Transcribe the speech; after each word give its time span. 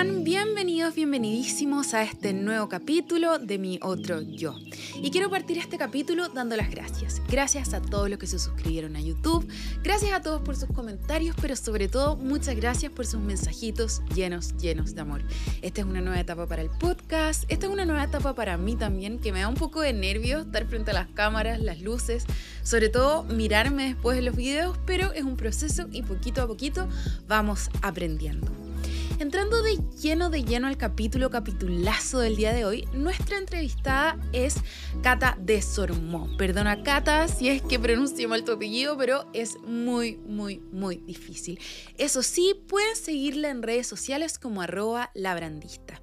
Bienvenidos, 0.00 0.94
bienvenidísimos 0.94 1.92
a 1.92 2.04
este 2.04 2.32
nuevo 2.32 2.68
capítulo 2.68 3.40
de 3.40 3.58
Mi 3.58 3.80
Otro 3.82 4.20
Yo. 4.20 4.54
Y 5.02 5.10
quiero 5.10 5.28
partir 5.28 5.58
este 5.58 5.76
capítulo 5.76 6.28
dando 6.28 6.54
las 6.54 6.70
gracias. 6.70 7.20
Gracias 7.28 7.74
a 7.74 7.82
todos 7.82 8.08
los 8.08 8.20
que 8.20 8.28
se 8.28 8.38
suscribieron 8.38 8.94
a 8.94 9.00
YouTube, 9.00 9.48
gracias 9.82 10.12
a 10.12 10.22
todos 10.22 10.40
por 10.42 10.54
sus 10.54 10.68
comentarios, 10.68 11.34
pero 11.42 11.56
sobre 11.56 11.88
todo 11.88 12.14
muchas 12.14 12.54
gracias 12.54 12.92
por 12.92 13.06
sus 13.06 13.18
mensajitos 13.18 14.00
llenos, 14.14 14.56
llenos 14.58 14.94
de 14.94 15.00
amor. 15.00 15.24
Esta 15.62 15.80
es 15.80 15.86
una 15.88 16.00
nueva 16.00 16.20
etapa 16.20 16.46
para 16.46 16.62
el 16.62 16.70
podcast, 16.70 17.42
esta 17.48 17.66
es 17.66 17.72
una 17.72 17.84
nueva 17.84 18.04
etapa 18.04 18.36
para 18.36 18.56
mí 18.56 18.76
también, 18.76 19.18
que 19.18 19.32
me 19.32 19.40
da 19.40 19.48
un 19.48 19.56
poco 19.56 19.80
de 19.80 19.94
nervio 19.94 20.42
estar 20.42 20.64
frente 20.68 20.92
a 20.92 20.94
las 20.94 21.08
cámaras, 21.08 21.58
las 21.58 21.80
luces, 21.80 22.24
sobre 22.62 22.88
todo 22.88 23.24
mirarme 23.24 23.88
después 23.88 24.16
de 24.16 24.22
los 24.22 24.36
videos, 24.36 24.78
pero 24.86 25.12
es 25.12 25.24
un 25.24 25.36
proceso 25.36 25.88
y 25.90 26.02
poquito 26.02 26.40
a 26.40 26.46
poquito 26.46 26.86
vamos 27.26 27.68
aprendiendo. 27.82 28.67
Entrando 29.20 29.62
de 29.62 29.78
lleno 30.00 30.30
de 30.30 30.44
lleno 30.44 30.68
al 30.68 30.76
capítulo 30.76 31.28
capitulazo 31.28 32.20
del 32.20 32.36
día 32.36 32.52
de 32.52 32.64
hoy, 32.64 32.88
nuestra 32.92 33.36
entrevistada 33.36 34.16
es 34.32 34.58
Cata 35.02 35.36
de 35.40 35.60
Sormó. 35.60 36.28
Perdona 36.36 36.84
Cata 36.84 37.26
si 37.26 37.48
es 37.48 37.60
que 37.60 37.80
pronuncio 37.80 38.28
mal 38.28 38.44
tu 38.44 38.52
apellido, 38.52 38.96
pero 38.96 39.28
es 39.32 39.58
muy, 39.62 40.18
muy, 40.18 40.60
muy 40.70 40.98
difícil. 40.98 41.58
Eso 41.96 42.22
sí, 42.22 42.54
pueden 42.68 42.94
seguirla 42.94 43.50
en 43.50 43.64
redes 43.64 43.88
sociales 43.88 44.38
como 44.38 44.62
arroba 44.62 45.10
labrandista. 45.14 46.00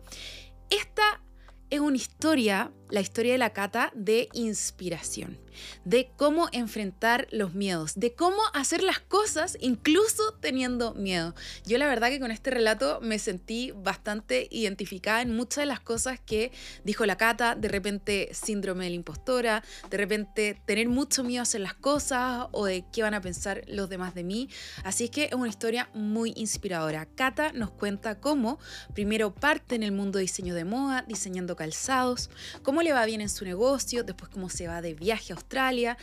Esta 0.70 1.22
es 1.70 1.80
una 1.80 1.96
historia, 1.96 2.74
la 2.90 3.02
historia 3.02 3.34
de 3.34 3.38
la 3.38 3.52
Cata, 3.52 3.92
de 3.96 4.30
inspiración 4.34 5.46
de 5.84 6.10
cómo 6.16 6.50
enfrentar 6.52 7.28
los 7.32 7.54
miedos, 7.54 7.94
de 7.96 8.14
cómo 8.14 8.38
hacer 8.54 8.84
las 8.84 9.00
cosas 9.00 9.58
incluso 9.62 10.34
teniendo 10.40 10.94
miedo. 10.94 11.34
Yo 11.66 11.78
la 11.78 11.88
verdad 11.88 12.10
que 12.10 12.20
con 12.20 12.32
este 12.32 12.52
relato 12.52 13.00
me 13.02 13.20
sentí 13.20 13.72
bastante 13.72 14.48
identificada 14.52 15.22
en 15.22 15.36
muchas 15.36 15.64
de 15.64 15.66
las 15.68 15.80
cosas 15.80 16.20
que 16.20 16.52
dijo 16.84 17.06
la 17.06 17.18
Cata, 17.18 17.56
de 17.56 17.68
repente 17.68 18.30
síndrome 18.34 18.86
de 18.86 18.92
la 18.92 18.96
impostora, 18.96 19.64
de 19.90 19.98
repente 19.98 20.62
tener 20.66 20.90
mucho 20.90 21.24
miedo 21.24 21.42
a 21.42 21.44
hacer 21.44 21.62
las 21.62 21.74
cosas 21.74 22.48
o 22.52 22.66
de 22.66 22.86
qué 22.92 23.04
van 23.04 23.14
a 23.14 23.22
pensar 23.22 23.64
los 23.68 23.90
demás 23.90 24.14
de 24.16 24.24
mí. 24.24 24.50
Así 24.84 25.10
que 25.10 25.26
es 25.26 25.34
una 25.34 25.48
historia 25.48 25.90
muy 25.94 26.34
inspiradora. 26.36 27.06
Cata 27.06 27.52
nos 27.54 27.72
cuenta 27.72 28.20
cómo 28.20 28.60
primero 28.94 29.34
parte 29.34 29.76
en 29.76 29.84
el 29.84 29.92
mundo 29.92 30.18
de 30.18 30.24
diseño 30.24 30.56
de 30.56 30.66
moda, 30.66 31.04
diseñando 31.08 31.56
calzados, 31.56 32.30
cómo 32.64 32.75
le 32.82 32.94
va 32.94 33.06
bien 33.06 33.22
en 33.22 33.30
su 33.30 33.46
negocio, 33.46 34.04
después 34.04 34.30
cómo 34.30 34.50
se 34.50 34.68
va 34.68 34.82
de 34.82 34.94
viaje 34.94 35.34
a 35.34 35.36
Australia, 35.36 35.98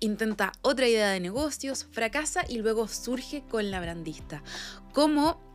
intenta 0.00 0.52
otra 0.62 0.88
idea 0.88 1.10
de 1.10 1.20
negocios, 1.20 1.86
fracasa 1.90 2.44
y 2.48 2.58
luego 2.58 2.88
surge 2.88 3.42
con 3.48 3.70
la 3.70 3.80
brandista. 3.80 4.42
Cómo 4.92 5.47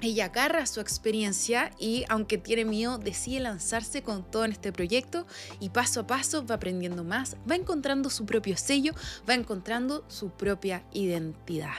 ella 0.00 0.26
agarra 0.26 0.66
su 0.66 0.80
experiencia 0.80 1.70
y 1.78 2.04
aunque 2.08 2.38
tiene 2.38 2.64
miedo 2.64 2.98
decide 2.98 3.40
lanzarse 3.40 4.02
con 4.02 4.28
todo 4.28 4.44
en 4.44 4.52
este 4.52 4.72
proyecto 4.72 5.26
y 5.60 5.70
paso 5.70 6.00
a 6.00 6.06
paso 6.06 6.46
va 6.46 6.56
aprendiendo 6.56 7.04
más, 7.04 7.36
va 7.50 7.56
encontrando 7.56 8.10
su 8.10 8.26
propio 8.26 8.56
sello, 8.56 8.92
va 9.28 9.34
encontrando 9.34 10.04
su 10.08 10.30
propia 10.30 10.84
identidad. 10.92 11.74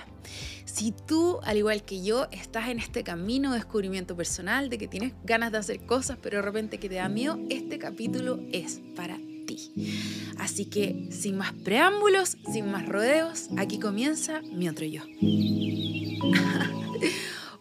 Si 0.66 0.92
tú, 0.92 1.39
al 1.44 1.58
igual 1.58 1.84
que 1.84 2.03
yo, 2.03 2.28
estás 2.31 2.70
en 2.70 2.80
este 2.80 3.03
camino 3.03 3.52
de 3.52 3.58
descubrimiento 3.58 4.16
personal, 4.16 4.70
de 4.70 4.78
que 4.78 4.88
tienes 4.88 5.14
ganas 5.23 5.52
de 5.52 5.58
hacer 5.58 5.86
cosas 5.86 6.17
pero 6.22 6.38
de 6.38 6.44
repente 6.44 6.80
que 6.80 6.89
te 6.89 6.95
da 6.95 7.09
miedo, 7.09 7.39
este 7.50 7.80
capítulo 7.80 8.39
es 8.52 8.81
para 8.95 9.17
Así 10.38 10.66
que, 10.66 11.09
sin 11.11 11.38
más 11.38 11.54
preámbulos, 11.54 12.38
sin 12.52 12.72
más 12.72 12.88
rodeos, 12.88 13.50
aquí 13.58 13.80
comienza 13.80 14.42
mi 14.42 14.70
otro 14.70 14.86
yo. 14.86 15.02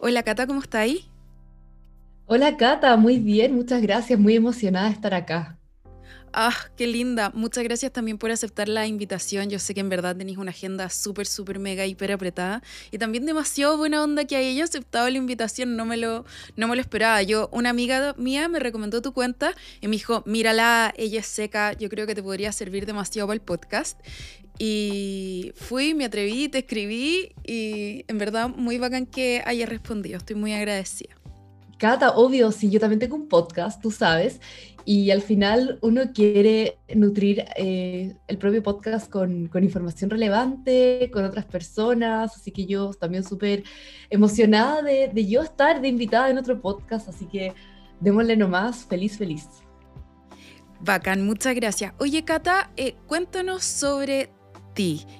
Hola 0.01 0.23
Cata, 0.23 0.47
¿cómo 0.47 0.61
está 0.61 0.79
ahí? 0.79 1.03
Hola 2.25 2.55
Cata, 2.55 2.95
muy 2.95 3.19
bien, 3.19 3.53
muchas 3.53 3.81
gracias, 3.81 4.17
muy 4.17 4.33
emocionada 4.33 4.87
de 4.87 4.93
estar 4.93 5.13
acá. 5.13 5.59
Ah, 6.31 6.55
qué 6.77 6.85
linda. 6.85 7.31
Muchas 7.33 7.63
gracias 7.63 7.91
también 7.91 8.17
por 8.17 8.29
aceptar 8.29 8.69
la 8.69 8.85
invitación. 8.85 9.49
Yo 9.49 9.57
sé 9.57 9.73
que 9.73 9.79
en 9.79 9.89
verdad 9.89 10.15
tenéis 10.15 10.37
una 10.37 10.51
agenda 10.51 10.89
súper, 10.89 11.25
súper 11.25 11.57
mega, 11.57 11.85
hiper 11.85 12.11
apretada. 12.11 12.61
Y 12.91 12.99
también 12.99 13.25
demasiado 13.25 13.77
buena 13.77 14.03
onda 14.03 14.25
que 14.25 14.35
haya 14.35 14.63
aceptado 14.63 15.09
la 15.09 15.17
invitación. 15.17 15.75
No 15.75 15.85
me, 15.85 15.97
lo, 15.97 16.25
no 16.55 16.67
me 16.67 16.75
lo 16.75 16.81
esperaba. 16.81 17.21
Yo, 17.23 17.49
una 17.51 17.71
amiga 17.71 18.13
mía 18.17 18.47
me 18.47 18.59
recomendó 18.59 19.01
tu 19.01 19.11
cuenta 19.11 19.53
y 19.81 19.87
me 19.87 19.93
dijo, 19.93 20.21
mírala, 20.27 20.93
ella 20.97 21.19
es 21.19 21.25
seca, 21.25 21.73
yo 21.73 21.89
creo 21.89 22.05
que 22.05 22.13
te 22.13 22.21
podría 22.21 22.51
servir 22.51 22.85
demasiado 22.85 23.27
para 23.27 23.35
el 23.35 23.41
podcast. 23.41 23.99
Y 24.61 25.53
fui, 25.55 25.93
me 25.93 26.05
atreví, 26.05 26.49
te 26.49 26.59
escribí 26.59 27.31
y 27.45 28.03
en 28.09 28.17
verdad 28.17 28.49
muy 28.49 28.77
bacán 28.77 29.05
que 29.05 29.41
hayas 29.45 29.69
respondido. 29.69 30.17
Estoy 30.17 30.35
muy 30.35 30.51
agradecida. 30.51 31.15
Cata, 31.77 32.11
obvio, 32.11 32.51
sí, 32.51 32.69
yo 32.69 32.77
también 32.81 32.99
tengo 32.99 33.15
un 33.15 33.29
podcast, 33.29 33.81
tú 33.81 33.89
sabes, 33.89 34.41
y 34.83 35.11
al 35.11 35.21
final 35.21 35.79
uno 35.81 36.11
quiere 36.13 36.77
nutrir 36.93 37.45
eh, 37.55 38.17
el 38.27 38.37
propio 38.37 38.61
podcast 38.61 39.09
con, 39.09 39.47
con, 39.47 39.63
información 39.63 40.09
relevante, 40.09 41.09
con 41.13 41.23
otras 41.23 41.45
personas, 41.45 42.35
así 42.35 42.51
que 42.51 42.65
yo 42.65 42.91
también 42.93 43.23
súper 43.23 43.63
emocionada 44.09 44.81
de, 44.81 45.07
de, 45.13 45.25
yo 45.25 45.41
estar 45.41 45.79
de 45.79 45.87
invitada 45.87 46.29
en 46.29 46.37
otro 46.37 46.59
podcast, 46.59 47.07
así 47.07 47.27
que 47.27 47.53
démosle 48.01 48.35
nomás, 48.35 48.83
feliz, 48.83 49.17
feliz. 49.17 49.47
Bacán, 50.81 51.25
muchas 51.25 51.55
gracias. 51.55 51.93
Oye, 51.97 52.25
Cata, 52.25 52.71
eh, 52.75 52.95
cuéntanos 53.07 53.63
sobre 53.63 54.31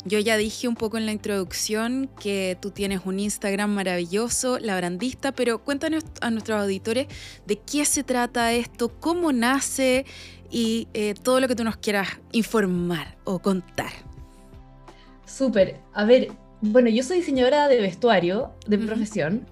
yo 0.05 0.19
ya 0.19 0.37
dije 0.37 0.67
un 0.69 0.75
poco 0.75 0.97
en 0.97 1.05
la 1.05 1.11
introducción 1.11 2.09
que 2.21 2.57
tú 2.61 2.71
tienes 2.71 3.01
un 3.05 3.19
Instagram 3.19 3.69
maravilloso, 3.71 4.57
La 4.59 4.77
Brandista, 4.77 5.33
pero 5.33 5.63
cuéntanos 5.63 6.05
a 6.21 6.31
nuestros 6.31 6.61
auditores 6.61 7.07
de 7.45 7.59
qué 7.59 7.83
se 7.83 8.03
trata 8.03 8.53
esto, 8.53 8.89
cómo 8.99 9.33
nace 9.33 10.05
y 10.49 10.87
eh, 10.93 11.13
todo 11.21 11.41
lo 11.41 11.47
que 11.49 11.55
tú 11.55 11.65
nos 11.65 11.75
quieras 11.75 12.07
informar 12.31 13.17
o 13.25 13.39
contar. 13.39 13.91
Súper. 15.25 15.79
A 15.93 16.05
ver, 16.05 16.31
bueno, 16.61 16.89
yo 16.89 17.03
soy 17.03 17.17
diseñadora 17.17 17.67
de 17.67 17.81
vestuario 17.81 18.51
de 18.65 18.77
profesión. 18.77 19.45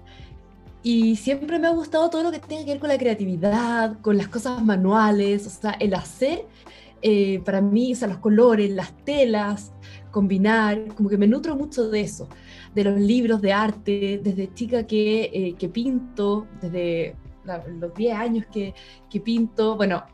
Y 0.82 1.16
siempre 1.16 1.58
me 1.58 1.66
ha 1.66 1.70
gustado 1.70 2.08
todo 2.08 2.22
lo 2.22 2.30
que 2.30 2.38
tenga 2.38 2.64
que 2.64 2.70
ver 2.70 2.78
con 2.78 2.88
la 2.88 2.96
creatividad, 2.96 4.00
con 4.00 4.16
las 4.16 4.28
cosas 4.28 4.62
manuales, 4.62 5.46
o 5.46 5.50
sea, 5.50 5.72
el 5.72 5.92
hacer, 5.92 6.46
eh, 7.02 7.40
para 7.44 7.60
mí, 7.60 7.92
o 7.92 7.96
sea, 7.96 8.08
los 8.08 8.18
colores, 8.18 8.70
las 8.70 8.96
telas, 9.04 9.72
combinar, 10.10 10.94
como 10.94 11.08
que 11.08 11.18
me 11.18 11.26
nutro 11.26 11.56
mucho 11.56 11.88
de 11.88 12.00
eso, 12.00 12.28
de 12.74 12.84
los 12.84 12.98
libros 12.98 13.40
de 13.40 13.52
arte, 13.52 14.20
desde 14.22 14.52
chica 14.54 14.86
que, 14.86 15.30
eh, 15.32 15.54
que 15.58 15.68
pinto, 15.68 16.46
desde 16.60 17.16
los 17.80 17.94
10 17.94 18.14
años 18.14 18.46
que, 18.52 18.74
que 19.08 19.20
pinto, 19.20 19.76
bueno, 19.76 20.04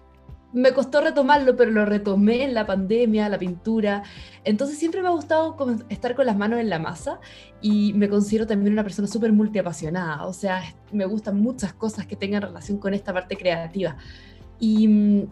me 0.55 0.73
costó 0.73 1.01
retomarlo, 1.01 1.57
pero 1.57 1.73
lo 1.73 1.85
retomé 1.85 2.45
en 2.45 2.55
la 2.55 2.65
pandemia, 2.65 3.29
la 3.29 3.39
pintura. 3.39 4.05
Entonces 4.45 4.79
siempre 4.79 5.03
me 5.03 5.09
ha 5.09 5.11
gustado 5.11 5.57
estar 5.89 6.15
con 6.15 6.27
las 6.27 6.37
manos 6.37 6.61
en 6.61 6.71
la 6.71 6.79
masa 6.79 7.19
y 7.61 7.93
me 7.95 8.09
considero 8.09 8.47
también 8.47 8.73
una 8.73 8.85
persona 8.85 9.09
súper 9.09 9.33
multiapasionada. 9.33 10.25
O 10.27 10.33
sea, 10.33 10.63
me 10.93 11.07
gustan 11.07 11.41
muchas 11.41 11.75
cosas 11.75 12.07
que 12.07 12.15
tengan 12.15 12.43
relación 12.43 12.79
con 12.79 12.95
esta 12.95 13.13
parte 13.13 13.37
creativa. 13.37 13.97
Y 14.61 14.87
mm, 14.87 15.27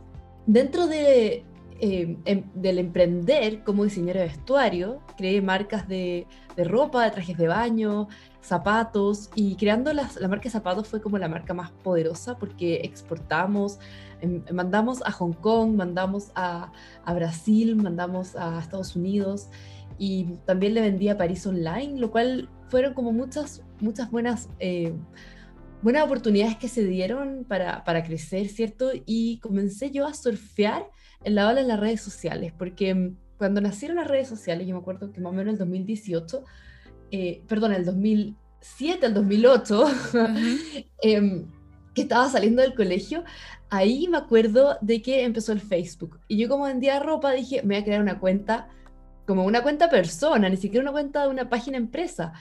dentro 0.47 0.87
de, 0.87 1.45
eh, 1.81 2.17
em, 2.25 2.45
del 2.55 2.79
emprender 2.79 3.65
como 3.65 3.85
diseñadora 3.85 4.21
de 4.21 4.29
vestuario, 4.29 5.01
creé 5.17 5.43
marcas 5.43 5.89
de, 5.89 6.27
ropa, 6.57 7.05
de 7.05 7.11
trajes 7.11 7.37
de 7.37 7.49
baño, 7.49 8.09
zapatos, 8.41 9.31
y 9.35 9.57
creando 9.57 9.93
la 9.93 10.09
marca 10.29 10.45
de 10.45 10.51
zapatos 10.51 10.87
fue 10.87 11.01
como 11.01 11.19
la 11.19 11.29
marca 11.29 11.55
más 11.55 11.71
poderosa 11.71 12.39
porque 12.39 12.83
exportamos, 12.85 13.79
em, 14.21 14.45
mandamos 14.53 15.03
a 15.05 15.13
Hong 15.13 15.33
Kong, 15.33 15.75
mandamos 15.75 16.31
a, 16.35 16.73
Brasil, 17.15 17.75
mandamos 17.77 18.37
a 18.37 18.61
Estados 18.61 18.95
Unidos 18.95 19.49
y 19.99 20.25
también 20.47 20.75
le 20.75 20.83
vendí 20.83 21.09
a 21.09 21.17
París 21.17 21.47
online, 21.47 21.99
lo 21.99 22.11
cual 22.11 22.49
fueron 22.69 22.95
como 22.95 23.13
muchas, 23.13 23.63
muchas 23.81 24.11
buenas... 24.11 24.49
Eh, 24.61 24.95
buenas 25.83 26.05
oportunidades 26.05 26.57
que 26.57 26.69
se 26.69 26.85
dieron 26.85 27.45
para, 27.45 27.85
para 27.85 28.05
crecer, 28.05 28.49
¿cierto? 28.49 28.93
Y 29.05 29.39
comencé 29.41 29.91
yo 29.91 30.07
a 30.07 30.15
surfear 30.15 30.87
en 31.25 31.35
la 31.35 31.49
ola 31.49 31.61
en 31.61 31.69
las 31.69 31.81
redes 31.81 32.01
sociales, 32.01 32.53
porque 32.57 32.95
mm, 32.95 33.17
cuando 33.37 33.61
nacieron 33.61 33.97
las 33.97 34.09
redes 34.09 34.29
sociales, 34.29 34.67
yo 34.67 34.75
me 34.75 34.81
acuerdo 34.81 35.13
que 35.13 35.21
más 35.21 35.31
o 35.31 35.35
menos 35.35 35.49
en 35.49 35.55
el 35.55 35.59
2018, 35.59 36.45
eh, 37.11 37.43
perdón, 37.49 37.73
el 37.73 37.85
2007, 37.85 39.07
el 39.07 39.15
2008, 39.15 39.85
em, 41.03 41.47
que 41.95 42.03
estaba 42.03 42.29
saliendo 42.29 42.63
del 42.63 42.75
colegio, 42.75 43.25
ahí 43.69 44.07
me 44.09 44.19
acuerdo 44.19 44.79
de 44.81 45.03
que 45.03 45.25
empezó 45.25 45.53
el 45.53 45.61
Facebook. 45.61 46.21
Y 46.29 46.37
yo 46.37 46.49
como 46.49 46.65
vendía 46.65 47.01
ropa 47.01 47.33
dije, 47.33 47.63
me 47.63 47.75
voy 47.75 47.83
a 47.83 47.85
crear 47.85 48.01
una 48.01 48.21
cuenta, 48.21 48.69
como 49.27 49.45
una 49.45 49.63
cuenta 49.63 49.91
persona, 49.91 50.49
ni 50.49 50.57
siquiera 50.57 50.83
una 50.83 50.93
cuenta 50.93 51.23
de 51.23 51.29
una 51.29 51.49
página 51.49 51.77
empresa. 51.77 52.33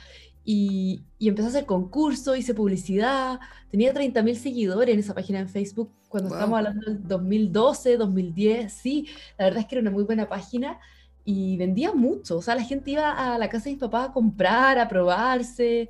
Y, 0.43 1.03
y, 1.19 1.29
empecé 1.29 1.47
a 1.47 1.49
hacer 1.49 1.65
concursos, 1.65 2.37
hice 2.37 2.55
publicidad, 2.55 3.39
tenía 3.69 3.93
30.000 3.93 4.35
seguidores 4.35 4.93
en 4.93 4.99
esa 4.99 5.13
página 5.13 5.39
en 5.39 5.47
Facebook 5.47 5.91
cuando 6.11 6.29
estábamos 6.29 6.57
hablando 6.57 6.85
del 6.85 7.07
2012, 7.07 7.97
2010, 7.97 8.73
sí, 8.73 9.07
la 9.37 9.45
verdad 9.45 9.61
es 9.61 9.65
que 9.67 9.75
era 9.75 9.81
una 9.81 9.91
muy 9.91 10.03
buena 10.03 10.27
página 10.27 10.77
y 11.23 11.55
vendía 11.57 11.93
mucho, 11.93 12.37
o 12.37 12.41
sea, 12.41 12.53
la 12.53 12.63
gente 12.63 12.91
iba 12.91 13.33
a 13.33 13.37
la 13.37 13.49
casa 13.49 13.65
de 13.65 13.71
mis 13.71 13.79
papás 13.79 14.09
a 14.09 14.13
comprar, 14.13 14.77
a 14.77 14.87
probarse, 14.87 15.89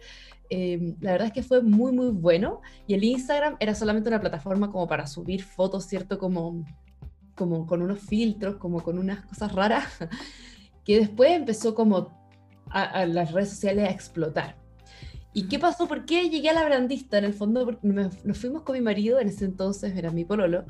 em, 0.50 0.96
la 1.02 1.14
verdad 1.14 1.28
es 1.28 1.34
que 1.34 1.44
fue 1.44 1.64
muy, 1.64 1.92
muy 1.92 2.10
bueno. 2.10 2.62
Y 2.86 2.94
el 2.94 3.04
Instagram 3.04 3.56
era 3.60 3.74
solamente 3.74 4.10
una 4.10 4.20
plataforma 4.20 4.70
como 4.70 4.88
para 4.88 5.08
subir 5.08 5.44
fotos, 5.44 5.86
¿cierto? 5.86 6.20
Como, 6.20 6.66
como 7.36 7.66
con 7.66 7.82
unos 7.82 8.00
filtros, 8.00 8.58
como 8.58 8.84
con 8.84 9.00
unas 9.00 9.26
cosas 9.26 9.54
raras, 9.54 9.86
que 10.86 11.00
después 11.00 11.32
empezó 11.32 11.74
como 11.74 12.21
a, 12.72 13.06
las 13.06 13.32
redes 13.32 13.50
sociales 13.50 13.88
a 13.88 13.92
explotar. 13.92 14.56
¿Y 15.34 15.48
qué 15.48 15.60
pasó? 15.60 15.88
¿Por 15.88 16.06
qué 16.06 16.30
llegué 16.30 16.50
a 16.50 16.54
la 16.54 16.66
brandista? 16.66 17.18
En 17.18 17.26
el 17.26 17.34
fondo, 17.34 17.80
nos 17.82 18.38
fuimos 18.38 18.64
con 18.64 18.76
mi 18.76 18.82
marido, 18.82 19.20
en 19.20 19.30
ese 19.30 19.46
entonces 19.46 19.96
era 19.96 20.12
mi 20.12 20.26
pololo, 20.26 20.66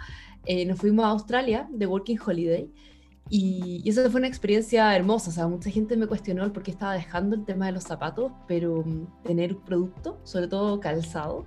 eh, 0.46 0.66
nos 0.66 0.80
fuimos 0.80 1.06
a 1.06 1.10
Australia 1.10 1.68
de 1.72 1.88
Working 1.88 2.20
Holiday 2.24 2.72
y, 3.30 3.88
eso 3.90 4.10
fue 4.12 4.20
una 4.20 4.28
experiencia 4.28 4.94
hermosa, 4.96 5.30
o 5.30 5.34
sea, 5.34 5.48
mucha 5.48 5.70
gente 5.70 5.96
me 5.96 6.06
cuestionó 6.06 6.44
el 6.44 6.52
por 6.52 6.64
qué 6.64 6.72
estaba 6.72 6.94
dejando 6.94 7.36
el 7.36 7.46
tema 7.46 7.68
de 7.68 7.72
los 7.72 7.84
zapatos, 7.84 8.32
pero 8.46 8.84
mm, 8.86 9.24
tener 9.24 9.56
un 9.56 9.62
producto, 9.62 10.20
sobre 10.24 10.48
todo 10.48 10.80
calzado, 10.82 11.46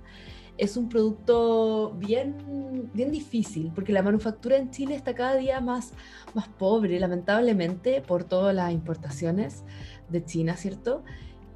es 0.57 0.77
un 0.77 0.89
producto 0.89 1.93
bien, 1.99 2.89
bien 2.93 3.11
difícil, 3.11 3.71
porque 3.75 3.93
la 3.93 4.01
manufactura 4.01 4.57
en 4.57 4.71
Chile 4.71 4.95
está 4.95 5.13
cada 5.13 5.35
día 5.35 5.59
más, 5.59 5.93
más 6.33 6.47
pobre, 6.47 6.99
lamentablemente, 6.99 8.01
por 8.01 8.23
todas 8.23 8.55
las 8.55 8.71
importaciones 8.71 9.63
de 10.09 10.23
China, 10.23 10.55
¿cierto? 10.55 11.03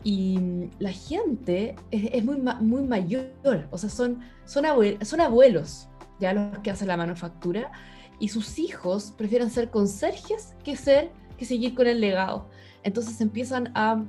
Y 0.04 0.70
la 0.80 0.92
gente 0.92 1.76
es, 1.92 2.24
muy, 2.24 2.38
muy 2.38 2.84
mayor, 2.84 3.32
o 3.72 3.78
sea, 3.78 3.90
son, 3.90 4.22
son, 4.46 4.66
son 5.02 5.22
abuelos 5.22 5.90
ya 6.20 6.34
los 6.34 6.60
que 6.60 6.72
hacen 6.72 6.88
la 6.88 6.98
manufactura, 6.98 7.72
y 8.20 8.30
sus 8.30 8.60
hijos 8.60 9.14
prefieren 9.18 9.50
ser 9.50 9.70
conserjes 9.70 10.54
que 10.64 10.76
ser 10.76 11.12
que 11.38 11.46
seguir 11.46 11.74
con 11.74 11.88
el 11.88 12.02
legado. 12.02 12.50
Entonces 12.84 13.22
empiezan 13.22 13.72
a 13.76 14.04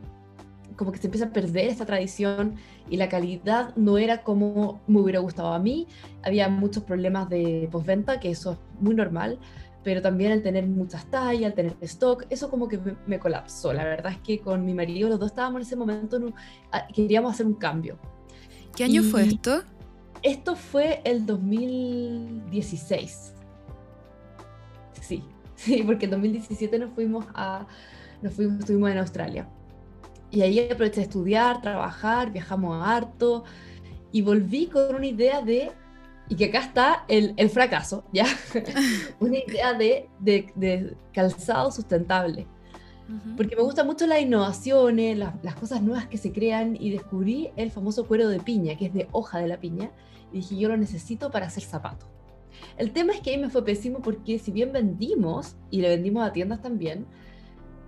como 0.77 0.93
que 0.93 0.99
se 0.99 1.07
empieza 1.07 1.27
a 1.27 1.33
perder 1.33 1.69
esta 1.69 1.85
tradición 1.85 2.55
y 2.89 2.97
la 2.97 3.09
calidad 3.09 3.75
no 3.77 3.99
era 3.99 4.23
como 4.23 4.81
me 4.87 5.01
hubiera 5.01 5.21
gustado 5.21 5.53
a 5.53 5.59
mí. 5.59 5.87
Había 6.23 6.49
muchos 6.49 6.83
problemas 6.83 7.29
de 7.29 7.69
postventa, 7.71 8.19
que 8.19 8.31
eso 8.31 8.53
es 8.53 8.59
muy 8.81 8.95
normal, 8.95 9.39
pero 9.83 10.03
también 10.03 10.33
el 10.33 10.43
tener 10.43 10.67
muchas 10.67 11.11
tallas, 11.11 11.45
el 11.45 11.55
tener 11.55 11.75
stock, 11.83 12.27
eso 12.29 12.51
como 12.51 12.69
que 12.69 12.79
me, 13.07 13.19
colapsó. 13.19 13.73
La 13.73 13.85
verdad 13.85 14.13
es 14.13 14.19
que 14.19 14.41
con 14.41 14.63
mi 14.65 14.75
marido 14.75 15.09
los 15.09 15.19
dos 15.19 15.31
estábamos 15.31 15.63
en 15.63 15.67
ese 15.67 15.77
momento, 15.77 16.21
queríamos 16.95 17.33
hacer 17.33 17.47
un 17.47 17.55
cambio. 17.55 17.99
¿Qué 18.77 18.85
año 18.85 19.03
fue 19.03 19.25
esto? 19.25 19.63
Esto 20.23 20.55
fue 20.55 21.01
el 21.05 21.25
2016. 21.25 23.33
Sí, 25.01 25.25
sí, 25.55 25.83
porque 25.85 26.05
en 26.05 26.11
2017 26.11 26.79
nos 26.79 26.93
fuimos 26.93 27.25
a, 27.35 27.67
nos 28.21 28.35
fuimos, 28.35 28.61
estuvimos 28.61 28.91
en 28.91 28.99
Australia. 28.99 29.49
Y 30.31 30.43
ahí 30.43 30.61
aproveché 30.61 31.01
de 31.01 31.07
estudiar, 31.07 31.63
trabajar, 31.63 32.31
viajamos 32.31 32.87
harto 32.87 33.45
y 34.13 34.23
volví 34.23 34.67
con 34.67 34.95
una 34.95 35.07
idea 35.07 35.43
de, 35.43 35.73
y 36.31 36.37
que 36.37 36.45
acá 36.47 36.61
está 36.61 37.05
el, 37.09 37.35
el 37.37 37.51
fracaso, 37.51 38.05
¿ya? 38.13 38.25
una 39.21 39.37
idea 39.37 39.75
de, 39.75 40.09
de, 40.21 40.51
de, 40.55 40.97
calzado 41.13 41.71
sustentable. 41.73 42.47
Porque 43.37 43.57
me 43.57 43.63
gustan 43.63 43.89
mucho 43.89 44.07
las 44.07 44.21
innovaciones, 44.21 45.19
las, 45.19 45.35
las, 45.43 45.57
cosas 45.57 45.83
nuevas 45.83 46.07
que 46.07 46.17
se 46.17 46.31
crean 46.31 46.77
y 46.79 46.91
descubrí 46.91 47.51
el 47.57 47.73
famoso 47.73 48.07
cuero 48.07 48.29
de 48.29 48.39
piña, 48.39 48.77
que 48.77 48.87
es 48.87 48.95
de 48.95 49.09
hoja 49.11 49.41
de 49.41 49.49
la 49.49 49.59
piña, 49.59 49.91
y 50.33 50.37
dije, 50.37 50.57
yo 50.57 50.69
lo 50.69 50.77
necesito 50.77 51.33
para 51.33 51.47
hacer 51.47 51.65
zapatos. 51.65 52.09
El 52.77 52.93
tema 52.93 53.13
es 53.13 53.21
que 53.21 53.31
ahí 53.31 53.39
me 53.39 53.51
fue 53.51 53.65
pésimo 53.65 54.01
porque 54.01 54.39
si 54.39 54.53
bien 54.53 54.73
vendimos, 54.73 55.57
y 55.73 55.81
le 55.81 55.89
vendimos 55.89 56.25
a 56.25 56.33
tiendas 56.33 56.63
también, 56.63 57.07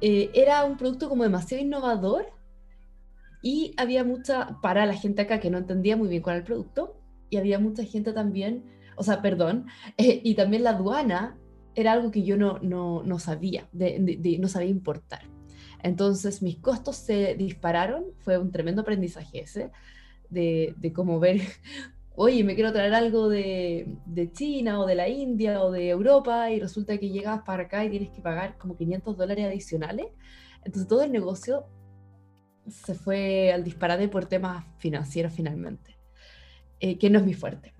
eh, 0.00 0.30
era 0.34 0.64
un 0.64 0.76
producto 0.76 1.08
como 1.08 1.22
demasiado 1.22 1.62
innovador 1.62 2.26
y 3.40 3.72
había 3.76 4.02
mucha, 4.02 4.60
para 4.60 4.84
la 4.84 4.94
gente 4.94 5.22
acá 5.22 5.38
que 5.38 5.50
no 5.50 5.58
entendía 5.58 5.96
muy 5.96 6.08
bien 6.08 6.22
cuál 6.22 6.34
era 6.34 6.40
el 6.40 6.46
producto, 6.46 6.96
y 7.32 7.38
había 7.38 7.58
mucha 7.58 7.82
gente 7.84 8.12
también, 8.12 8.64
o 8.96 9.02
sea, 9.02 9.22
perdón, 9.22 9.66
eh, 9.96 10.20
y 10.22 10.34
también 10.34 10.64
la 10.64 10.70
aduana 10.70 11.38
era 11.74 11.92
algo 11.92 12.10
que 12.10 12.22
yo 12.22 12.36
no, 12.36 12.58
no, 12.58 13.02
no 13.02 13.18
sabía, 13.18 13.68
de, 13.72 14.38
no 14.38 14.48
sabía 14.48 14.68
importar. 14.68 15.22
Entonces 15.82 16.42
mis 16.42 16.58
costos 16.58 16.96
se 16.96 17.34
dispararon, 17.34 18.04
fue 18.18 18.36
un 18.36 18.52
tremendo 18.52 18.82
aprendizaje 18.82 19.40
ese, 19.40 19.70
de, 20.28 20.74
de 20.76 20.92
cómo 20.92 21.18
ver 21.18 21.40
oye, 22.14 22.44
me 22.44 22.54
quiero 22.54 22.70
traer 22.70 22.92
algo 22.92 23.30
de, 23.30 23.98
China 24.32 24.80
o 24.80 24.86
de 24.86 24.94
la 24.94 25.08
India 25.08 25.62
o 25.62 25.70
de 25.70 25.88
Europa 25.88 26.50
y 26.50 26.60
resulta 26.60 26.98
que 26.98 27.08
llegas 27.08 27.42
para 27.42 27.64
acá 27.64 27.82
y 27.84 27.90
tienes 27.90 28.10
que 28.10 28.20
pagar 28.20 28.58
como 28.58 28.76
500 28.76 29.16
dólares 29.16 29.46
adicionales. 29.46 30.06
Entonces 30.64 30.86
todo 30.86 31.02
el 31.02 31.12
negocio 31.12 31.64
se 32.68 32.94
fue 32.94 33.52
al 33.52 33.64
disparate 33.64 34.08
por 34.08 34.26
temas 34.26 34.66
financieros 34.76 35.32
finalmente, 35.32 35.91
eh, 36.82 36.98
que 36.98 37.08
no 37.08 37.18
es 37.18 37.24
mi 37.24 37.32
fuerte. 37.32 37.72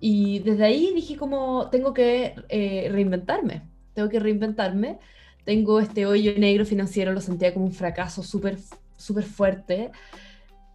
Y 0.00 0.40
desde 0.40 0.64
ahí 0.64 0.92
dije 0.94 1.16
como, 1.16 1.70
tengo 1.70 1.94
que 1.94 2.34
eh, 2.50 2.88
reinventarme, 2.92 3.62
tengo 3.94 4.10
que 4.10 4.20
reinventarme. 4.20 4.98
Tengo 5.44 5.80
este 5.80 6.04
hoyo 6.04 6.38
negro 6.38 6.66
financiero, 6.66 7.10
lo 7.14 7.22
sentía 7.22 7.54
como 7.54 7.64
un 7.64 7.72
fracaso 7.72 8.22
súper, 8.22 8.58
súper 8.98 9.24
fuerte, 9.24 9.90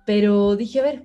pero 0.03 0.55
dije, 0.55 0.79
a 0.79 0.83
ver, 0.83 1.03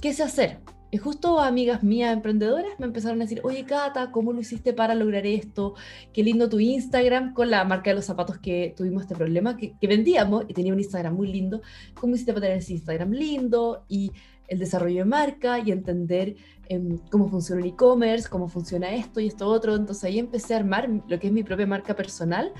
¿qué 0.00 0.14
sé 0.14 0.22
hacer? 0.22 0.56
Y 0.90 0.96
justo 0.96 1.38
amigas 1.38 1.82
mías 1.82 2.12
emprendedoras 2.12 2.78
me 2.78 2.86
empezaron 2.86 3.20
a 3.20 3.24
decir, 3.24 3.40
oye 3.44 3.64
Cata, 3.64 4.10
¿cómo 4.10 4.32
lo 4.32 4.40
hiciste 4.40 4.72
para 4.72 4.94
lograr 4.94 5.26
esto? 5.26 5.74
Qué 6.14 6.24
lindo 6.24 6.48
tu 6.48 6.58
Instagram 6.58 7.34
con 7.34 7.50
la 7.50 7.62
marca 7.64 7.90
de 7.90 7.96
los 7.96 8.06
zapatos 8.06 8.38
que 8.38 8.72
tuvimos 8.76 9.02
este 9.02 9.14
problema, 9.14 9.56
que, 9.56 9.74
vendíamos 9.82 10.46
y 10.48 10.54
tenía 10.54 10.72
un 10.72 10.80
Instagram 10.80 11.14
muy 11.14 11.28
lindo. 11.28 11.60
¿Cómo 12.00 12.14
hiciste 12.14 12.32
para 12.32 12.46
tener 12.46 12.58
ese 12.58 12.72
Instagram 12.72 13.10
lindo? 13.10 13.84
Y 13.86 14.12
el 14.50 14.58
desarrollo 14.58 14.98
de 14.98 15.04
marca 15.06 15.58
y 15.60 15.70
entender 15.70 16.36
em, 16.68 16.98
cómo 17.10 17.28
funciona 17.28 17.62
el 17.62 17.68
e-commerce, 17.68 18.28
cómo 18.28 18.48
funciona 18.48 18.92
esto 18.92 19.20
y 19.20 19.28
esto 19.28 19.48
otro. 19.48 19.74
Entonces 19.74 20.04
ahí 20.04 20.18
empecé 20.18 20.54
a 20.54 20.58
armar 20.58 20.90
lo 21.08 21.18
que 21.18 21.28
es 21.28 21.32
mi 21.32 21.42
propia 21.42 21.66
marca 21.66 21.96
personal. 21.96 22.52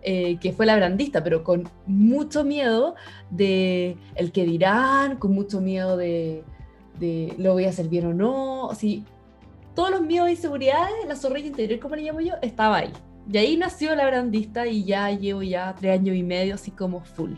Eh, 0.00 0.38
que 0.38 0.52
fue 0.52 0.64
la 0.64 0.76
brandista, 0.76 1.24
pero 1.24 1.42
con 1.42 1.68
mucho 1.84 2.44
miedo 2.44 2.94
de 3.30 3.96
el 4.14 4.30
que 4.30 4.44
dirán, 4.44 5.16
con 5.16 5.32
mucho 5.32 5.60
miedo 5.60 5.96
de, 5.96 6.44
de 7.00 7.34
lo 7.36 7.54
voy 7.54 7.64
a 7.64 7.70
hacer 7.70 7.88
bien 7.88 8.06
o 8.06 8.14
no, 8.14 8.70
si 8.76 9.04
todos 9.74 9.90
los 9.90 10.00
miedos 10.02 10.28
e 10.28 10.32
inseguridades, 10.32 10.94
la 11.08 11.16
zorrilla 11.16 11.48
interior, 11.48 11.80
como 11.80 11.96
le 11.96 12.02
llamo 12.02 12.20
yo, 12.20 12.34
estaba 12.42 12.76
ahí. 12.76 12.92
Y 13.30 13.38
ahí 13.38 13.56
nació 13.56 13.94
la 13.96 14.06
brandista 14.06 14.68
y 14.68 14.84
ya 14.84 15.10
llevo 15.10 15.42
ya 15.42 15.74
tres 15.74 15.98
años 15.98 16.16
y 16.16 16.22
medio 16.22 16.54
así 16.54 16.70
como 16.70 17.00
full. 17.00 17.32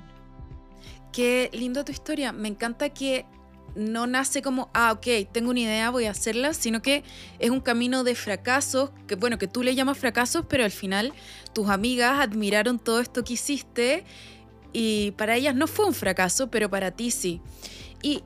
Qué 1.13 1.51
lindo 1.53 1.85
tu 1.85 1.93
historia. 1.93 2.33
Me 2.33 2.49
encanta 2.49 2.91
que 2.91 3.27
no 3.75 4.07
nace 4.07 4.43
como, 4.43 4.71
ah, 4.75 4.93
ok, 4.93 5.31
tengo 5.33 5.51
una 5.51 5.61
idea, 5.61 5.91
voy 5.91 6.07
a 6.07 6.11
hacerla, 6.11 6.55
sino 6.55 6.83
que 6.83 7.05
es 7.39 7.51
un 7.51 7.61
camino 7.61 8.05
de 8.05 8.15
fracasos, 8.15 8.91
que 9.07 9.15
bueno, 9.15 9.39
que 9.39 9.47
tú 9.47 9.63
le 9.63 9.75
llamas 9.75 9.99
fracasos, 9.99 10.45
pero 10.49 10.65
al 10.65 10.71
final 10.71 11.13
tus 11.53 11.69
amigas 11.69 12.21
admiraron 12.21 12.79
todo 12.79 13.01
esto 13.01 13.25
que 13.25 13.35
hiciste 13.35 14.05
y 14.73 15.13
para 15.13 15.37
ellas 15.37 15.55
no 15.55 15.67
fue 15.67 15.87
un 15.87 15.95
fracaso, 15.95 16.51
pero 16.51 16.71
para 16.71 16.91
ti 16.91 17.11
sí. 17.11 17.41
Y 18.03 18.23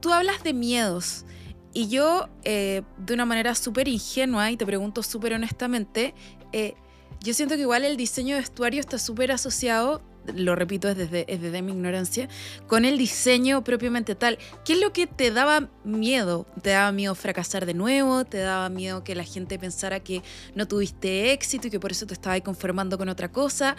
tú 0.00 0.12
hablas 0.12 0.42
de 0.42 0.52
miedos 0.52 1.24
y 1.72 1.88
yo, 1.88 2.28
eh, 2.44 2.82
de 2.98 3.14
una 3.14 3.26
manera 3.26 3.54
súper 3.56 3.88
ingenua, 3.88 4.50
y 4.50 4.56
te 4.56 4.64
pregunto 4.64 5.02
súper 5.02 5.34
honestamente, 5.34 6.14
eh, 6.52 6.74
yo 7.20 7.34
siento 7.34 7.56
que 7.56 7.62
igual 7.62 7.84
el 7.84 7.96
diseño 7.96 8.36
de 8.36 8.42
vestuario 8.42 8.78
está 8.78 8.98
súper 8.98 9.32
asociado, 9.32 10.00
lo 10.34 10.54
repito 10.54 10.88
es 10.88 10.96
desde, 10.96 11.24
desde 11.24 11.62
mi 11.62 11.72
ignorancia, 11.72 12.28
con 12.66 12.84
el 12.84 12.98
diseño 12.98 13.62
propiamente 13.64 14.14
tal. 14.14 14.38
¿Qué 14.64 14.74
es 14.74 14.80
lo 14.80 14.92
que 14.92 15.06
te 15.06 15.30
daba 15.30 15.68
miedo? 15.84 16.46
¿Te 16.62 16.70
daba 16.70 16.92
miedo 16.92 17.14
fracasar 17.14 17.66
de 17.66 17.74
nuevo? 17.74 18.24
¿Te 18.24 18.38
daba 18.38 18.68
miedo 18.68 19.04
que 19.04 19.14
la 19.14 19.24
gente 19.24 19.58
pensara 19.58 20.00
que 20.00 20.22
no 20.54 20.66
tuviste 20.66 21.32
éxito 21.32 21.68
y 21.68 21.70
que 21.70 21.80
por 21.80 21.92
eso 21.92 22.06
te 22.06 22.14
estabas 22.14 22.40
conformando 22.40 22.98
con 22.98 23.08
otra 23.08 23.30
cosa? 23.30 23.76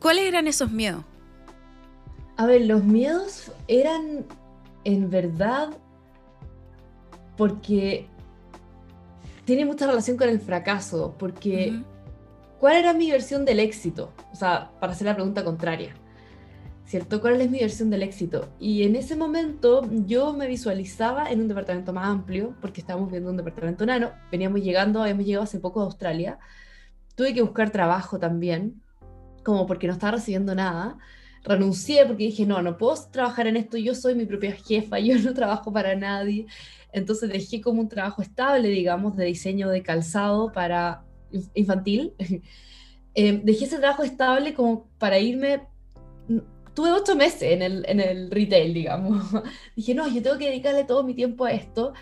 ¿Cuáles 0.00 0.24
eran 0.24 0.46
esos 0.46 0.70
miedos? 0.70 1.04
A 2.36 2.46
ver, 2.46 2.62
los 2.62 2.84
miedos 2.84 3.52
eran 3.68 4.24
en 4.84 5.10
verdad 5.10 5.70
porque 7.36 8.06
tiene 9.44 9.64
mucha 9.64 9.86
relación 9.86 10.16
con 10.16 10.28
el 10.28 10.40
fracaso, 10.40 11.14
porque 11.18 11.82
¿cuál 12.60 12.76
era 12.76 12.92
mi 12.92 13.10
versión 13.10 13.44
del 13.44 13.58
éxito? 13.58 14.12
O 14.32 14.36
sea, 14.36 14.70
para 14.78 14.92
hacer 14.92 15.06
la 15.06 15.14
pregunta 15.14 15.42
contraria, 15.42 15.94
¿cierto? 16.84 17.20
¿Cuál 17.20 17.40
es 17.40 17.50
mi 17.50 17.58
versión 17.58 17.88
del 17.88 18.02
éxito? 18.02 18.50
Y 18.60 18.84
en 18.84 18.96
ese 18.96 19.16
momento 19.16 19.88
yo 20.06 20.34
me 20.34 20.46
visualizaba 20.46 21.30
en 21.30 21.40
un 21.40 21.48
departamento 21.48 21.92
más 21.94 22.06
amplio, 22.06 22.54
porque 22.60 22.82
estábamos 22.82 23.10
viendo 23.10 23.30
un 23.30 23.38
departamento 23.38 23.86
nano, 23.86 24.12
veníamos 24.30 24.60
llegando, 24.60 25.00
habíamos 25.02 25.24
llegado 25.24 25.44
hace 25.44 25.58
poco 25.58 25.80
a 25.80 25.84
Australia, 25.84 26.38
tuve 27.16 27.32
que 27.32 27.40
buscar 27.42 27.70
trabajo 27.70 28.18
también, 28.18 28.82
como 29.42 29.66
porque 29.66 29.86
no 29.86 29.94
estaba 29.94 30.12
recibiendo 30.12 30.54
nada, 30.54 30.98
renuncié 31.42 32.04
porque 32.04 32.24
dije, 32.24 32.44
no, 32.44 32.60
no 32.60 32.76
puedo 32.76 32.94
trabajar 33.10 33.46
en 33.46 33.56
esto, 33.56 33.78
yo 33.78 33.94
soy 33.94 34.14
mi 34.14 34.26
propia 34.26 34.52
jefa, 34.52 34.98
yo 34.98 35.18
no 35.18 35.32
trabajo 35.32 35.72
para 35.72 35.96
nadie. 35.96 36.46
Entonces 36.92 37.30
dejé 37.30 37.62
como 37.62 37.80
un 37.80 37.88
trabajo 37.88 38.20
estable, 38.20 38.68
digamos, 38.68 39.16
de 39.16 39.24
diseño 39.24 39.70
de 39.70 39.82
calzado 39.82 40.52
para 40.52 41.04
infantil. 41.54 42.14
Em, 43.12 43.44
dejé 43.44 43.64
ese 43.64 43.78
trabajo 43.78 44.04
estable 44.04 44.54
como 44.54 44.86
para 44.96 45.18
irme, 45.18 45.66
tuve 46.74 46.92
ocho 46.92 47.16
meses 47.16 47.42
en 47.42 47.60
el, 47.60 47.84
en 47.88 48.00
el 48.00 48.30
retail, 48.30 48.72
digamos. 48.72 49.24
Dije, 49.76 49.94
no, 49.94 50.08
yo 50.08 50.22
tengo 50.22 50.38
que 50.38 50.46
dedicarle 50.46 50.84
todo 50.84 51.02
mi 51.02 51.14
tiempo 51.14 51.44
a 51.44 51.50
esto. 51.50 51.92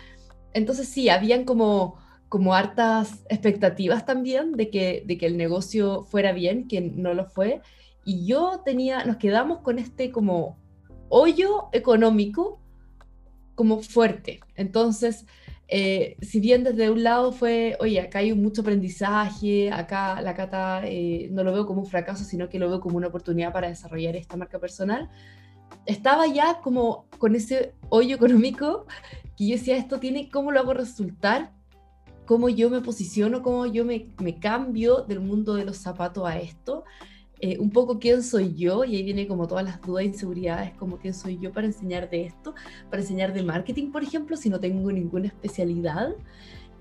Entonces 0.53 0.87
sí, 0.87 1.09
habían 1.09 1.45
como, 1.45 1.97
como 2.27 2.53
hartas 2.53 3.25
expectativas 3.29 4.05
también 4.05 4.53
de 4.53 4.69
que, 4.69 5.03
de 5.05 5.17
que 5.17 5.25
el 5.25 5.37
negocio 5.37 6.03
fuera 6.03 6.31
bien, 6.31 6.67
que 6.67 6.81
no 6.81 7.13
lo 7.13 7.25
fue. 7.25 7.61
Y 8.05 8.25
yo 8.25 8.61
tenía, 8.63 9.03
nos 9.03 9.17
quedamos 9.17 9.59
con 9.59 9.79
este 9.79 10.11
como 10.11 10.57
hoyo 11.09 11.69
económico 11.73 12.61
como 13.55 13.81
fuerte. 13.81 14.39
Entonces, 14.55 15.25
eh, 15.71 16.17
si 16.21 16.39
bien 16.39 16.63
desde 16.63 16.89
un 16.89 17.03
lado 17.03 17.31
fue, 17.31 17.77
oye, 17.79 17.99
acá 17.99 18.19
hay 18.19 18.33
mucho 18.33 18.61
aprendizaje, 18.61 19.71
acá 19.71 20.19
la 20.21 20.33
cata 20.33 20.81
eh, 20.83 21.29
no 21.31 21.43
lo 21.43 21.53
veo 21.53 21.67
como 21.67 21.81
un 21.81 21.87
fracaso, 21.87 22.23
sino 22.23 22.49
que 22.49 22.57
lo 22.57 22.69
veo 22.69 22.79
como 22.79 22.97
una 22.97 23.07
oportunidad 23.07 23.53
para 23.53 23.69
desarrollar 23.69 24.15
esta 24.15 24.35
marca 24.35 24.57
personal, 24.57 25.09
estaba 25.85 26.25
ya 26.25 26.59
como 26.61 27.05
con 27.19 27.35
ese 27.35 27.75
hoyo 27.89 28.15
económico 28.15 28.87
que 29.37 29.47
yo 29.47 29.57
decía, 29.57 29.77
esto 29.77 29.99
tiene, 29.99 30.29
¿cómo 30.31 30.51
lo 30.51 30.59
hago 30.59 30.73
resultar? 30.73 31.51
¿Cómo 32.25 32.49
yo 32.49 32.71
me 32.71 32.81
posiciono? 32.81 33.43
¿Cómo 33.43 33.67
yo 33.67 33.85
me, 33.85 34.07
me 34.19 34.39
cambio 34.39 35.01
del 35.01 35.19
mundo 35.19 35.53
de 35.53 35.65
los 35.65 35.77
zapatos 35.77 36.27
a 36.27 36.39
esto? 36.39 36.83
Eh, 37.41 37.57
un 37.57 37.69
poco 37.69 37.99
quién 37.99 38.21
soy 38.21 38.53
yo, 38.55 38.83
y 38.83 38.97
ahí 38.97 39.03
viene 39.03 39.27
como 39.27 39.47
todas 39.47 39.63
las 39.63 39.81
dudas 39.81 40.03
e 40.03 40.07
inseguridades, 40.07 40.73
como 40.73 40.97
quién 40.97 41.13
soy 41.13 41.37
yo 41.39 41.53
para 41.53 41.67
enseñar 41.67 42.09
de 42.09 42.25
esto, 42.25 42.53
para 42.89 43.01
enseñar 43.01 43.33
de 43.33 43.43
marketing, 43.43 43.91
por 43.91 44.03
ejemplo, 44.03 44.35
si 44.35 44.49
no 44.49 44.59
tengo 44.59 44.91
ninguna 44.91 45.27
especialidad. 45.27 46.15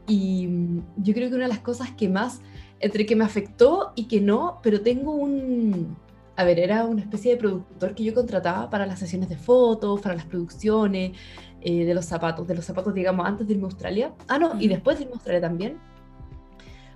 Y 0.08 0.48
mm, 0.48 0.82
yo 0.96 1.14
creo 1.14 1.28
que 1.28 1.36
una 1.36 1.44
de 1.44 1.50
las 1.50 1.60
cosas 1.60 1.92
que 1.92 2.08
más, 2.08 2.40
entre 2.80 3.06
que 3.06 3.14
me 3.14 3.24
afectó 3.24 3.92
y 3.94 4.06
que 4.08 4.20
no, 4.20 4.58
pero 4.62 4.80
tengo 4.80 5.12
un, 5.12 5.96
a 6.38 6.44
ver, 6.44 6.58
era 6.58 6.84
una 6.84 7.02
especie 7.02 7.32
de 7.32 7.36
productor 7.36 7.94
que 7.94 8.04
yo 8.04 8.14
contrataba 8.14 8.70
para 8.70 8.86
las 8.86 8.98
sesiones 8.98 9.28
de 9.28 9.36
fotos, 9.36 10.00
para 10.00 10.14
las 10.14 10.24
producciones 10.24 11.12
eh, 11.60 11.84
de 11.84 11.94
los 11.94 12.04
zapatos, 12.04 12.46
de 12.46 12.54
los 12.54 12.64
zapatos, 12.64 12.94
digamos, 12.94 13.26
antes 13.26 13.46
de 13.46 13.54
irme 13.54 13.64
a 13.64 13.70
Australia. 13.70 14.12
Ah, 14.28 14.38
no, 14.38 14.60
y 14.60 14.68
después 14.68 14.98
de 14.98 15.04
irme 15.04 15.14
a 15.14 15.16
Australia 15.16 15.40
también. 15.40 15.78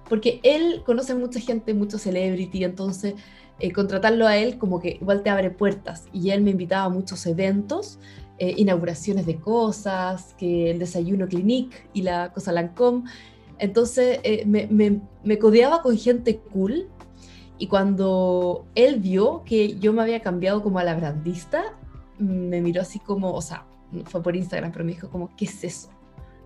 Porque 0.09 0.40
él 0.42 0.82
conoce 0.85 1.14
mucha 1.14 1.40
gente, 1.40 1.75
mucho 1.75 1.99
celebrity, 1.99 2.64
entonces 2.64 3.14
eh, 3.59 3.73
contratarlo 3.73 4.26
a 4.26 4.37
él 4.37 4.59
como 4.59 4.80
que 4.80 4.99
igual 5.00 5.23
te 5.23 5.30
abre 5.30 5.50
puertas. 5.50 6.06
Y 6.12 6.30
él 6.30 6.42
me 6.42 6.50
invitaba 6.50 6.85
a 6.85 6.88
muchos 6.88 7.25
eventos, 7.26 7.99
eh, 8.38 8.54
inauguraciones 8.56 9.26
de 9.26 9.37
cosas, 9.37 10.35
que 10.38 10.71
el 10.71 10.78
desayuno 10.78 11.28
Clinique 11.28 11.76
y 11.92 12.02
la 12.02 12.32
cosa 12.32 12.52
Lancôme. 12.52 13.09
Entonces 13.59 14.18
eh, 14.25 14.44
me, 14.47 14.66
me, 14.66 15.00
me, 15.23 15.38
codeaba 15.38 15.82
con 15.82 15.97
gente 15.97 16.38
cool. 16.52 16.88
Y 17.59 17.68
cuando 17.68 18.66
él 18.75 18.99
vio 18.99 19.44
que 19.44 19.78
yo 19.78 19.92
me 19.92 20.02
había 20.02 20.21
cambiado 20.21 20.62
como 20.62 20.80
a 20.80 20.85
la 20.85 20.97
brandista, 20.97 21.62
me 22.18 22.61
miró 22.61 22.82
así 22.82 22.99
como, 22.99 23.32
o 23.32 23.42
sea, 23.42 23.64
fue 24.06 24.23
por 24.23 24.35
Instagram, 24.35 24.73
pero 24.73 24.85
me 24.85 24.92
dijo 24.92 25.09
como, 25.11 25.30
¿qué 25.37 25.44
es 25.44 25.62
eso? 25.62 25.88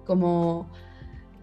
Como 0.04 0.68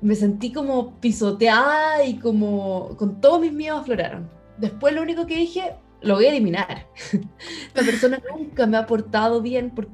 me 0.04 0.16
sentí 0.16 0.52
como 0.52 1.00
pisoteada 1.00 2.04
y 2.06 2.20
como 2.20 2.96
con 2.98 3.20
todos 3.22 3.42
mis 3.42 3.54
miedos 3.54 3.82
afloraron 3.82 4.30
después 4.58 4.94
lo 4.94 5.02
único 5.02 5.26
que 5.26 5.36
dije, 5.36 5.76
lo 6.02 6.16
voy 6.16 6.26
a 6.26 6.30
eliminar. 6.30 6.88
La 7.74 7.84
persona 7.84 8.22
nunca 8.38 8.66
me 8.66 8.78
ha 8.78 8.82
aportado 8.82 9.42
bien, 9.42 9.72
porque, 9.72 9.92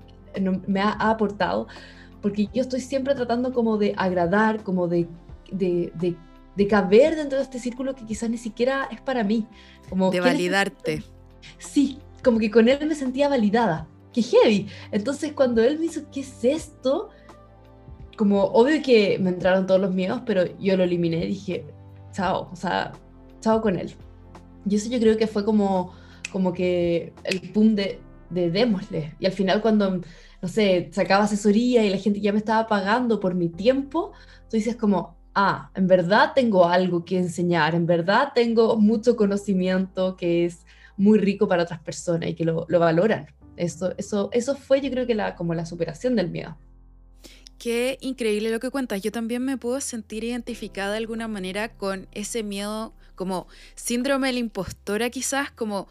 me 0.68 0.82
ha, 0.82 0.92
aportado, 0.92 1.68
porque 2.22 2.50
yo 2.54 2.62
estoy 2.62 2.82
siempre 2.82 3.16
tratando 3.16 3.54
como 3.54 3.78
de 3.78 3.94
agradar, 3.98 4.64
como 4.64 4.88
de, 4.88 5.08
de, 5.52 5.92
de, 6.56 6.68
caber 6.68 7.16
dentro 7.16 7.38
de 7.38 7.44
este 7.46 7.58
círculo 7.58 7.96
que 7.96 8.06
quizás 8.06 8.30
ni 8.30 8.38
siquiera 8.38 8.88
es 8.92 9.02
para 9.02 9.24
mí. 9.24 9.48
Como, 9.90 10.12
de 10.12 10.20
validarte. 10.20 11.04
Sí, 11.58 12.00
como 12.24 12.38
que 12.38 12.52
con 12.52 12.68
él 12.68 12.86
me 12.86 12.96
sentía 12.96 13.30
validada. 13.30 13.88
¡Qué 14.12 14.22
heavy! 14.22 14.68
Entonces 14.92 15.32
cuando 15.34 15.64
él 15.64 15.80
me 15.80 15.86
hizo, 15.86 16.02
¿qué 16.12 16.20
es 16.22 16.44
esto? 16.44 17.10
Como 18.20 18.44
obvio 18.44 18.82
que 18.84 19.18
me 19.18 19.30
entraron 19.30 19.66
todos 19.66 19.80
los 19.80 19.94
miedos, 19.94 20.22
pero 20.26 20.44
yo 20.60 20.76
lo 20.76 20.84
eliminé, 20.84 21.26
dije, 21.26 21.64
chao, 22.12 22.50
o 22.52 22.56
sea, 22.58 22.92
chao 23.40 23.62
con 23.62 23.80
él. 23.80 23.96
Y 24.70 24.76
eso 24.76 24.90
yo 24.90 25.00
creo 25.00 25.16
que 25.16 25.26
fue 25.26 25.46
como, 25.46 25.94
como 26.30 26.52
que 26.52 27.14
el 27.24 27.40
pum 27.54 27.76
de, 27.76 28.02
de 28.30 28.52
démosle. 28.52 29.16
Y 29.22 29.26
al 29.26 29.32
final 29.32 29.62
cuando, 29.62 30.02
no 30.42 30.48
sé, 30.50 30.90
sacaba 30.92 31.24
asesoría 31.24 31.86
y 31.86 31.90
la 31.90 31.96
gente 31.96 32.20
ya 32.20 32.34
me 32.34 32.40
estaba 32.40 32.68
pagando 32.68 33.22
por 33.22 33.36
mi 33.36 33.48
tiempo, 33.48 34.12
tú 34.50 34.58
dices 34.58 34.76
como, 34.76 35.16
ah, 35.34 35.72
en 35.74 35.88
verdad 35.88 36.34
tengo 36.36 36.66
algo 36.66 37.06
que 37.06 37.20
enseñar, 37.20 37.74
en 37.74 37.86
verdad 37.86 38.34
tengo 38.36 38.76
mucho 38.76 39.16
conocimiento 39.16 40.18
que 40.18 40.44
es 40.44 40.66
muy 40.98 41.20
rico 41.20 41.48
para 41.48 41.64
otras 41.64 41.80
personas 41.80 42.32
y 42.32 42.36
que 42.36 42.44
lo, 42.44 42.66
lo 42.68 42.80
valoran. 42.80 43.28
Eso, 43.56 43.94
eso, 43.98 44.30
eso 44.34 44.56
fue 44.56 44.82
yo 44.82 44.92
creo 44.92 45.08
que 45.08 45.16
la, 45.16 45.36
como 45.36 45.54
la 45.54 45.66
superación 45.66 46.18
del 46.18 46.30
miedo. 46.30 46.58
Qué 47.60 47.98
increíble 48.00 48.52
lo 48.52 48.62
que 48.62 48.72
cuentas. 48.72 49.02
Yo 49.02 49.12
también 49.12 49.44
me 49.44 49.58
puedo 49.58 49.82
sentir 49.82 50.24
identificada 50.24 50.92
de 50.92 50.98
alguna 50.98 51.28
manera 51.28 51.74
con 51.76 52.08
ese 52.14 52.42
miedo, 52.42 52.94
como 53.16 53.48
síndrome 53.76 54.28
de 54.28 54.34
la 54.34 54.40
impostora 54.40 55.10
quizás, 55.10 55.52
como 55.52 55.90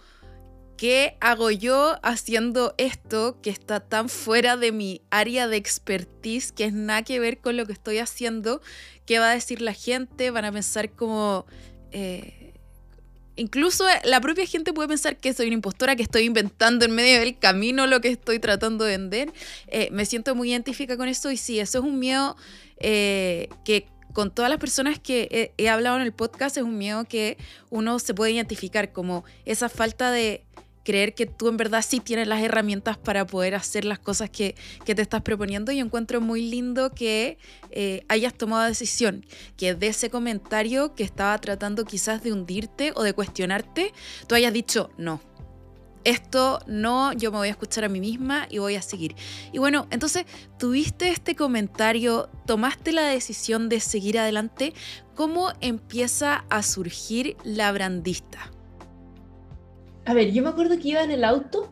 ¿qué 0.79 1.19
hago 1.21 1.51
yo 1.51 1.97
haciendo 2.03 2.75
esto 2.79 3.39
que 3.43 3.51
está 3.51 3.81
tan 3.81 4.09
fuera 4.09 4.57
de 4.57 4.73
mi 4.73 5.03
área 5.11 5.47
de 5.47 5.59
expertise, 5.59 6.53
que 6.53 6.65
es 6.65 6.73
nada 6.73 7.03
que 7.03 7.21
ver 7.21 7.39
con 7.39 7.59
lo 7.59 7.67
que 7.67 7.75
estoy 7.75 7.99
haciendo? 7.99 8.63
¿Qué 9.05 9.19
va 9.19 9.31
a 9.31 9.35
decir 9.35 9.61
la 9.61 9.75
gente? 9.75 10.31
¿Van 10.31 10.47
a 10.47 10.53
pensar 10.53 10.93
como... 10.93 11.45
Eh, 11.91 12.48
incluso 13.39 13.85
la 14.05 14.21
propia 14.21 14.47
gente 14.47 14.73
puede 14.73 14.89
pensar 14.89 15.17
que 15.17 15.33
soy 15.33 15.47
una 15.47 15.55
impostora, 15.55 15.97
que 15.97 16.03
estoy 16.03 16.25
inventando 16.25 16.85
en 16.85 16.95
medio 16.95 17.21
del 17.21 17.39
camino 17.39 17.87
lo 17.87 18.01
que 18.01 18.09
estoy 18.09 18.39
tratando 18.39 18.85
de 18.85 18.99
vender. 18.99 19.33
Eh, 19.69 19.89
me 19.93 20.05
siento 20.05 20.35
muy 20.35 20.51
identificada 20.51 20.99
con 20.99 21.09
eso 21.09 21.31
y 21.31 21.37
sí, 21.37 21.61
eso 21.61 21.79
es 21.79 21.85
un 21.85 21.99
miedo 21.99 22.37
eh, 22.79 23.49
que 23.65 23.87
con 24.13 24.31
todas 24.31 24.51
las 24.51 24.59
personas 24.59 24.99
que 24.99 25.53
he, 25.57 25.69
hablado 25.69 25.97
en 25.97 26.03
el 26.03 26.13
podcast 26.13 26.57
es 26.57 26.65
un 26.65 26.77
miedo 26.77 27.05
que 27.05 27.37
uno 27.71 27.99
se 27.99 28.15
puede 28.15 28.33
identificar 28.33 28.93
como 28.93 29.25
esa 29.45 29.69
falta 29.69 30.11
de 30.11 30.43
creer 30.89 31.15
que 31.15 31.27
tú 31.27 31.49
en 31.49 31.59
verdad 31.59 31.85
sí 31.87 32.01
tienes 32.01 32.27
las 32.29 32.43
herramientas 32.43 32.97
para 32.97 33.27
poder 33.27 33.55
hacer 33.55 33.85
las 33.85 33.99
cosas 33.99 34.31
que, 34.31 34.55
te 34.87 35.03
estás 35.03 35.21
proponiendo 35.21 35.71
y 35.71 35.81
encuentro 35.81 36.23
muy 36.23 36.41
lindo 36.41 36.95
que 36.95 37.37
eh, 37.71 38.07
hayas 38.09 38.33
tomado 38.33 38.67
decisión, 38.67 39.27
que 39.59 39.75
de 39.75 39.89
ese 39.89 40.09
comentario 40.09 40.95
que 40.95 41.05
estaba 41.05 41.37
tratando 41.43 41.85
quizás 41.85 42.23
de 42.23 42.33
hundirte 42.33 42.93
o 42.95 43.03
de 43.03 43.13
cuestionarte, 43.13 43.93
tú 44.27 44.35
hayas 44.35 44.51
dicho 44.55 44.89
no. 44.97 45.21
Esto 46.05 46.61
no, 46.67 47.13
yo 47.13 47.33
me 47.33 47.37
voy 47.37 47.49
a 47.49 47.51
escuchar 47.51 47.85
a 47.85 47.91
mí 47.91 48.01
misma 48.01 48.47
y 48.49 48.57
voy 48.57 48.77
a 48.77 48.81
seguir. 48.81 49.15
Y 49.53 49.59
bueno, 49.59 49.89
entonces 49.91 50.25
tuviste 50.59 51.11
este 51.11 51.37
comentario, 51.37 52.31
tomaste 52.47 52.93
la 52.93 53.03
decisión 53.03 53.69
de 53.69 53.81
seguir 53.81 54.19
adelante. 54.19 54.73
¿Cómo 55.15 55.53
empieza 55.61 56.47
a 56.49 56.63
surgir 56.63 57.37
la 57.45 57.73
brandista? 57.73 58.51
A 60.09 60.15
ver, 60.15 60.33
yo 60.33 60.43
me 60.43 60.49
acuerdo 60.49 60.79
que 60.79 60.89
iba 60.89 61.03
en 61.03 61.11
el 61.11 61.23
auto 61.23 61.71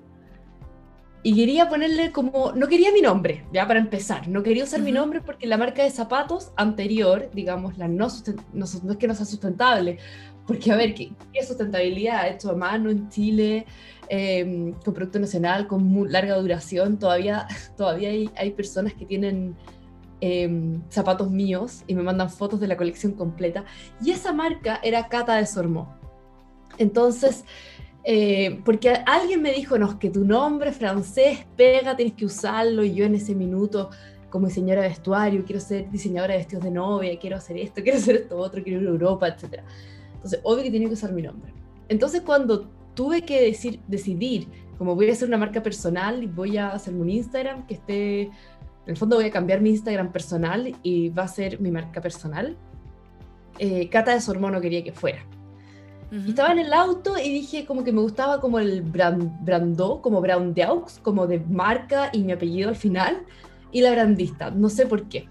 y 1.23 1.35
quería 1.35 1.71
ponerle 1.71 2.13
como, 2.13 2.53
no 2.53 2.69
quería 2.69 2.93
mi 2.93 3.01
nombre, 3.01 3.47
ya 3.51 3.67
para 3.67 3.81
empezar, 3.81 4.29
no 4.29 4.43
quería 4.43 4.65
usar 4.65 4.83
mi 4.83 4.93
nombre 4.93 5.23
porque 5.23 5.47
la 5.47 5.57
marca 5.57 5.83
de 5.83 5.91
zapatos 5.91 6.53
anterior, 6.55 7.31
digamos, 7.33 7.79
la 7.79 7.89
no, 7.89 8.09
no, 8.53 8.65
es 8.67 8.97
que 8.99 9.09
no 9.09 9.15
sea 9.15 9.25
sustentable, 9.25 9.97
porque 10.47 10.71
a 10.71 10.77
ver, 10.77 10.95
¿qué, 10.95 11.13
qué 11.33 11.47
sustentabilidad? 11.47 12.29
Hecho 12.29 12.51
a 12.51 12.55
mano 12.55 12.91
en 12.91 13.09
Chile, 13.09 13.65
em, 14.11 14.75
con 14.85 14.93
producto 14.93 15.19
nacional, 15.19 15.67
con 15.67 15.83
muy 15.83 16.11
larga 16.11 16.37
duración, 16.37 16.99
todavía, 16.99 17.47
todavía 17.79 18.11
hay, 18.11 18.29
hay 18.37 18.51
personas 18.51 18.93
que 18.93 19.07
tienen 19.07 19.57
em, 20.21 20.83
zapatos 20.91 21.31
míos 21.31 21.85
y 21.87 21.95
me 21.95 22.03
mandan 22.03 22.29
fotos 22.29 22.61
de 22.61 22.69
la 22.69 22.77
colección 22.77 23.13
completa, 23.13 23.65
y 24.05 24.11
esa 24.11 24.35
marca 24.35 24.79
era 24.83 25.09
Cata 25.09 25.37
de 25.37 25.47
Sormó. 25.47 25.97
Entonces, 26.79 27.45
eh, 28.09 28.61
porque 28.65 28.91
alguien 29.05 29.43
me 29.43 29.53
dijo, 29.53 29.77
no, 29.77 29.99
que 29.99 30.11
tu 30.11 30.25
nombre 30.25 30.71
francés 30.71 31.45
pega, 31.57 31.97
tienes 31.97 32.15
que 32.15 32.25
usarlo, 32.25 32.85
y 32.85 32.95
yo 32.95 33.05
en 33.05 33.17
ese 33.17 33.35
minuto, 33.35 33.91
como 34.31 34.47
diseñadora 34.47 34.83
de 34.83 34.91
vestuario, 34.91 35.45
quiero 35.45 35.61
ser 35.61 35.91
diseñadora 35.91 36.35
de 36.35 36.39
vestidos 36.39 36.63
de 36.63 36.71
novia, 36.71 37.19
quiero 37.19 37.37
hacer 37.37 37.59
esto, 37.59 37.83
quiero 37.83 37.99
hacer 37.99 38.15
esto 38.15 38.39
otro, 38.39 38.63
quiero 38.63 38.81
ir 38.81 38.87
a 38.87 38.91
Europa, 38.93 39.27
etc. 39.27 39.61
Entonces, 40.15 40.39
obvio 40.45 40.63
que 40.63 40.71
tenía 40.71 40.87
que 40.87 40.95
usar 40.95 41.11
mi 41.11 41.23
nombre. 41.23 41.53
Entonces, 41.89 42.21
cuando 42.21 42.71
tuve 42.95 43.23
que 43.23 43.43
decir, 43.43 43.81
decidir, 43.89 44.47
como 44.79 44.95
voy 44.95 45.11
a 45.11 45.13
hacer 45.13 45.27
una 45.27 45.39
marca 45.39 45.61
personal 45.61 46.23
y 46.23 46.27
voy 46.27 46.59
a 46.59 46.69
hacer 46.69 46.95
un 46.95 47.11
Instagram 47.11 47.67
que 47.67 47.75
esté, 47.75 48.21
en 48.23 48.31
el 48.87 48.97
fondo 48.97 49.17
voy 49.17 49.25
a 49.25 49.31
cambiar 49.33 49.61
mi 49.61 49.71
Instagram 49.71 50.13
personal 50.13 50.77
y 50.85 51.09
va 51.09 51.25
a 51.25 51.29
ser 51.29 51.61
mi 51.61 51.73
marca 51.73 52.01
personal, 52.01 52.57
eh, 53.59 53.89
Cata 53.89 54.15
de 54.15 54.21
Sormo 54.21 54.49
no 54.49 54.61
quería 54.61 54.85
que 54.85 54.93
fuera. 54.93 55.27
Estaba 56.11 56.53
en 56.53 56.61
el 56.61 56.73
auto 56.73 57.19
y 57.19 57.31
dije 57.31 57.67
como 57.67 57.83
que 57.83 57.93
me 57.93 58.01
gustaba 58.01 58.41
como 58.41 58.61
el 58.61 58.81
brand, 58.83 59.45
brandó, 59.45 60.01
como 60.01 60.21
Brown 60.21 60.55
como 61.03 61.27
de 61.27 61.41
marca 61.41 62.11
y 62.13 62.21
mi 62.21 62.33
apellido 62.33 62.69
al 62.69 62.77
final, 62.77 63.25
y 63.73 63.81
la 63.81 63.91
brandista, 63.91 64.51
no 64.51 64.69
sé 64.69 64.87
por 64.87 65.09
qué. 65.09 65.29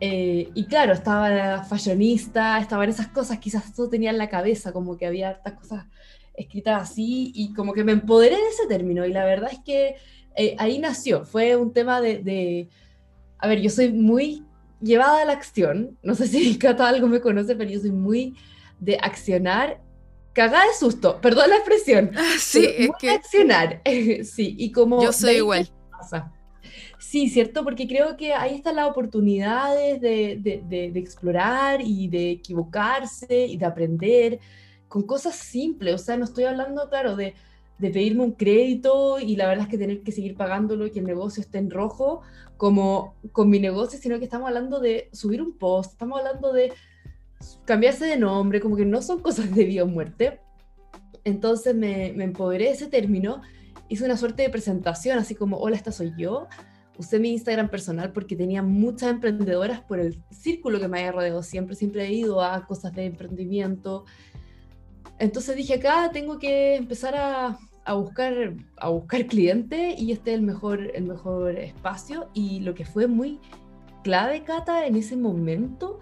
Eh, 0.00 0.48
y 0.54 0.64
claro, 0.64 0.92
estaba 0.92 1.64
fashionista, 1.64 2.58
estaban 2.58 2.88
esas 2.88 3.08
cosas, 3.08 3.38
quizás 3.38 3.74
todo 3.74 3.88
tenía 3.88 4.10
en 4.10 4.18
la 4.18 4.28
cabeza, 4.28 4.72
como 4.72 4.96
que 4.96 5.06
había 5.06 5.30
hartas 5.30 5.54
cosas 5.54 5.86
escrita 6.34 6.76
así 6.76 7.32
y 7.34 7.52
como 7.52 7.72
que 7.72 7.84
me 7.84 7.92
empoderé 7.92 8.36
de 8.36 8.48
ese 8.48 8.66
término 8.66 9.04
y 9.04 9.12
la 9.12 9.24
verdad 9.24 9.50
es 9.52 9.58
que 9.58 9.96
eh, 10.36 10.56
ahí 10.58 10.78
nació, 10.78 11.24
fue 11.24 11.56
un 11.56 11.72
tema 11.72 12.00
de, 12.00 12.18
de, 12.18 12.68
a 13.38 13.48
ver, 13.48 13.60
yo 13.60 13.70
soy 13.70 13.92
muy 13.92 14.44
llevada 14.80 15.22
a 15.22 15.24
la 15.24 15.32
acción, 15.32 15.98
no 16.02 16.14
sé 16.14 16.26
si 16.26 16.56
Cata 16.58 16.88
algo 16.88 17.08
me 17.08 17.20
conoce, 17.20 17.54
pero 17.56 17.70
yo 17.70 17.80
soy 17.80 17.90
muy 17.90 18.36
de 18.80 18.98
accionar 19.00 19.80
cagada 20.32 20.66
de 20.66 20.74
susto, 20.74 21.20
perdón 21.20 21.50
la 21.50 21.56
expresión. 21.56 22.10
Ah, 22.16 22.34
sí, 22.38 22.66
es 22.66 22.90
que... 22.98 23.10
accionar, 23.10 23.82
sí, 24.24 24.54
y 24.58 24.72
como... 24.72 25.02
Yo 25.02 25.12
soy 25.12 25.36
igual. 25.36 25.70
Sí, 26.98 27.28
cierto, 27.28 27.64
porque 27.64 27.88
creo 27.88 28.16
que 28.16 28.32
ahí 28.34 28.54
están 28.54 28.76
las 28.76 28.88
oportunidades 28.88 30.00
de, 30.00 30.38
de, 30.40 30.62
de, 30.68 30.90
de, 30.92 31.00
explorar 31.00 31.80
y 31.82 32.08
de 32.08 32.30
equivocarse 32.32 33.46
y 33.46 33.56
de 33.56 33.66
aprender 33.66 34.38
con 34.86 35.02
cosas 35.02 35.34
simples. 35.36 35.94
O 35.94 35.98
sea, 35.98 36.16
no 36.16 36.24
estoy 36.24 36.44
hablando, 36.44 36.88
claro, 36.88 37.16
de, 37.16 37.34
pedirme 37.80 38.22
un 38.22 38.32
crédito 38.32 39.18
y 39.18 39.36
la 39.36 39.48
verdad 39.48 39.64
es 39.64 39.70
que 39.70 39.78
tener 39.78 40.02
que 40.02 40.12
seguir 40.12 40.36
pagándolo 40.36 40.86
y 40.86 40.90
que 40.90 40.98
el 40.98 41.06
negocio 41.06 41.40
esté 41.40 41.58
en 41.58 41.70
rojo, 41.70 42.20
como 42.58 43.14
con 43.32 43.48
mi 43.48 43.58
negocio, 43.58 43.98
sino 43.98 44.18
que 44.18 44.24
estamos 44.24 44.48
hablando 44.48 44.80
de 44.80 45.08
subir 45.12 45.40
un 45.40 45.56
post, 45.56 45.92
estamos 45.92 46.18
hablando 46.18 46.52
de 46.52 46.72
cambiarse 47.64 48.06
de 48.06 48.16
nombre, 48.16 48.60
como 48.60 48.76
que 48.76 48.84
no 48.84 49.02
son 49.02 49.20
cosas 49.20 49.54
de 49.54 49.64
vida 49.64 49.84
o 49.84 49.86
muerte. 49.86 50.40
Entonces 51.24 51.74
me, 51.74 52.12
me 52.14 52.24
empoderé 52.24 52.66
de 52.66 52.70
ese 52.72 52.86
término, 52.86 53.42
hice 53.88 54.04
una 54.04 54.16
suerte 54.16 54.42
de 54.42 54.50
presentación, 54.50 55.18
así 55.18 55.34
como, 55.34 55.58
hola, 55.58 55.76
esta 55.76 55.92
soy 55.92 56.12
yo. 56.16 56.48
Usé 56.98 57.18
mi 57.18 57.30
Instagram 57.30 57.70
personal 57.70 58.12
porque 58.12 58.36
tenía 58.36 58.62
muchas 58.62 59.10
emprendedoras 59.10 59.80
por 59.80 60.00
el 60.00 60.22
círculo 60.30 60.78
que 60.80 60.88
me 60.88 60.98
había 60.98 61.12
rodeado 61.12 61.42
siempre, 61.42 61.74
siempre 61.74 62.06
he 62.06 62.12
ido 62.12 62.42
a 62.42 62.66
cosas 62.66 62.92
de 62.94 63.06
emprendimiento. 63.06 64.04
Entonces 65.18 65.56
dije, 65.56 65.74
acá 65.74 66.10
tengo 66.12 66.38
que 66.38 66.76
empezar 66.76 67.14
a, 67.14 67.58
a 67.84 67.94
buscar, 67.94 68.54
a 68.76 68.88
buscar 68.90 69.26
cliente 69.26 69.94
y 69.96 70.12
este 70.12 70.32
es 70.32 70.38
el 70.38 70.42
mejor, 70.42 70.90
el 70.94 71.04
mejor 71.04 71.58
espacio. 71.58 72.28
Y 72.34 72.60
lo 72.60 72.74
que 72.74 72.84
fue 72.84 73.06
muy 73.06 73.40
clave, 74.02 74.44
Cata, 74.44 74.86
en 74.86 74.96
ese 74.96 75.16
momento 75.16 76.00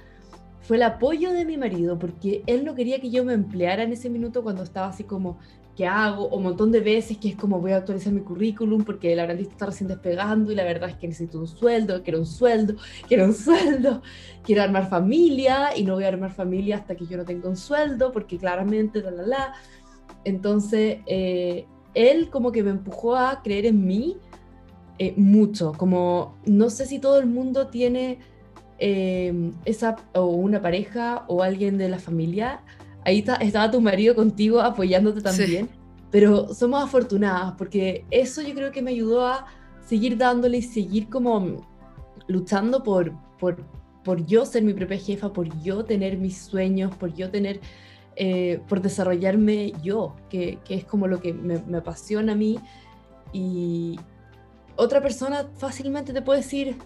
fue 0.69 0.77
el 0.77 0.83
apoyo 0.83 1.33
de 1.33 1.47
mi 1.47 1.57
marido, 1.57 1.99
porque 1.99 2.43
él 2.47 2.63
no 2.63 2.75
quería 2.75 3.01
que 3.01 3.09
yo 3.09 3.25
me 3.25 3.33
empleara 3.33 3.85
en 3.85 3.93
ese 3.93 4.11
minuto 4.11 4.43
cuando 4.43 4.63
estaba 4.63 4.89
así 4.89 5.03
como, 5.03 5.39
¿qué 5.75 5.87
hago? 5.87 6.25
O 6.25 6.37
un 6.37 6.43
montón 6.43 6.71
de 6.71 6.81
veces 6.81 7.17
que 7.17 7.31
es 7.31 7.37
como, 7.37 7.59
voy 7.59 7.73
a 7.73 7.79
actualizar 7.79 8.13
mi 8.13 8.21
currículum 8.21 8.85
porque 8.85 9.15
el 9.15 9.21
aprendista 9.21 9.55
está 9.55 9.65
recién 9.65 9.89
despegando 9.89 10.53
y 10.53 10.55
la 10.55 10.65
verdad 10.65 10.91
es 10.91 10.97
que 10.97 11.09
necesito 11.09 11.39
un 11.39 11.47
sueldo, 11.47 12.03
quiero 12.03 12.19
un 12.19 12.27
sueldo, 12.27 12.75
quiero 13.09 13.25
un 13.25 13.33
sueldo, 13.33 14.03
quiero 14.45 14.61
armar 14.61 14.91
familia 14.91 15.75
y 15.75 15.85
no 15.85 15.95
voy 15.95 16.05
a 16.05 16.09
armar 16.09 16.33
familia 16.33 16.77
hasta 16.77 16.95
que 16.95 17.07
yo 17.07 17.17
no 17.17 17.25
tenga 17.25 17.49
un 17.49 17.57
sueldo, 17.57 18.13
porque 18.13 18.37
claramente, 18.37 19.01
la, 19.01 19.11
la, 19.11 19.23
la. 19.23 19.55
Entonces, 20.25 20.99
eh, 21.07 21.65
él 21.95 22.29
como 22.29 22.53
que 22.53 22.63
me 22.63 22.73
empujó 22.73 23.17
a 23.17 23.41
creer 23.43 23.65
en 23.65 23.87
mí 23.87 24.19
eh, 24.99 25.15
mucho, 25.17 25.73
como 25.79 26.37
no 26.45 26.69
sé 26.69 26.85
si 26.85 26.99
todo 26.99 27.19
el 27.19 27.27
mundo 27.27 27.69
tiene 27.69 28.19
eh, 28.79 29.53
esa, 29.65 29.97
o 30.15 30.27
una 30.27 30.63
pareja 30.63 31.25
o 31.29 31.43
alguien 31.43 31.79
de 31.79 31.89
la 31.89 31.99
familia, 31.99 32.61
ahí 33.05 33.25
estaba 33.41 33.71
tu 33.71 33.81
marido 33.81 34.15
contigo 34.15 34.61
apoyándote 34.61 35.21
también, 35.21 35.69
pero 36.11 36.55
somos 36.55 36.85
afortunadas 36.85 37.55
porque 37.59 38.05
eso 38.11 38.43
yo 38.43 38.55
creo 38.55 38.71
que 38.71 38.83
me 38.83 38.93
ayudó 38.93 39.27
a 39.27 39.47
seguir 39.87 40.17
dándole 40.17 40.59
y 40.59 40.63
seguir 40.63 41.09
como 41.09 41.67
luchando 42.29 42.83
por, 42.83 43.13
por, 43.39 43.65
por 44.05 44.25
yo 44.27 44.45
ser 44.45 44.63
mi 44.63 44.75
propia 44.75 44.99
jefa, 44.99 45.33
por 45.33 45.49
yo 45.63 45.85
tener 45.85 46.19
mis 46.19 46.37
sueños, 46.37 46.95
por 46.95 47.15
yo 47.15 47.31
tener, 47.31 47.61
eh, 48.17 48.61
por 48.69 48.81
desarrollarme 48.81 49.73
yo, 49.83 50.15
que, 50.29 50.59
que, 50.65 50.75
es 50.75 50.85
como 50.85 51.07
lo 51.07 51.21
que 51.21 51.33
me, 51.33 51.59
me 51.67 51.79
apasiona 51.79 52.33
a 52.33 52.37
mí. 52.37 52.59
Y 53.33 53.99
otra 54.77 55.01
persona 55.01 55.49
fácilmente 55.57 56.13
te 56.13 56.23
puede 56.23 56.41
decir, 56.41 56.77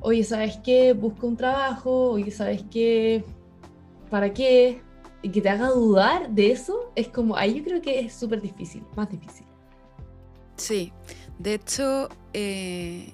oye, 0.00 0.24
¿sabes 0.24 0.58
qué? 0.64 0.92
Busca 0.92 1.26
un 1.26 1.36
trabajo, 1.36 2.10
oye, 2.10 2.30
¿sabes 2.30 2.64
qué? 2.70 3.24
¿Para 4.10 4.32
qué? 4.32 4.80
Y 5.22 5.30
que 5.30 5.40
te 5.40 5.48
haga 5.48 5.68
dudar 5.68 6.30
de 6.30 6.52
eso, 6.52 6.92
es 6.94 7.08
como, 7.08 7.36
ahí 7.36 7.54
yo 7.54 7.64
creo 7.64 7.82
que 7.82 8.00
es 8.00 8.12
súper 8.12 8.40
difícil, 8.40 8.82
más 8.96 9.10
difícil. 9.10 9.46
Sí, 10.56 10.92
de 11.38 11.54
hecho, 11.54 12.08
eh, 12.32 13.12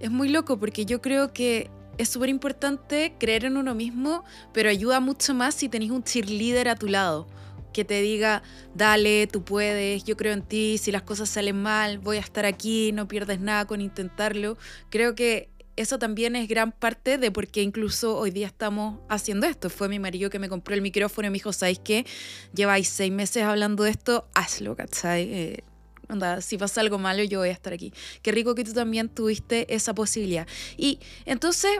es 0.00 0.10
muy 0.10 0.28
loco 0.28 0.58
porque 0.58 0.84
yo 0.84 1.00
creo 1.00 1.32
que 1.32 1.70
es 1.96 2.08
súper 2.08 2.28
importante 2.28 3.14
creer 3.18 3.44
en 3.44 3.56
uno 3.56 3.74
mismo, 3.74 4.24
pero 4.52 4.70
ayuda 4.70 5.00
mucho 5.00 5.34
más 5.34 5.54
si 5.54 5.68
tenéis 5.68 5.90
un 5.90 6.04
cheerleader 6.04 6.68
a 6.68 6.76
tu 6.76 6.86
lado 6.86 7.26
que 7.72 7.84
te 7.84 8.00
diga, 8.00 8.42
dale, 8.74 9.26
tú 9.26 9.44
puedes, 9.44 10.04
yo 10.04 10.16
creo 10.16 10.32
en 10.32 10.42
ti, 10.42 10.78
si 10.78 10.90
las 10.90 11.02
cosas 11.02 11.28
salen 11.28 11.62
mal, 11.62 11.98
voy 11.98 12.16
a 12.16 12.20
estar 12.20 12.44
aquí, 12.44 12.92
no 12.92 13.06
pierdes 13.06 13.40
nada 13.40 13.66
con 13.66 13.80
intentarlo. 13.80 14.56
Creo 14.90 15.14
que 15.14 15.48
eso 15.78 15.98
también 15.98 16.34
es 16.34 16.48
gran 16.48 16.72
parte 16.72 17.18
de 17.18 17.30
por 17.30 17.46
qué 17.46 17.62
incluso 17.62 18.18
hoy 18.18 18.32
día 18.32 18.48
estamos 18.48 18.98
haciendo 19.08 19.46
esto. 19.46 19.70
Fue 19.70 19.88
mi 19.88 19.98
marido 19.98 20.28
que 20.28 20.38
me 20.38 20.48
compró 20.48 20.74
el 20.74 20.82
micrófono 20.82 21.28
y 21.28 21.30
me 21.30 21.34
dijo, 21.34 21.52
¿sabes 21.52 21.78
qué? 21.78 22.04
Lleváis 22.52 22.88
seis 22.88 23.12
meses 23.12 23.44
hablando 23.44 23.84
de 23.84 23.90
esto, 23.90 24.28
hazlo, 24.34 24.74
¿cachai? 24.74 25.22
Eh, 25.32 25.64
onda, 26.08 26.40
si 26.40 26.58
pasa 26.58 26.80
algo 26.80 26.98
malo, 26.98 27.22
yo 27.22 27.38
voy 27.38 27.50
a 27.50 27.52
estar 27.52 27.72
aquí. 27.72 27.92
Qué 28.22 28.32
rico 28.32 28.56
que 28.56 28.64
tú 28.64 28.72
también 28.72 29.08
tuviste 29.08 29.72
esa 29.72 29.94
posibilidad. 29.94 30.48
Y 30.76 30.98
entonces 31.26 31.70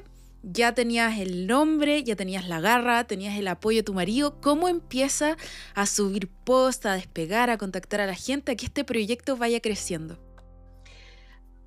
ya 0.44 0.72
tenías 0.74 1.18
el 1.18 1.48
nombre, 1.48 2.04
ya 2.04 2.14
tenías 2.14 2.46
la 2.46 2.61
garra, 2.61 3.04
tenías 3.04 3.37
el 3.37 3.48
apoyo 3.48 3.78
de 3.78 3.82
tu 3.82 3.94
marido. 3.94 4.40
¿Cómo 4.40 4.68
empieza 4.68 5.37
a 5.74 5.87
subir 5.87 6.28
post, 6.28 6.87
a 6.87 6.94
despegar, 6.94 7.50
a 7.50 7.58
contactar 7.58 8.00
a 8.00 8.06
la 8.06 8.14
gente, 8.14 8.52
a 8.52 8.56
que 8.56 8.66
este 8.66 8.84
proyecto 8.84 9.37
vaya 9.37 9.61
creciendo? 9.61 10.27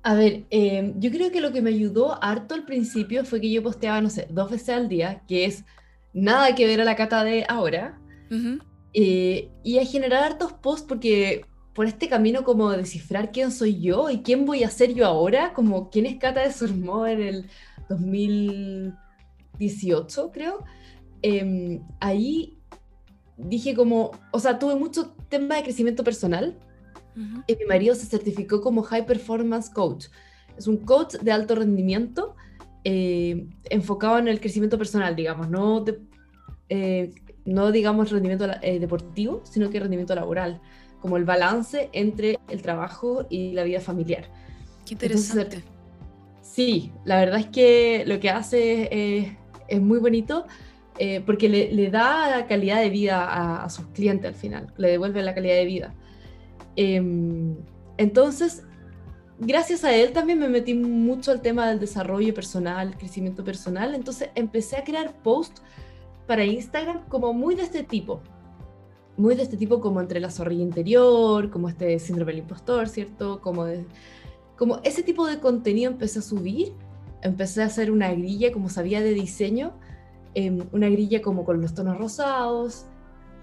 A 0.02 0.14
ver, 0.14 0.46
eh, 0.50 0.94
yo 0.96 1.10
creo 1.10 1.30
que 1.30 1.40
lo 1.40 1.52
que 1.52 1.62
me 1.62 1.70
ayudó 1.70 2.22
harto 2.22 2.54
al 2.54 2.64
principio 2.64 3.24
fue 3.24 3.40
que 3.40 3.50
yo 3.50 3.62
posteaba, 3.62 4.00
no 4.00 4.10
sé, 4.10 4.26
dos 4.30 4.50
veces 4.50 4.70
al 4.70 4.88
día, 4.88 5.22
que 5.28 5.44
es 5.44 5.64
nada 6.12 6.54
que 6.54 6.66
ver 6.66 6.80
a 6.80 6.84
la 6.84 6.96
cata 6.96 7.22
de 7.22 7.44
ahora, 7.48 8.00
uh 8.30 8.34
-huh. 8.34 8.62
eh, 8.94 9.50
y 9.62 9.78
a 9.78 9.86
generar 9.86 10.24
hartos 10.24 10.52
posts 10.54 10.86
porque 10.88 11.44
por 11.72 11.86
este 11.86 12.08
camino 12.08 12.44
como 12.44 12.70
de 12.70 12.76
descifrar 12.78 13.32
quién 13.32 13.50
soy 13.50 13.80
yo 13.80 14.10
y 14.10 14.22
quién 14.22 14.44
voy 14.44 14.62
a 14.64 14.70
ser 14.70 14.94
yo 14.94 15.06
ahora, 15.06 15.52
como 15.54 15.90
quién 15.90 16.06
es 16.06 16.18
Cata 16.18 16.42
de 16.42 16.52
Surmó 16.52 17.06
en 17.06 17.22
el 17.22 17.48
2018, 17.88 20.32
creo, 20.32 20.64
eh, 21.22 21.80
ahí 22.00 22.58
dije 23.36 23.74
como, 23.74 24.12
o 24.32 24.38
sea, 24.38 24.58
tuve 24.58 24.74
mucho 24.74 25.14
tema 25.28 25.56
de 25.56 25.62
crecimiento 25.62 26.04
personal, 26.04 26.58
Uh 27.16 27.20
-huh. 27.20 27.44
Y 27.46 27.56
mi 27.56 27.64
marido 27.66 27.94
se 27.94 28.06
certificó 28.06 28.60
como 28.60 28.82
High 28.82 29.06
Performance 29.06 29.70
Coach. 29.70 30.06
Es 30.56 30.66
un 30.66 30.78
coach 30.78 31.14
de 31.16 31.32
alto 31.32 31.54
rendimiento 31.54 32.34
eh, 32.84 33.46
enfocado 33.70 34.18
en 34.18 34.26
el 34.26 34.40
crecimiento 34.40 34.76
personal, 34.76 35.14
digamos, 35.14 35.48
no, 35.48 35.80
de, 35.80 36.00
eh, 36.68 37.12
no 37.44 37.70
digamos 37.70 38.10
rendimiento 38.10 38.46
eh, 38.60 38.80
deportivo, 38.80 39.42
sino 39.44 39.70
que 39.70 39.78
rendimiento 39.78 40.14
laboral, 40.14 40.60
como 41.00 41.16
el 41.16 41.24
balance 41.24 41.90
entre 41.92 42.38
el 42.48 42.60
trabajo 42.60 43.26
y 43.30 43.52
la 43.52 43.62
vida 43.62 43.80
familiar. 43.80 44.24
Qué 44.84 44.94
interesante. 44.94 45.56
Entonces, 45.56 45.64
sí, 46.42 46.92
la 47.04 47.20
verdad 47.20 47.38
es 47.38 47.46
que 47.46 48.04
lo 48.06 48.18
que 48.18 48.30
hace 48.30 49.36
es 49.68 49.80
muy 49.80 49.98
bonito. 49.98 50.46
porque 51.26 51.48
le, 51.48 51.72
le, 51.72 51.90
da 51.90 52.46
calidad 52.46 52.80
de 52.80 52.90
vida 52.90 53.24
a, 53.24 53.64
a 53.64 53.70
sus 53.70 53.86
clientes 53.88 54.26
al 54.26 54.34
final, 54.34 54.72
le 54.76 54.88
devuelve 54.90 55.22
la 55.22 55.34
calidad 55.34 55.54
de 55.54 55.64
vida. 55.64 55.94
Eh, 56.76 57.54
entonces, 57.96 58.64
gracias 59.38 59.84
a 59.84 59.94
él 59.94 60.12
también 60.12 60.38
me 60.38 60.48
metí 60.48 60.74
mucho 60.74 61.30
al 61.30 61.40
tema 61.40 61.68
del 61.68 61.80
desarrollo 61.80 62.32
personal, 62.34 62.96
crecimiento 62.96 63.44
personal. 63.44 63.94
Entonces 63.94 64.30
empecé 64.34 64.76
a 64.76 64.84
crear 64.84 65.14
posts 65.22 65.62
para 66.26 66.44
Instagram 66.44 67.06
como 67.08 67.32
muy 67.32 67.54
de 67.54 67.62
este 67.62 67.82
tipo. 67.82 68.20
Muy 69.16 69.34
de 69.34 69.42
este 69.42 69.56
tipo 69.56 69.80
como 69.80 70.00
entre 70.00 70.20
la 70.20 70.30
zorrilla 70.30 70.62
interior, 70.62 71.50
como 71.50 71.68
este 71.68 71.98
síndrome 71.98 72.32
del 72.32 72.42
impostor, 72.42 72.88
¿cierto? 72.88 73.40
Como, 73.40 73.66
como 74.56 74.80
ese 74.84 75.02
tipo 75.02 75.26
de 75.26 75.38
contenido 75.38 75.90
empecé 75.90 76.20
a 76.20 76.22
subir. 76.22 76.72
Empecé 77.20 77.62
a 77.62 77.66
hacer 77.66 77.90
una 77.90 78.10
grilla 78.12 78.52
como 78.52 78.68
sabía 78.68 79.00
de 79.00 79.12
diseño, 79.12 79.74
eh, 80.34 80.50
una 80.72 80.88
grilla 80.88 81.22
como 81.22 81.44
con 81.44 81.60
los 81.60 81.74
tonos 81.74 81.98
rosados, 81.98 82.86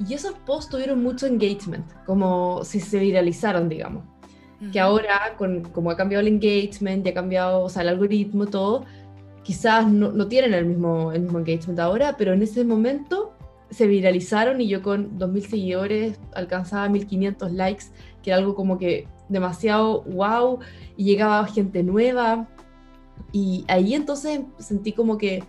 y 0.08 0.14
esos 0.14 0.34
posts 0.46 0.72
tuvieron 0.72 1.04
mucho 1.04 1.28
engagement, 1.28 1.86
como 2.06 2.64
si 2.64 2.80
se 2.80 3.00
viralizaron, 3.00 3.68
digamos. 3.68 4.04
Uh 4.04 4.66
-huh. 4.66 4.72
Que 4.72 4.80
ahora, 4.80 5.36
con, 5.38 5.64
como 5.64 5.92
ha 5.92 5.98
cambiado 5.98 6.22
el 6.22 6.28
engagement, 6.28 7.04
ya 7.04 7.12
ha 7.12 7.14
cambiado, 7.14 7.64
o 7.64 7.70
sea, 7.70 7.82
el 7.82 7.90
algoritmo, 7.90 8.46
todo, 8.46 8.86
quizás 9.44 9.88
no, 9.88 10.12
no 10.12 10.28
tienen 10.28 10.54
el 10.54 10.66
mismo, 10.66 11.12
el 11.12 11.22
mismo 11.22 11.40
engagement 11.40 11.80
ahora, 11.80 12.16
pero 12.18 12.34
en 12.34 12.42
ese 12.42 12.64
momento 12.64 13.34
se 13.72 13.88
viralizaron 13.88 14.62
y 14.62 14.68
yo 14.68 14.82
con 14.82 15.18
2.000 15.20 15.42
seguidores 15.48 16.20
alcanzaba 16.34 16.88
1.500 16.88 17.52
likes, 17.52 17.86
que 18.24 18.32
era 18.32 18.38
algo 18.38 18.56
como 18.56 18.78
que 18.78 19.08
demasiado 19.28 20.02
wow, 20.04 20.60
y 20.98 21.04
llegaba 21.06 21.46
gente 21.48 21.84
nueva. 21.84 22.48
Y 23.32 23.66
ahí 23.68 23.94
entonces 23.94 24.42
sentí 24.58 24.94
como 24.94 25.18
que 25.18 25.44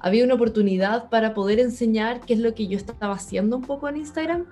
había 0.00 0.24
una 0.24 0.34
oportunidad 0.34 1.08
para 1.10 1.34
poder 1.34 1.60
enseñar 1.60 2.20
qué 2.20 2.34
es 2.34 2.40
lo 2.40 2.54
que 2.54 2.66
yo 2.66 2.76
estaba 2.76 3.14
haciendo 3.14 3.56
un 3.56 3.62
poco 3.62 3.88
en 3.88 3.96
Instagram 3.96 4.46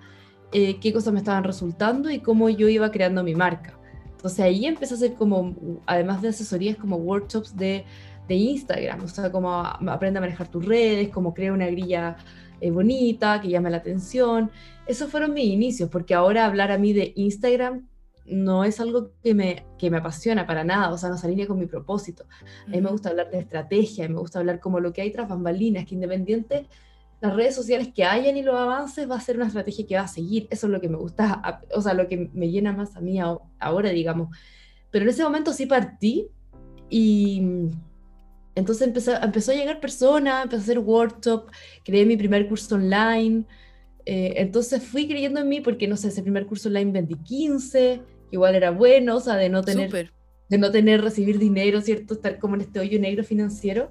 eh, 0.52 0.78
qué 0.80 0.92
cosas 0.92 1.12
me 1.12 1.18
estaban 1.18 1.44
resultando 1.44 2.09
y 2.11 2.20
cómo 2.20 2.48
yo 2.48 2.68
iba 2.68 2.90
creando 2.90 3.22
mi 3.24 3.35
marca. 3.35 3.78
Entonces 4.12 4.40
ahí 4.40 4.66
empecé 4.66 4.94
a 4.94 4.96
hacer 4.96 5.14
como, 5.14 5.54
además 5.87 6.22
de 6.22 6.28
asesorías, 6.28 6.76
como 6.76 6.96
workshops 6.96 7.56
de, 7.56 7.85
de 8.28 8.35
Instagram, 8.35 9.04
o 9.04 9.09
sea, 9.09 9.30
cómo 9.30 9.61
aprende 9.61 10.18
a 10.18 10.20
manejar 10.20 10.48
tus 10.48 10.64
redes, 10.64 11.09
cómo 11.11 11.35
crea 11.35 11.52
una 11.52 11.66
grilla 11.66 12.16
eh, 12.61 12.70
bonita, 12.70 13.40
que 13.40 13.48
llame 13.48 13.70
la 13.70 13.78
atención. 13.78 14.50
Esos 14.87 15.11
fueron 15.11 15.35
mis 15.35 15.46
inicios, 15.46 15.90
porque 15.90 16.14
ahora 16.14 16.46
hablar 16.46 16.70
a 16.70 16.78
mí 16.78 16.92
de 16.92 17.12
Instagram 17.16 17.87
no 18.29 18.65
es 18.65 18.81
algo 18.81 19.12
que 19.23 19.35
me, 19.35 19.67
que 19.79 19.91
me 19.91 19.99
apasiona 19.99 20.47
para 20.47 20.65
nada, 20.65 20.93
o 20.93 20.99
sea, 20.99 21.09
no 21.09 21.19
se 21.19 21.27
alinea 21.27 21.47
con 21.47 21.59
mi 21.59 21.67
propósito. 21.67 22.25
A 22.67 22.71
mí 22.71 22.81
me 22.81 22.91
gusta 22.91 23.11
hablar 23.11 23.31
de 23.31 23.39
estrategia, 23.39 24.09
me 24.09 24.19
gusta 24.19 24.39
hablar 24.39 24.61
como 24.61 24.81
lo 24.81 24.93
que 24.93 25.03
hay 25.03 25.12
tras 25.12 25.29
bambalinas, 25.29 25.87
que 25.87 25.95
independiente 25.95 26.67
las 27.21 27.35
redes 27.35 27.55
sociales 27.55 27.89
que 27.95 28.05
hayan 28.05 28.37
y 28.37 28.43
los 28.43 28.55
avances 28.55 29.11
va 29.11 29.17
a 29.17 29.21
ser 29.21 29.37
una 29.37 29.47
estrategia 29.47 29.87
que 29.87 29.97
va 29.97 30.03
a 30.03 30.09
seguir. 30.09 30.47
Eso 30.51 30.67
es 30.67 30.73
lo 30.73 30.81
que 30.81 30.89
me 30.89 30.99
gusta, 30.99 31.62
o 31.75 31.81
sea, 31.81 31.95
lo 31.95 32.09
que 32.09 32.31
me 32.33 32.51
llena 32.51 32.73
más 32.73 32.97
a 32.97 33.01
mí 33.01 33.19
ahora, 33.59 33.91
digamos. 33.91 34.37
Pero 34.91 35.05
en 35.05 35.09
ese 35.11 35.23
momento 35.23 35.53
sí 35.53 35.67
partí 35.67 36.29
y 36.91 37.43
entonces 38.55 38.87
empezó, 38.87 39.15
empezó 39.23 39.53
a 39.53 39.55
llegar 39.55 39.81
personas, 39.81 40.45
empecé 40.45 40.61
a 40.61 40.65
hacer 40.65 40.79
workshop, 40.79 41.51
creé 41.85 42.05
mi 42.05 42.17
primer 42.17 42.49
curso 42.49 42.75
online. 42.75 43.45
Eh, 44.05 44.35
entonces 44.37 44.83
fui 44.83 45.09
creyendo 45.09 45.41
en 45.41 45.49
mí 45.49 45.61
porque, 45.61 45.89
no 45.89 45.97
sé, 45.97 46.09
ese 46.09 46.23
primer 46.23 46.47
curso 46.47 46.69
online 46.69 46.93
vendí 46.93 47.17
15, 47.17 48.03
igual 48.31 48.55
era 48.55 48.71
bueno, 48.71 49.17
o 49.17 49.21
sea, 49.21 49.37
de 49.37 49.49
no 49.49 49.62
tener, 49.62 50.12
de 50.49 50.59
no 50.59 50.71
tener, 50.71 51.03
recibir 51.03 51.39
dinero, 51.39 51.81
¿cierto? 51.81 52.15
Estar 52.15 52.39
como 52.39 52.55
en 52.55 52.62
este 52.62 52.81
hoyo 52.81 53.01
negro 53.01 53.25
financiero, 53.25 53.91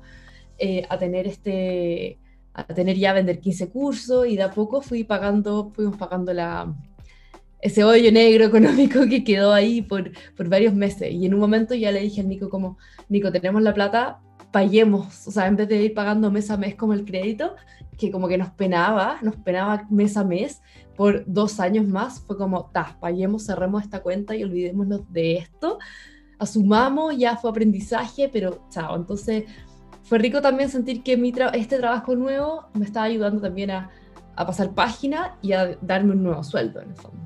eh, 0.57 0.85
a 0.89 0.97
tener 0.97 1.27
este, 1.27 2.19
a 2.53 2.63
tener 2.63 2.97
ya 2.97 3.13
vender 3.13 3.39
15 3.39 3.69
cursos 3.69 4.27
y 4.27 4.37
de 4.37 4.43
a 4.43 4.51
poco 4.51 4.81
fui 4.81 5.03
pagando, 5.03 5.71
fuimos 5.75 5.97
pagando 5.97 6.33
la, 6.33 6.73
ese 7.61 7.83
hoyo 7.83 8.11
negro 8.11 8.45
económico 8.45 9.07
que 9.09 9.23
quedó 9.23 9.53
ahí 9.53 9.81
por, 9.81 10.11
por 10.37 10.47
varios 10.47 10.73
meses. 10.73 11.11
Y 11.11 11.25
en 11.25 11.33
un 11.33 11.39
momento 11.39 11.73
ya 11.73 11.91
le 11.91 12.01
dije 12.01 12.21
al 12.21 12.29
Nico 12.29 12.49
como, 12.49 12.77
Nico, 13.09 13.31
tenemos 13.31 13.61
la 13.61 13.73
plata, 13.73 14.19
paguemos, 14.51 15.27
o 15.27 15.31
sea, 15.31 15.47
en 15.47 15.57
vez 15.57 15.67
de 15.67 15.83
ir 15.83 15.93
pagando 15.93 16.31
mes 16.31 16.49
a 16.49 16.57
mes 16.57 16.75
como 16.75 16.93
el 16.93 17.03
crédito, 17.03 17.55
que 17.97 18.11
como 18.11 18.27
que 18.27 18.37
nos 18.37 18.51
penaba, 18.51 19.17
nos 19.21 19.35
penaba 19.35 19.85
mes 19.89 20.15
a 20.15 20.23
mes 20.23 20.61
por 20.95 21.23
dos 21.25 21.59
años 21.59 21.87
más, 21.87 22.21
fue 22.21 22.37
como, 22.37 22.69
ta, 22.71 22.97
paguemos, 22.99 23.45
cerremos 23.45 23.83
esta 23.83 24.01
cuenta 24.01 24.35
y 24.35 24.43
olvidémonos 24.43 25.11
de 25.11 25.37
esto, 25.37 25.79
asumamos, 26.39 27.17
ya 27.17 27.37
fue 27.37 27.49
aprendizaje, 27.49 28.29
pero 28.29 28.67
chao, 28.69 28.95
entonces 28.95 29.45
fue 30.03 30.19
rico 30.19 30.41
también 30.41 30.69
sentir 30.69 31.03
que 31.03 31.17
mi 31.17 31.33
este 31.53 31.77
trabajo 31.77 32.15
nuevo 32.15 32.67
me 32.73 32.85
estaba 32.85 33.05
ayudando 33.05 33.41
también 33.41 33.71
a, 33.71 33.89
a, 34.35 34.45
pasar 34.45 34.73
página 34.73 35.37
y 35.41 35.53
a 35.53 35.77
darme 35.81 36.11
un 36.11 36.23
nuevo 36.23 36.43
sueldo 36.43 36.81
en 36.81 36.89
el 36.89 36.95
fondo. 36.95 37.17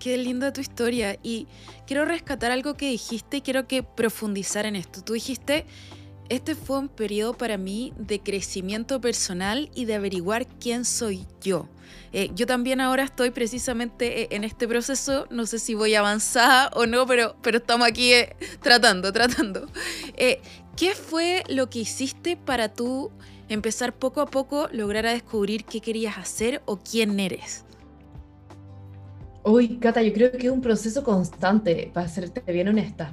Qué 0.00 0.16
linda 0.16 0.52
tu 0.52 0.60
historia 0.60 1.16
y 1.22 1.46
quiero 1.86 2.04
rescatar 2.04 2.50
algo 2.50 2.74
que 2.74 2.88
dijiste 2.88 3.36
y 3.36 3.40
quiero 3.42 3.68
que 3.68 3.82
profundizar 3.82 4.66
en 4.66 4.74
esto. 4.74 5.02
Tú 5.02 5.12
dijiste, 5.12 5.66
este 6.28 6.54
fue 6.54 6.78
un 6.78 6.88
periodo 6.88 7.34
para 7.34 7.58
mí 7.58 7.92
de 7.98 8.20
crecimiento 8.20 9.00
personal 9.00 9.70
y 9.74 9.84
de 9.84 9.94
averiguar 9.94 10.46
quién 10.46 10.84
soy 10.84 11.26
yo. 11.42 11.68
Eh, 12.12 12.30
yo 12.34 12.46
también 12.46 12.80
ahora 12.80 13.04
estoy 13.04 13.30
precisamente 13.30 14.22
eh, 14.22 14.28
en 14.32 14.44
este 14.44 14.68
proceso, 14.68 15.26
no 15.30 15.46
sé 15.46 15.58
si 15.58 15.74
voy 15.74 15.94
avanzada 15.94 16.70
o 16.74 16.84
no, 16.84 17.06
pero, 17.06 17.36
pero 17.42 17.56
estamos 17.58 17.88
aquí 17.88 18.12
eh, 18.12 18.36
tratando, 18.60 19.12
tratando. 19.12 19.66
¿Qué 20.76 20.92
fue 20.94 21.42
lo 21.48 21.68
que 21.68 21.80
hiciste 21.80 22.36
para 22.36 22.72
tú 22.72 23.10
empezar 23.48 23.94
poco 23.94 24.20
a 24.20 24.26
poco 24.26 24.68
lograr 24.72 25.06
a 25.06 25.12
descubrir 25.12 25.64
qué 25.64 25.80
querías 25.80 26.18
hacer 26.18 26.62
o 26.64 26.78
quién 26.78 27.18
eres? 27.20 27.64
Uy, 29.44 29.78
Cata, 29.78 30.02
yo 30.02 30.12
creo 30.12 30.32
que 30.32 30.46
es 30.46 30.52
un 30.52 30.60
proceso 30.60 31.02
constante, 31.02 31.90
para 31.92 32.08
serte 32.08 32.40
bien 32.52 32.68
honesta. 32.68 33.12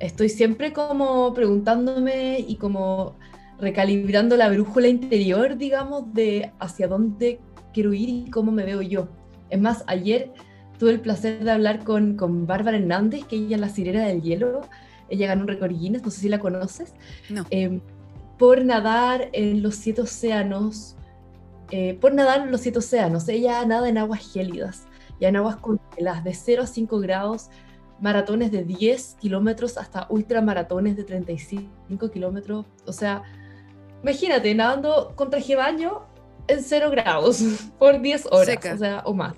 Estoy 0.00 0.28
siempre 0.28 0.72
como 0.72 1.32
preguntándome 1.34 2.40
y 2.40 2.56
como 2.56 3.16
recalibrando 3.58 4.36
la 4.36 4.48
brújula 4.48 4.88
interior, 4.88 5.56
digamos, 5.56 6.12
de 6.14 6.52
hacia 6.58 6.88
dónde 6.88 7.40
quiero 7.72 7.92
ir 7.92 8.08
y 8.08 8.30
cómo 8.30 8.52
me 8.52 8.64
veo 8.64 8.82
yo. 8.82 9.08
Es 9.50 9.60
más, 9.60 9.84
ayer 9.86 10.32
tuve 10.78 10.90
el 10.90 11.00
placer 11.00 11.42
de 11.44 11.50
hablar 11.50 11.84
con, 11.84 12.16
con 12.16 12.46
Bárbara 12.46 12.78
Hernández, 12.78 13.24
que 13.24 13.36
ella 13.36 13.56
es 13.56 13.60
la 13.60 13.68
sirena 13.68 14.06
del 14.06 14.22
hielo, 14.22 14.62
ella 15.08 15.26
ganó 15.26 15.42
un 15.42 15.48
récord 15.48 15.72
Guinness, 15.72 16.02
no 16.02 16.10
sé 16.10 16.20
si 16.20 16.28
la 16.28 16.38
conoces. 16.38 16.94
No. 17.30 17.46
Em, 17.50 17.80
por 18.38 18.64
nadar 18.64 19.30
en 19.32 19.62
los 19.62 19.74
siete 19.74 20.02
océanos, 20.02 20.96
eh, 21.70 21.94
por 22.00 22.14
nadar 22.14 22.42
en 22.42 22.50
los 22.50 22.60
siete 22.60 22.78
océanos. 22.78 23.28
Ella 23.28 23.64
nada 23.66 23.88
en 23.88 23.98
aguas 23.98 24.32
gélidas 24.32 24.86
y 25.18 25.24
en 25.24 25.36
aguas 25.36 25.56
congeladas 25.56 26.24
de 26.24 26.34
0 26.34 26.62
a 26.62 26.66
5 26.66 27.00
grados, 27.00 27.50
maratones 28.00 28.52
de 28.52 28.64
10 28.64 29.16
kilómetros 29.20 29.76
hasta 29.76 30.06
ultramaratones 30.08 30.96
de 30.96 31.04
35 31.04 32.10
kilómetros. 32.10 32.66
O 32.86 32.92
sea, 32.92 33.22
imagínate, 34.02 34.54
nadando 34.54 35.12
con 35.16 35.30
traje 35.30 35.56
baño 35.56 36.02
en 36.48 36.62
0 36.62 36.90
grados 36.90 37.42
por 37.78 38.00
10 38.00 38.26
horas, 38.30 38.58
o 38.74 38.78
sea, 38.78 39.02
o 39.04 39.14
más 39.14 39.34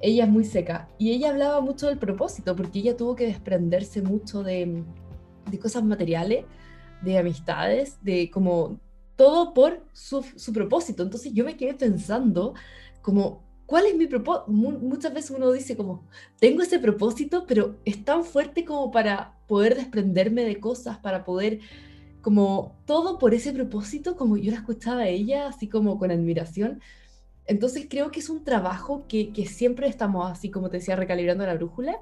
ella 0.00 0.24
es 0.24 0.30
muy 0.30 0.44
seca 0.44 0.88
y 0.98 1.12
ella 1.12 1.30
hablaba 1.30 1.60
mucho 1.60 1.86
del 1.86 1.98
propósito 1.98 2.54
porque 2.54 2.80
ella 2.80 2.96
tuvo 2.96 3.16
que 3.16 3.26
desprenderse 3.26 4.02
mucho 4.02 4.42
de, 4.42 4.84
de 5.50 5.58
cosas 5.58 5.84
materiales, 5.84 6.44
de 7.02 7.18
amistades, 7.18 7.98
de 8.02 8.30
como 8.30 8.78
todo 9.16 9.54
por 9.54 9.84
su, 9.92 10.22
su, 10.36 10.52
propósito. 10.52 11.02
Entonces 11.02 11.32
yo 11.32 11.44
me 11.44 11.56
quedé 11.56 11.74
pensando 11.74 12.54
como, 13.00 13.42
¿cuál 13.64 13.86
es 13.86 13.96
mi 13.96 14.06
propósito? 14.06 14.44
Muchas 14.48 15.14
veces 15.14 15.30
uno 15.30 15.50
dice 15.52 15.76
como, 15.76 16.06
tengo 16.38 16.62
ese 16.62 16.78
propósito, 16.78 17.44
pero 17.46 17.76
es 17.84 18.04
tan 18.04 18.24
fuerte 18.24 18.64
como 18.64 18.90
para 18.90 19.38
poder 19.46 19.74
desprenderme 19.74 20.44
de 20.44 20.60
cosas, 20.60 20.98
para 20.98 21.24
poder 21.24 21.60
como 22.26 22.74
todo 22.86 23.20
por 23.20 23.34
ese 23.34 23.52
propósito, 23.52 24.16
como 24.16 24.36
yo 24.36 24.50
la 24.50 24.56
escuchaba 24.56 25.02
a 25.02 25.08
ella, 25.08 25.46
así 25.46 25.68
como 25.68 25.96
con 25.96 26.10
admiración. 26.10 26.80
Entonces 27.46 27.86
creo 27.88 28.10
que 28.10 28.18
es 28.18 28.28
un 28.28 28.42
trabajo 28.42 29.04
que, 29.06 29.30
siempre 29.46 29.86
estamos 29.86 30.28
así, 30.28 30.50
como 30.50 30.68
te 30.68 30.78
decía, 30.78 30.96
recalibrando 30.96 31.46
la 31.46 31.54
brújula. 31.54 32.00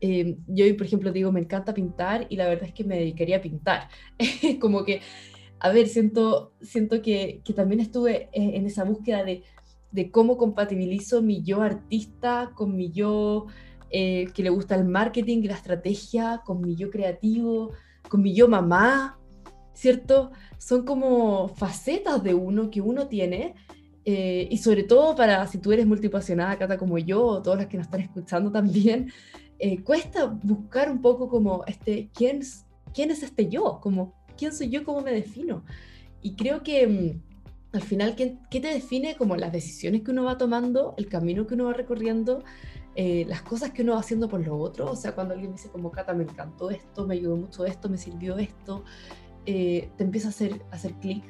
Eh, 0.00 0.36
yo, 0.46 0.64
por 0.76 0.86
ejemplo, 0.86 1.10
digo, 1.10 1.32
me 1.32 1.40
encanta 1.40 1.74
pintar 1.74 2.28
y 2.30 2.36
la 2.36 2.46
verdad 2.46 2.68
es 2.68 2.74
que 2.74 2.84
me 2.84 2.96
dedicaría 2.96 3.38
a 3.38 3.40
pintar. 3.40 3.88
como 4.60 4.84
que, 4.84 5.00
a 5.58 5.70
ver, 5.70 5.88
siento, 5.88 6.52
siento 6.60 7.02
que, 7.02 7.42
también 7.56 7.80
estuve 7.80 8.28
en 8.34 8.66
esa 8.66 8.84
búsqueda 8.84 9.24
de, 9.24 9.42
cómo 10.12 10.36
compatibilizo 10.36 11.22
mi 11.22 11.42
yo 11.42 11.62
artista 11.62 12.52
con 12.54 12.76
mi 12.76 12.92
yo 12.92 13.46
eh, 13.90 14.28
que 14.32 14.44
le 14.44 14.50
gusta 14.50 14.76
el 14.76 14.84
marketing 14.84 15.42
la 15.42 15.54
estrategia, 15.54 16.42
con 16.46 16.60
mi 16.60 16.76
yo 16.76 16.88
creativo, 16.88 17.72
con 18.08 18.22
mi 18.22 18.32
yo 18.32 18.46
mamá, 18.46 19.18
¿cierto? 19.76 20.32
Son 20.58 20.84
como 20.84 21.48
facetas 21.48 22.22
de 22.24 22.34
uno 22.34 22.70
que 22.70 22.80
uno 22.80 23.06
tiene 23.08 23.54
eh, 24.06 24.48
y 24.50 24.58
sobre 24.58 24.84
todo 24.84 25.14
para 25.14 25.46
si 25.46 25.58
tú 25.58 25.70
eres 25.72 25.86
multipasionada, 25.86 26.56
Cata, 26.58 26.78
como 26.78 26.96
yo, 26.96 27.24
o 27.24 27.42
todos 27.42 27.58
los 27.58 27.66
que 27.66 27.76
nos 27.76 27.86
están 27.86 28.00
escuchando 28.00 28.50
también, 28.50 29.12
eh, 29.58 29.82
cuesta 29.82 30.24
buscar 30.26 30.90
un 30.90 31.02
poco 31.02 31.28
como, 31.28 31.62
este, 31.66 32.08
¿quién, 32.14 32.40
¿quién 32.94 33.10
es 33.10 33.22
este 33.22 33.48
yo? 33.48 33.80
Como, 33.82 34.14
¿quién 34.36 34.54
soy 34.54 34.70
yo? 34.70 34.84
¿Cómo 34.84 35.02
me 35.02 35.12
defino? 35.12 35.62
Y 36.22 36.36
creo 36.36 36.62
que 36.62 36.86
mm, 36.86 37.76
al 37.76 37.82
final, 37.82 38.16
¿qué, 38.16 38.38
¿qué, 38.50 38.60
te 38.60 38.68
define? 38.68 39.16
Como 39.16 39.36
las 39.36 39.52
decisiones 39.52 40.02
que 40.02 40.10
uno 40.10 40.24
va 40.24 40.38
tomando, 40.38 40.94
el 40.96 41.08
camino 41.08 41.46
que 41.46 41.54
uno 41.54 41.66
va 41.66 41.74
recorriendo, 41.74 42.42
eh, 42.94 43.26
las 43.28 43.42
cosas 43.42 43.72
que 43.72 43.82
uno 43.82 43.92
va 43.92 44.00
haciendo 44.00 44.28
por 44.28 44.40
lo 44.40 44.56
otro. 44.56 44.90
O 44.90 44.96
sea, 44.96 45.14
cuando 45.14 45.34
alguien 45.34 45.52
dice 45.52 45.68
como, 45.68 45.90
Cata, 45.90 46.14
me 46.14 46.22
encantó 46.22 46.70
esto, 46.70 47.06
me 47.06 47.14
ayudó 47.14 47.36
mucho 47.36 47.66
esto, 47.66 47.88
me 47.90 47.98
sirvió 47.98 48.38
esto, 48.38 48.84
te 49.46 50.04
empieza 50.04 50.28
a 50.28 50.30
hacer, 50.30 50.60
a 50.70 50.76
hacer 50.76 50.92
clic 50.94 51.24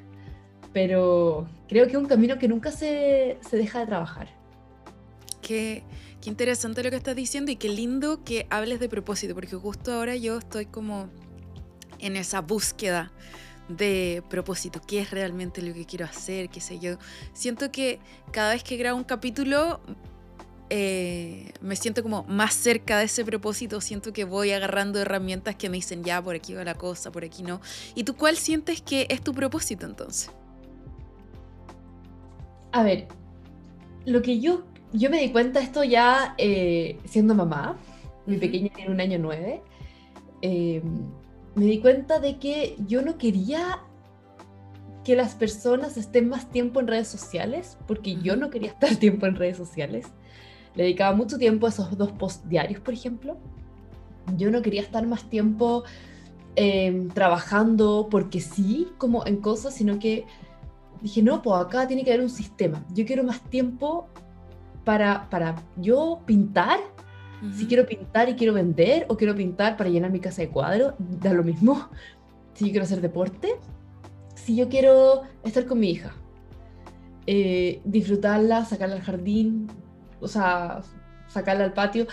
pero 0.77 1.49
creo 1.69 1.87
que 1.87 1.93
es 1.93 1.97
un 1.97 2.05
camino 2.05 2.39
que 2.39 2.49
nunca 2.49 2.71
se, 2.71 3.39
se 3.49 3.57
deja 3.57 3.79
de 3.81 3.87
trabajar. 3.87 4.29
Qué, 5.41 5.83
qué, 6.21 6.29
interesante 6.29 6.83
lo 6.83 6.91
que 6.91 6.97
estás 6.97 7.17
diciendo 7.17 7.51
y 7.51 7.57
qué 7.57 7.71
lindo 7.71 8.23
que 8.25 8.47
hables 8.51 8.79
de 8.79 8.91
propósito, 8.91 9.35
porque 9.35 9.57
justo 9.57 9.95
ahora 9.95 10.17
yo 10.17 10.37
estoy 10.37 10.67
como 10.67 11.09
en 11.99 12.17
esa 12.17 12.43
búsqueda 12.43 13.11
de 13.71 14.23
propósito, 14.29 14.83
qué 14.87 15.01
es 15.01 15.13
realmente 15.13 15.63
lo 15.63 15.73
que 15.73 15.87
quiero 15.87 16.05
hacer, 16.05 16.51
qué 16.51 16.61
sé 16.61 16.79
yo. 16.79 16.99
Siento 17.33 17.73
que 17.73 17.99
cada 18.31 18.53
vez 18.53 18.63
que 18.63 18.77
grabo 18.77 18.99
un 18.99 19.05
capítulo 19.05 19.81
eh, 20.69 21.53
me 21.61 21.77
siento 21.77 22.03
como 22.03 22.25
más 22.25 22.55
cerca 22.55 22.99
de 22.99 23.05
ese 23.05 23.25
propósito, 23.25 23.81
siento 23.81 24.13
que 24.13 24.25
voy 24.25 24.51
agarrando 24.51 24.99
herramientas 24.99 25.57
que 25.57 25.69
me 25.69 25.77
dicen 25.77 26.03
ya, 26.03 26.21
por 26.23 26.35
aquí 26.35 26.55
va 26.55 26.65
la 26.65 26.75
cosa, 26.75 27.13
por 27.13 27.25
aquí 27.25 27.43
no. 27.43 27.61
¿Y 27.95 28.05
tú 28.05 28.17
cuál 28.17 28.37
sientes 28.37 28.83
que 28.83 29.07
es 29.11 29.21
tu 29.23 29.33
propósito 29.33 29.87
entonces? 29.87 30.31
A 32.73 32.83
ver, 32.83 33.09
lo 34.05 34.23
que 34.23 34.41
yo, 34.41 34.65
yo 34.93 35.09
me 35.11 35.21
di 35.21 35.31
cuenta 35.31 35.61
esto 35.61 35.85
ya 35.85 36.35
eh, 36.39 36.99
siendo 37.05 37.35
mamá, 37.35 37.79
mi 38.27 38.37
pequeña 38.37 38.71
tiene 38.75 38.91
un 38.93 39.01
año 39.01 39.19
nueve, 39.19 39.63
eh, 40.43 40.83
me 41.55 41.65
di 41.65 41.81
cuenta 41.81 42.19
de 42.19 42.39
que 42.39 42.77
yo 42.87 43.03
no 43.03 43.19
quería 43.19 43.81
que 45.05 45.15
las 45.15 45.37
personas 45.37 45.97
estén 45.97 46.29
más 46.29 46.51
tiempo 46.51 46.81
en 46.81 46.89
redes 46.89 47.07
sociales, 47.07 47.79
porque 47.87 48.17
yo 48.17 48.35
no 48.35 48.51
quería 48.51 48.71
estar 48.73 48.97
tiempo 48.97 49.27
en 49.27 49.37
redes 49.37 49.57
sociales. 49.57 50.07
Le 50.77 50.85
dedicaba 50.85 51.17
mucho 51.17 51.39
tiempo 51.39 51.67
a 51.67 51.71
esos 51.71 51.97
dos 51.97 52.13
posts 52.13 52.49
diarios, 52.49 52.81
por 52.81 52.95
ejemplo. 52.95 53.37
Yo 54.37 54.51
no 54.51 54.63
quería 54.63 54.83
estar 54.83 55.07
más 55.07 55.29
tiempo 55.29 55.85
em, 56.55 57.09
trabajando 57.09 58.09
porque 58.11 58.41
sí, 58.41 58.89
como 58.99 59.27
en 59.27 59.37
cosas, 59.39 59.75
sino 59.75 59.99
que 59.99 60.27
dije, 61.01 61.23
no, 61.23 61.43
pues 61.43 61.61
acá 61.61 61.87
tiene 61.87 62.05
que 62.05 62.13
haber 62.13 62.23
un 62.23 62.31
sistema. 62.31 62.85
Yo 62.93 63.07
quiero 63.07 63.25
más 63.25 63.41
tiempo 63.49 64.09
para, 64.85 65.29
para 65.31 65.57
yo 65.77 66.21
pintar. 66.27 66.79
Si 67.55 67.67
quiero 67.67 67.87
pintar 67.87 68.29
y 68.29 68.35
quiero 68.35 68.55
vender, 68.55 69.05
o 69.09 69.17
quiero 69.17 69.35
pintar 69.35 69.77
para 69.77 69.91
llenar 69.91 70.11
mi 70.11 70.21
casa 70.21 70.43
de 70.43 70.49
cuadros, 70.49 70.95
da 70.99 71.33
lo 71.33 71.45
mismo. 71.45 71.89
Si 72.55 72.67
yo 72.67 72.71
quiero 72.71 72.85
hacer 72.85 73.01
deporte, 73.03 73.57
si 74.35 74.57
yo 74.57 74.69
quiero 74.69 75.23
estar 75.45 75.67
con 75.67 75.79
mi 75.79 75.91
hija, 75.91 76.15
eh, 77.27 77.83
disfrutarla, 77.85 78.65
sacarla 78.65 78.97
al 78.97 79.03
jardín, 79.03 79.69
o 80.21 80.29
sea, 80.29 80.83
sacarla 81.29 81.65
al 81.65 81.73
patio. 81.73 82.07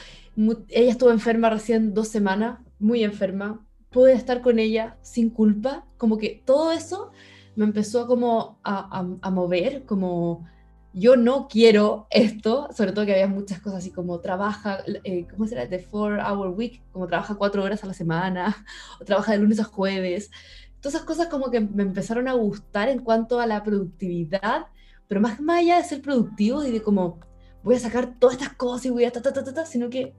ella 0.69 0.91
estuvo 0.91 1.11
enferma 1.11 1.49
recién 1.49 1.93
dos 1.93 2.07
semanas, 2.07 2.59
muy 2.79 3.03
enferma. 3.03 3.65
Pude 3.89 4.13
estar 4.13 4.41
con 4.41 4.59
ella 4.59 4.97
sin 5.01 5.29
culpa, 5.29 5.85
como 5.97 6.17
que 6.17 6.41
todo 6.45 6.71
eso 6.71 7.11
me 7.55 7.65
empezó 7.65 8.07
como 8.07 8.59
a, 8.63 9.19
a, 9.21 9.29
mover, 9.29 9.85
como 9.85 10.47
yo 10.93 11.15
no 11.15 11.47
quiero 11.47 12.07
esto, 12.09 12.69
sobre 12.75 12.91
todo 12.91 13.05
que 13.05 13.13
había 13.13 13.27
muchas 13.27 13.59
cosas 13.59 13.79
así 13.79 13.91
como 13.91 14.19
trabaja, 14.19 14.79
eh, 15.03 15.27
¿cómo 15.29 15.47
será? 15.47 15.69
The 15.69 15.79
four 15.79 16.19
hour 16.19 16.49
week, 16.49 16.81
como 16.91 17.07
trabaja 17.07 17.35
cuatro 17.35 17.63
horas 17.63 17.83
a 17.83 17.87
la 17.87 17.93
semana, 17.93 18.65
o 19.01 19.05
trabaja 19.05 19.33
de 19.33 19.39
lunes 19.39 19.59
a 19.59 19.63
jueves. 19.63 20.31
Todas 20.79 20.95
esas 20.95 21.05
cosas 21.05 21.27
como 21.27 21.49
que 21.51 21.61
me 21.61 21.83
empezaron 21.83 22.27
a 22.27 22.33
gustar 22.33 22.89
en 22.89 22.99
cuanto 22.99 23.39
a 23.39 23.47
la 23.47 23.63
productividad, 23.63 24.67
pero 25.07 25.21
más, 25.21 25.39
más 25.39 25.59
allá 25.59 25.77
de 25.77 25.83
ser 25.83 26.01
productivo 26.01 26.63
y 26.63 26.71
de 26.71 26.81
como 26.81 27.19
voy 27.63 27.75
a 27.75 27.79
sacar 27.79 28.19
todas 28.19 28.35
estas 28.35 28.53
cosas 28.53 28.85
y 28.85 28.89
voy 28.89 29.05
a 29.05 29.11
ta, 29.11 29.21
ta, 29.21 29.33
ta, 29.33 29.43
ta, 29.43 29.53
ta, 29.53 29.65
sino 29.65 29.89
que 29.89 30.13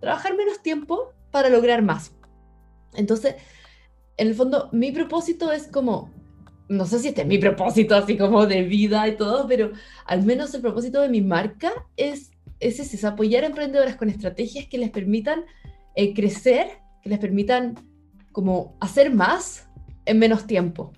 trabajar 0.00 0.36
menos 0.36 0.62
tiempo 0.62 1.12
para 1.30 1.48
lograr 1.48 1.82
más. 1.82 2.12
Entonces, 2.94 3.36
en 4.16 4.28
el 4.28 4.34
fondo, 4.34 4.68
mi 4.72 4.92
propósito 4.92 5.52
es 5.52 5.66
como, 5.66 6.10
no 6.68 6.86
sé 6.86 6.98
si 6.98 7.08
este 7.08 7.22
es 7.22 7.26
mi 7.26 7.38
propósito 7.38 7.94
así 7.94 8.16
como 8.16 8.46
de 8.46 8.62
vida 8.62 9.06
y 9.08 9.16
todo, 9.16 9.46
pero 9.46 9.72
al 10.06 10.24
menos 10.24 10.54
el 10.54 10.60
propósito 10.60 11.00
de 11.00 11.08
mi 11.08 11.22
marca 11.22 11.72
es, 11.96 12.30
es 12.58 12.80
ese, 12.80 12.96
es 12.96 13.04
apoyar 13.04 13.44
a 13.44 13.48
emprendedoras 13.48 13.96
con 13.96 14.08
estrategias 14.08 14.66
que 14.66 14.78
les 14.78 14.90
permitan 14.90 15.44
eh, 15.94 16.14
crecer, 16.14 16.68
que 17.02 17.08
les 17.08 17.18
permitan 17.18 17.74
como 18.32 18.76
hacer 18.80 19.12
más 19.12 19.68
en 20.04 20.18
menos 20.18 20.46
tiempo 20.46 20.92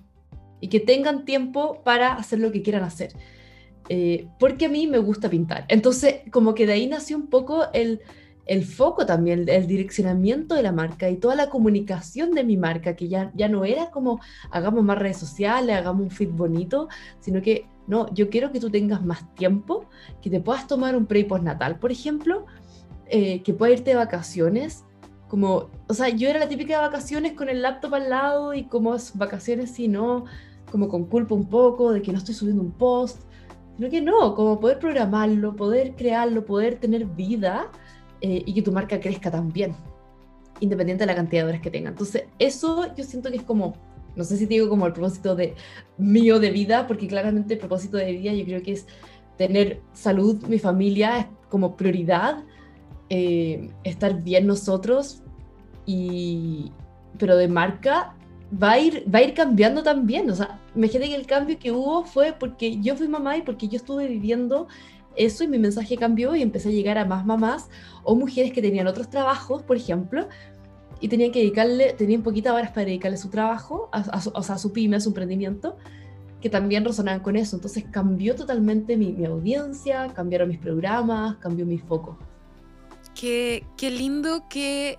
y 0.59 0.67
que 0.67 0.79
tengan 0.79 1.25
tiempo 1.25 1.81
para 1.83 2.13
hacer 2.13 2.39
lo 2.39 2.51
que 2.51 2.61
quieran 2.61 2.83
hacer. 2.83 3.13
Eh, 3.89 4.27
porque 4.39 4.65
a 4.65 4.69
mí 4.69 4.87
me 4.87 4.97
gusta 4.97 5.29
pintar. 5.29 5.65
Entonces, 5.67 6.21
como 6.31 6.55
que 6.55 6.65
de 6.65 6.73
ahí 6.73 6.87
nació 6.87 7.17
un 7.17 7.27
poco 7.27 7.65
el, 7.73 8.01
el 8.45 8.63
foco 8.65 9.05
también, 9.05 9.47
el 9.47 9.67
direccionamiento 9.67 10.55
de 10.55 10.63
la 10.63 10.71
marca 10.71 11.09
y 11.09 11.17
toda 11.17 11.35
la 11.35 11.49
comunicación 11.49 12.31
de 12.31 12.43
mi 12.43 12.57
marca, 12.57 12.95
que 12.95 13.07
ya, 13.07 13.31
ya 13.35 13.47
no 13.47 13.65
era 13.65 13.91
como 13.91 14.19
hagamos 14.51 14.83
más 14.83 14.97
redes 14.97 15.17
sociales, 15.17 15.75
hagamos 15.75 16.03
un 16.03 16.11
feed 16.11 16.29
bonito, 16.29 16.87
sino 17.19 17.41
que 17.41 17.67
no, 17.87 18.13
yo 18.13 18.29
quiero 18.29 18.51
que 18.51 18.59
tú 18.59 18.69
tengas 18.69 19.03
más 19.03 19.33
tiempo, 19.35 19.85
que 20.21 20.29
te 20.29 20.39
puedas 20.39 20.67
tomar 20.67 20.95
un 20.95 21.05
pre 21.05 21.19
y 21.19 21.23
postnatal, 21.25 21.79
por 21.79 21.91
ejemplo, 21.91 22.45
eh, 23.07 23.41
que 23.43 23.53
puedas 23.53 23.79
irte 23.79 23.91
de 23.91 23.97
vacaciones. 23.97 24.85
Como, 25.27 25.69
o 25.87 25.93
sea, 25.93 26.09
yo 26.09 26.29
era 26.29 26.39
la 26.39 26.47
típica 26.47 26.75
de 26.75 26.85
vacaciones 26.85 27.33
con 27.33 27.49
el 27.49 27.61
laptop 27.61 27.95
al 27.95 28.09
lado 28.09 28.53
y 28.53 28.65
como 28.65 28.95
vacaciones, 29.15 29.71
si 29.71 29.87
no, 29.87 30.25
como 30.71 30.87
con 30.87 31.05
culpa 31.05 31.33
un 31.33 31.49
poco 31.49 31.91
de 31.91 32.01
que 32.01 32.11
no 32.11 32.19
estoy 32.19 32.35
subiendo 32.35 32.61
un 32.61 32.71
post, 32.71 33.23
sino 33.77 33.89
que 33.89 34.01
no, 34.01 34.35
como 34.35 34.59
poder 34.59 34.79
programarlo, 34.79 35.55
poder 35.55 35.95
crearlo, 35.95 36.45
poder 36.45 36.75
tener 36.75 37.05
vida 37.05 37.71
eh, 38.21 38.43
y 38.45 38.53
que 38.53 38.61
tu 38.61 38.71
marca 38.71 38.99
crezca 38.99 39.31
también, 39.31 39.75
independiente 40.59 41.03
de 41.03 41.07
la 41.07 41.15
cantidad 41.15 41.43
de 41.43 41.49
horas 41.49 41.61
que 41.61 41.71
tenga. 41.71 41.89
Entonces, 41.89 42.25
eso 42.39 42.93
yo 42.95 43.03
siento 43.03 43.29
que 43.31 43.37
es 43.37 43.43
como, 43.43 43.73
no 44.15 44.23
sé 44.23 44.37
si 44.37 44.45
te 44.45 44.53
digo 44.53 44.69
como 44.69 44.85
el 44.85 44.93
propósito 44.93 45.35
de 45.35 45.55
mío 45.97 46.39
de 46.39 46.51
vida, 46.51 46.87
porque 46.87 47.07
claramente 47.07 47.55
el 47.55 47.59
propósito 47.59 47.97
de 47.97 48.11
vida 48.11 48.33
yo 48.33 48.45
creo 48.45 48.61
que 48.61 48.73
es 48.73 48.85
tener 49.37 49.81
salud, 49.93 50.43
mi 50.47 50.59
familia 50.59 51.17
es 51.17 51.25
como 51.49 51.75
prioridad, 51.75 52.43
eh, 53.09 53.69
estar 53.83 54.21
bien 54.21 54.45
nosotros, 54.47 55.23
y, 55.85 56.71
pero 57.17 57.35
de 57.35 57.47
marca 57.47 58.15
va 58.61 58.71
a 58.71 58.79
ir, 58.79 59.05
va 59.13 59.19
a 59.19 59.23
ir 59.23 59.33
cambiando 59.33 59.83
también. 59.83 60.29
O 60.29 60.35
sea, 60.35 60.59
imagínate 60.75 61.09
que 61.09 61.15
el 61.15 61.27
cambio 61.27 61.59
que 61.59 61.71
hubo 61.71 62.03
fue 62.03 62.33
porque 62.37 62.79
yo 62.79 62.95
fui 62.95 63.07
mamá 63.07 63.37
y 63.37 63.41
porque 63.41 63.67
yo 63.67 63.77
estuve 63.77 64.07
viviendo 64.07 64.67
eso 65.15 65.43
y 65.43 65.47
mi 65.47 65.59
mensaje 65.59 65.97
cambió 65.97 66.35
y 66.35 66.41
empecé 66.41 66.69
a 66.69 66.71
llegar 66.71 66.97
a 66.97 67.05
más 67.05 67.25
mamás 67.25 67.69
o 68.03 68.15
mujeres 68.15 68.51
que 68.51 68.61
tenían 68.61 68.87
otros 68.87 69.09
trabajos, 69.09 69.63
por 69.63 69.77
ejemplo, 69.77 70.27
y 70.99 71.07
tenían 71.07 71.31
que 71.31 71.39
dedicarle, 71.39 71.93
tenían 71.93 72.23
poquitas 72.23 72.53
horas 72.53 72.69
para 72.69 72.85
dedicarle 72.85 73.17
su 73.17 73.29
trabajo, 73.29 73.89
a, 73.91 74.21
su, 74.21 74.31
o 74.33 74.41
sea, 74.41 74.55
a 74.55 74.57
su 74.57 74.71
pyme, 74.71 74.95
a 74.95 74.99
su 74.99 75.09
emprendimiento, 75.09 75.77
que 76.41 76.49
también 76.49 76.85
resonaban 76.85 77.21
con 77.21 77.35
eso. 77.35 77.55
Entonces 77.55 77.85
cambió 77.91 78.35
totalmente 78.35 78.97
mi, 78.97 79.11
mi 79.11 79.25
audiencia, 79.25 80.07
cambiaron 80.13 80.49
mis 80.49 80.59
programas, 80.59 81.37
cambió 81.37 81.65
mi 81.65 81.77
foco. 81.77 82.17
Qué, 83.13 83.65
qué 83.77 83.91
lindo 83.91 84.45
que 84.49 84.97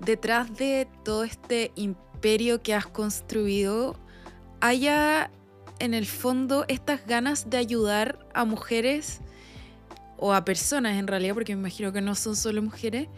detrás 0.00 0.56
de 0.56 0.86
todo 1.04 1.24
este 1.24 1.72
imperio 1.76 2.62
que 2.62 2.74
has 2.74 2.86
construido 2.86 3.96
haya 4.62 5.28
en 5.80 5.92
el 5.92 6.06
fondo 6.06 6.64
estas 6.68 7.04
ganas 7.04 7.50
de 7.50 7.56
ayudar 7.56 8.24
a 8.32 8.44
mujeres 8.44 9.20
o 10.16 10.32
a 10.32 10.44
personas 10.44 10.98
en 10.98 11.08
realidad, 11.08 11.34
porque 11.34 11.56
me 11.56 11.62
imagino 11.62 11.92
que 11.92 12.00
no 12.00 12.14
son 12.14 12.36
solo 12.36 12.62
mujeres, 12.62 13.08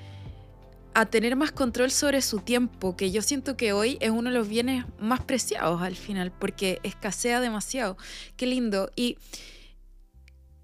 a 0.95 1.05
tener 1.05 1.37
más 1.37 1.53
control 1.53 1.91
sobre 1.91 2.23
su 2.23 2.39
tiempo, 2.39 2.97
que 2.97 3.11
yo 3.11 3.21
siento 3.21 3.59
que 3.59 3.75
hoy 3.75 3.99
es 4.01 4.11
uno 4.11 4.31
de 4.31 4.39
los 4.39 4.49
bienes 4.49 4.87
más 4.99 5.21
preciados 5.21 5.83
al 5.83 5.97
final, 5.97 6.33
porque 6.33 6.81
escasea 6.83 7.41
demasiado. 7.41 7.99
Qué 8.39 8.47
lindo. 8.47 8.91
Y 8.97 9.19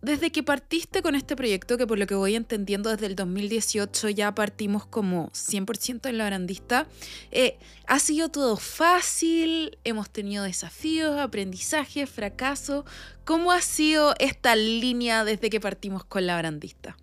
desde 0.03 0.33
que 0.33 0.43
partiste 0.43 1.03
con 1.03 1.15
este 1.15 1.37
proyecto, 1.37 1.77
que 1.77 1.87
por 1.87 1.99
lo 1.99 2.07
que 2.07 2.15
voy 2.15 2.35
entendiendo 2.35 2.91
desde 2.91 3.07
el 3.07 3.17
2018 3.17 4.09
ya 4.11 4.35
partimos 4.35 4.87
como 4.87 5.29
100% 5.31 6.09
en 6.09 6.19
la 6.19 6.25
barandista, 6.25 6.87
eh, 7.31 7.59
¿ha 7.87 7.99
sido 7.99 8.31
todo 8.31 8.57
fácil? 8.57 9.79
¿Hemos 9.85 10.09
tenido 10.11 10.45
desafíos, 10.45 11.19
aprendizajes, 11.19 12.09
fracasos? 12.09 12.85
¿Cómo 13.25 13.53
ha 13.53 13.61
sido 13.61 14.15
esta 14.19 14.57
línea 14.57 15.25
desde 15.25 15.51
que 15.51 15.61
partimos 15.61 16.05
con 16.05 16.27
la 16.27 16.35
barandista? 16.35 16.97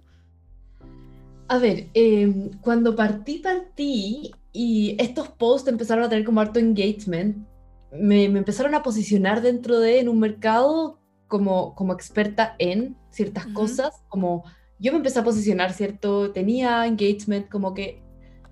A 1.49 1.59
ver, 1.59 1.87
em, 1.93 2.49
cuando 2.61 2.95
partí, 2.95 3.37
partí 3.37 4.31
y 4.51 4.95
estos 4.99 5.29
posts 5.29 5.69
empezaron 5.69 6.03
a 6.03 6.09
tener 6.09 6.25
como 6.25 6.41
harto 6.41 6.59
engagement, 6.59 7.47
me, 7.91 8.27
me 8.27 8.39
empezaron 8.39 8.75
a 8.75 8.83
posicionar 8.83 9.41
dentro 9.41 9.79
de 9.79 9.99
en 9.99 10.09
un 10.09 10.19
mercado 10.19 10.99
como, 11.27 11.75
como 11.75 11.93
experta 11.93 12.55
en 12.59 12.95
ciertas 13.09 13.45
cosas, 13.47 14.03
como 14.09 14.43
yo 14.79 14.91
me 14.91 14.97
empecé 14.97 15.19
a 15.19 15.23
posicionar, 15.23 15.73
¿cierto? 15.73 16.31
Tenía 16.31 16.85
engagement, 16.85 17.49
como 17.49 17.73
que 17.73 18.01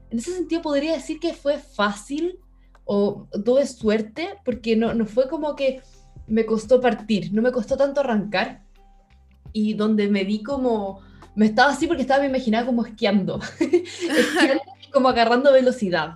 en 0.09 0.19
ese 0.19 0.31
sentido 0.31 0.61
podría 0.61 0.93
decir 0.93 1.19
que 1.19 1.33
fue 1.33 1.57
fácil 1.57 2.39
o 2.83 3.27
tuve 3.43 3.65
suerte, 3.65 4.29
porque 4.43 4.75
no, 4.75 4.93
no 4.93 5.05
fue 5.05 5.27
como 5.27 5.55
que 5.55 5.81
me 6.27 6.45
costó 6.45 6.81
partir, 6.81 7.33
no 7.33 7.41
me 7.41 7.51
costó 7.51 7.77
tanto 7.77 8.01
arrancar, 8.01 8.63
y 9.53 9.73
donde 9.73 10.07
me 10.09 10.23
vi 10.23 10.43
como, 10.43 11.01
me 11.35 11.45
estaba 11.45 11.71
así 11.71 11.88
porque 11.88 12.01
estaba 12.01 12.21
me 12.21 12.29
imaginaba 12.29 12.65
como 12.65 12.85
esquiando, 12.85 13.39
esquiando 13.59 14.63
como 14.91 15.09
agarrando 15.09 15.51
velocidad. 15.51 16.15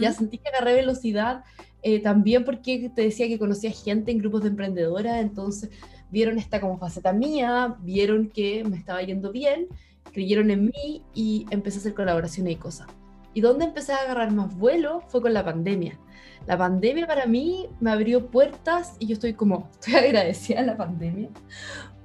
Ya 0.00 0.12
sentí 0.12 0.38
que 0.38 0.48
agarré 0.48 0.74
velocidad 0.74 1.44
eh, 1.82 2.00
también 2.00 2.44
porque 2.44 2.90
te 2.94 3.02
decía 3.02 3.28
que 3.28 3.38
conocía 3.38 3.70
gente 3.70 4.10
en 4.10 4.18
grupos 4.18 4.42
de 4.42 4.48
emprendedoras, 4.48 5.20
entonces 5.20 5.70
vieron 6.10 6.38
esta 6.38 6.60
como 6.60 6.78
faceta 6.78 7.12
mía, 7.12 7.76
vieron 7.80 8.28
que 8.28 8.64
me 8.64 8.76
estaba 8.76 9.02
yendo 9.02 9.32
bien, 9.32 9.66
creyeron 10.12 10.50
en 10.50 10.66
mí 10.66 11.02
y 11.14 11.46
empecé 11.50 11.78
a 11.78 11.80
hacer 11.80 11.94
colaboraciones 11.94 12.52
y 12.54 12.56
cosas. 12.56 12.86
Y 13.34 13.40
donde 13.40 13.66
empecé 13.66 13.92
a 13.92 13.98
agarrar 13.98 14.32
más 14.32 14.56
vuelo 14.56 15.02
fue 15.08 15.20
con 15.20 15.34
la 15.34 15.44
pandemia. 15.44 15.98
La 16.46 16.56
pandemia 16.56 17.06
para 17.06 17.26
mí 17.26 17.68
me 17.80 17.90
abrió 17.90 18.26
puertas 18.30 18.96
y 18.98 19.06
yo 19.06 19.14
estoy 19.14 19.34
como, 19.34 19.68
estoy 19.72 19.94
agradecida 20.04 20.60
a 20.60 20.64
la 20.64 20.76
pandemia. 20.76 21.28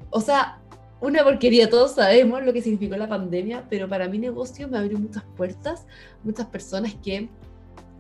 O 0.10 0.20
sea, 0.20 0.60
una 1.00 1.24
porquería, 1.24 1.70
todos 1.70 1.96
sabemos 1.96 2.44
lo 2.44 2.54
que 2.54 2.62
significó 2.62 2.96
la 2.98 3.08
pandemia, 3.08 3.66
pero 3.70 3.88
para 3.88 4.08
mi 4.08 4.20
negocio 4.20 4.68
me 4.68 4.78
abrió 4.78 5.00
muchas 5.00 5.24
puertas, 5.36 5.88
muchas 6.24 6.48
personas 6.48 6.96
que 6.96 7.30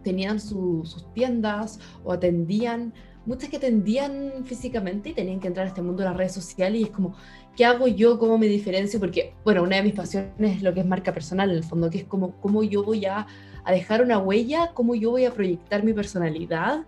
tenían 0.03 0.39
sus 0.39 1.05
tiendas 1.13 1.79
o 2.03 2.11
atendían 2.11 2.93
muchas 3.25 3.49
que 3.49 3.57
atendían 3.57 4.45
físicamente 4.45 5.09
y 5.09 5.13
tenían 5.13 5.39
que 5.39 5.47
entrar 5.47 5.65
a 5.65 5.69
este 5.69 5.81
mundo 5.81 6.03
de 6.03 6.09
las 6.09 6.17
redes 6.17 6.33
sociales 6.33 6.81
y 6.81 6.83
es 6.85 6.89
como, 6.89 7.15
¿qué 7.55 7.65
hago 7.65 7.87
yo? 7.87 8.17
¿Cómo 8.17 8.37
me 8.37 8.47
diferencio? 8.47 8.99
Porque, 8.99 9.33
bueno, 9.43 9.63
una 9.63 9.77
de 9.77 9.83
mis 9.83 9.93
pasiones 9.93 10.57
es 10.57 10.63
lo 10.63 10.73
que 10.73 10.79
es 10.79 10.85
marca 10.85 11.13
personal, 11.13 11.49
en 11.51 11.57
el 11.57 11.63
fondo, 11.63 11.89
que 11.89 11.99
es 11.99 12.03
como, 12.05 12.31
cómo 12.39 12.63
yo 12.63 12.83
voy 12.83 13.05
a, 13.05 13.27
dejar 13.67 14.01
una 14.01 14.17
huella, 14.17 14.71
cómo 14.73 14.95
yo 14.95 15.11
voy 15.11 15.25
a 15.25 15.33
proyectar 15.33 15.83
mi 15.83 15.93
personalidad 15.93 16.85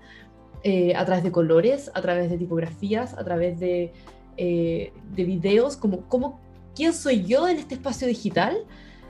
eh, 0.64 0.96
a 0.96 1.06
través 1.06 1.24
de 1.24 1.32
colores, 1.32 1.92
a 1.94 2.02
través 2.02 2.32
de 2.32 2.38
tipografías, 2.38 3.14
a 3.14 3.24
través 3.24 3.60
de, 3.60 3.94
eh, 4.38 4.92
de 5.16 5.24
videos, 5.24 5.78
como, 5.78 6.02
cómo, 6.08 6.40
quién 6.76 6.94
soy 6.94 7.24
yo 7.26 7.48
en 7.48 7.58
este 7.58 7.76
espacio 7.76 8.08
digital, 8.08 8.58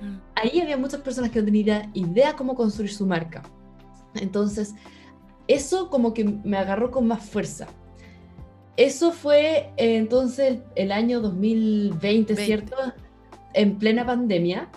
mm. 0.02 0.18
ahí 0.36 0.60
había 0.60 0.78
muchas 0.78 1.00
personas 1.00 1.32
que 1.32 1.40
no 1.40 1.46
tenían 1.46 1.90
idea 1.94 2.36
cómo 2.36 2.54
construir 2.54 2.92
su 2.92 3.06
marca. 3.06 3.44
Entonces, 4.16 4.76
eso 5.48 5.90
como 5.90 6.14
que 6.14 6.24
me 6.24 6.58
agarró 6.58 6.92
con 6.92 7.08
más 7.08 7.24
fuerza. 7.24 7.68
Eso 8.76 9.12
fue 9.12 9.72
eh, 9.78 9.98
entonces 9.98 10.60
el, 10.76 10.92
año 10.92 11.22
2020, 11.22 12.36
¿cierto? 12.36 12.76
En 13.54 13.78
plena 13.78 14.06
pandemia, 14.06 14.70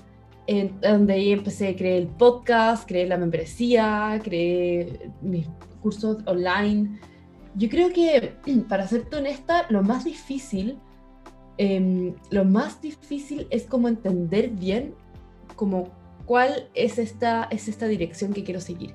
en, 0.47 0.79
donde 0.81 1.15
ahí 1.15 1.33
empecé 1.33 1.69
a 1.69 1.77
crear 1.77 1.97
el 1.97 2.09
podcast, 2.09 2.87
creé 2.87 3.07
la 3.07 3.17
membresía, 3.17 4.21
creé 4.23 5.11
mis 5.23 5.47
cursos 5.81 6.19
online. 6.27 7.01
Yo 7.55 7.71
creo 7.71 7.91
que, 7.91 8.35
para 8.69 8.87
serte 8.87 9.17
honesta, 9.17 9.65
lo 9.71 9.83
más 9.83 10.05
difícil, 10.05 10.79
em, 11.57 12.15
lo 12.31 12.45
más 12.45 12.83
difícil 12.83 13.47
es 13.51 13.65
como 13.65 13.89
entender 13.89 14.51
bien 14.51 14.95
como 15.55 15.89
cuál 16.27 16.69
es 16.75 16.99
esta, 16.99 17.45
es 17.45 17.67
esta 17.67 17.87
dirección 17.87 18.35
que 18.35 18.45
quiero 18.45 18.61
seguir 18.61 18.95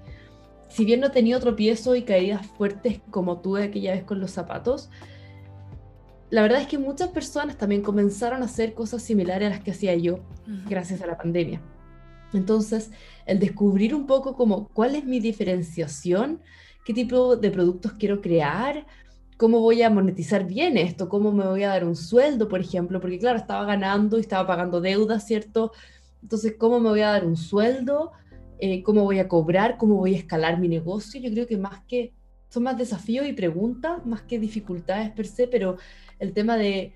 si 0.72 0.86
bien 0.86 1.02
no 1.02 1.08
he 1.08 1.12
tenido 1.12 1.40
tropiezo 1.40 1.96
y 1.96 2.04
caídas 2.04 2.46
fuertes 2.46 3.02
como 3.10 3.42
tuve 3.42 3.64
aquella 3.64 3.92
vez 3.92 4.04
con 4.04 4.20
los 4.20 4.32
zapatos, 4.32 4.90
la 6.30 6.42
verdad 6.42 6.62
es 6.62 6.68
que 6.68 6.78
muchas 6.78 7.10
personas 7.10 7.58
también 7.58 7.82
comenzaron 7.82 8.42
a 8.42 8.46
hacer 8.46 8.74
cosas 8.74 9.04
similares 9.04 9.48
a 9.48 9.50
las 9.50 9.60
que 9.62 9.72
hacía 9.72 9.96
yo 9.96 10.20
gracias 10.70 11.02
a 11.02 11.08
la 11.08 11.18
pandemia. 11.18 11.62
Entonces, 12.34 12.92
el 13.26 13.40
descubrir 13.40 13.94
un 13.94 14.08
poco 14.08 14.36
como 14.38 14.70
cuál 14.70 14.96
es 14.96 15.04
mi 15.04 15.20
diferenciación, 15.20 16.42
qué 16.86 16.94
tipo 16.94 17.36
de 17.36 17.52
productos 17.52 17.94
quiero 17.94 18.22
crear, 18.22 18.86
cómo 19.36 19.60
voy 19.60 19.82
a 19.82 19.90
monetizar 19.90 20.46
bien 20.46 20.78
esto, 20.78 21.10
cómo 21.10 21.34
me 21.34 21.46
voy 21.46 21.64
a 21.64 21.70
dar 21.70 21.84
un 21.84 21.98
sueldo, 21.98 22.48
por 22.48 22.62
ejemplo, 22.62 23.02
porque 23.02 23.20
claro, 23.20 23.38
estaba 23.38 23.66
ganando 23.66 24.18
y 24.18 24.22
estaba 24.22 24.48
pagando 24.48 24.80
deudas, 24.80 25.28
¿cierto? 25.28 25.74
Entonces, 26.22 26.56
¿cómo 26.58 26.80
me 26.80 26.90
voy 26.90 27.02
a 27.02 27.12
dar 27.12 27.26
un 27.26 27.36
sueldo? 27.36 28.14
Eh, 28.63 28.84
cómo 28.84 29.04
voy 29.04 29.17
a 29.17 29.28
cobrar, 29.28 29.78
cómo 29.80 29.95
voy 29.95 30.13
a 30.13 30.19
escalar 30.19 30.60
mi 30.60 30.67
negocio. 30.67 31.19
Yo 31.19 31.32
creo 31.32 31.47
que 31.47 31.58
más 31.58 31.82
que 31.88 32.13
son 32.47 32.62
más 32.62 32.78
desafíos 32.78 33.26
y 33.26 33.34
preguntas, 33.34 34.06
más 34.06 34.21
que 34.21 34.38
dificultades 34.38 35.10
per 35.10 35.26
se, 35.26 35.47
pero 35.47 35.78
el 36.19 36.32
tema 36.32 36.58
de, 36.58 36.93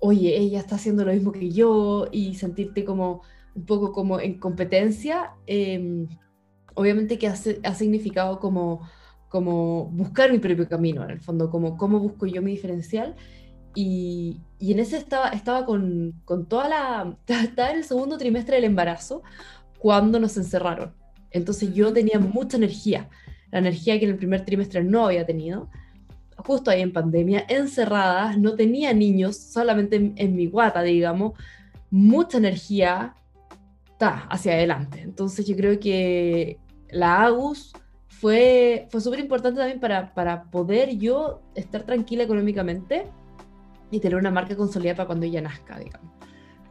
oye, 0.00 0.36
ella 0.36 0.58
está 0.58 0.74
haciendo 0.74 1.04
lo 1.04 1.12
mismo 1.12 1.30
que 1.30 1.52
yo 1.52 2.08
y 2.10 2.34
sentirte 2.34 2.84
como 2.84 3.22
un 3.54 3.66
poco 3.66 3.92
como 3.92 4.18
en 4.18 4.40
competencia, 4.40 5.30
em, 5.46 6.08
obviamente 6.74 7.18
que 7.18 7.28
ha, 7.28 7.34
ha 7.62 7.74
significado 7.74 8.40
como, 8.40 8.80
como 9.28 9.86
buscar 9.92 10.32
mi 10.32 10.40
propio 10.40 10.68
camino, 10.68 11.04
en 11.04 11.10
el 11.10 11.20
fondo, 11.20 11.50
como 11.50 11.76
cómo 11.76 12.00
busco 12.00 12.26
yo 12.26 12.42
mi 12.42 12.50
diferencial. 12.50 13.14
Y, 13.76 14.40
y 14.58 14.72
en 14.72 14.80
ese 14.80 14.96
estaba, 14.96 15.28
estaba 15.28 15.66
con, 15.66 16.20
con 16.24 16.46
toda 16.48 16.68
la... 16.68 17.16
Estaba 17.28 17.70
en 17.70 17.78
el 17.78 17.84
segundo 17.84 18.18
trimestre 18.18 18.56
del 18.56 18.64
embarazo, 18.64 19.22
cuando 19.84 20.18
nos 20.18 20.38
encerraron. 20.38 20.94
Entonces 21.30 21.74
yo 21.74 21.92
tenía 21.92 22.18
mucha 22.18 22.56
energía, 22.56 23.10
la 23.50 23.58
energía 23.58 23.98
que 23.98 24.06
en 24.06 24.12
el 24.12 24.16
primer 24.16 24.42
trimestre 24.42 24.82
no 24.82 25.04
había 25.04 25.26
tenido. 25.26 25.68
Justo 26.38 26.70
ahí 26.70 26.80
en 26.80 26.90
pandemia, 26.90 27.44
encerradas, 27.50 28.38
no 28.38 28.54
tenía 28.54 28.94
niños, 28.94 29.36
solamente 29.36 30.14
en, 30.16 30.36
mi 30.36 30.46
guata, 30.46 30.80
digamos, 30.80 31.34
mucha 31.90 32.38
energía 32.38 33.14
ta, 33.98 34.26
hacia 34.30 34.54
adelante. 34.54 35.02
Entonces 35.02 35.46
yo 35.46 35.54
creo 35.54 35.78
que 35.78 36.58
la 36.88 37.22
AGUS 37.24 37.74
fue, 38.08 38.86
fue 38.88 39.02
súper 39.02 39.20
importante 39.20 39.60
también 39.60 39.80
para, 39.80 40.14
para 40.14 40.44
poder 40.44 40.96
yo 40.96 41.42
estar 41.54 41.82
tranquila 41.82 42.22
económicamente 42.22 43.04
y 43.90 44.00
tener 44.00 44.16
una 44.16 44.30
marca 44.30 44.56
consolidada 44.56 44.96
para 44.96 45.06
cuando 45.08 45.26
ella 45.26 45.42
nazca, 45.42 45.78
digamos. 45.78 46.13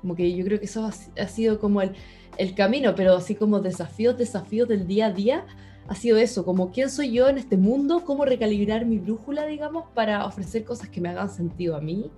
Como 0.04 0.16
que 0.16 0.36
yo 0.36 0.46
creo 0.46 0.60
que 0.60 0.66
eso 0.66 0.86
ha 0.86 1.28
sido 1.28 1.60
como 1.60 1.82
el, 1.82 1.94
el 2.38 2.54
camino, 2.54 2.94
pero 2.94 3.16
así 3.16 3.36
como 3.36 3.60
desafíos, 3.62 4.18
desafíos 4.18 4.68
del 4.68 4.86
día 4.86 5.08
a 5.08 5.12
día, 5.12 5.46
ha 5.88 5.96
sido 5.96 6.18
eso, 6.18 6.46
como 6.46 6.72
quién 6.72 6.90
soy 6.90 7.12
yo 7.12 7.28
en 7.28 7.38
este 7.38 7.58
mundo, 7.58 8.04
cómo 8.06 8.26
recalibrar 8.26 8.86
mi 8.86 9.00
brújula, 9.00 9.46
digamos, 9.46 9.86
para 9.94 10.26
ofrecer 10.26 10.64
cosas 10.64 10.90
que 10.90 11.02
me 11.02 11.10
hagan 11.10 11.30
sentido 11.30 11.76
a 11.76 11.82
mí, 11.82 12.12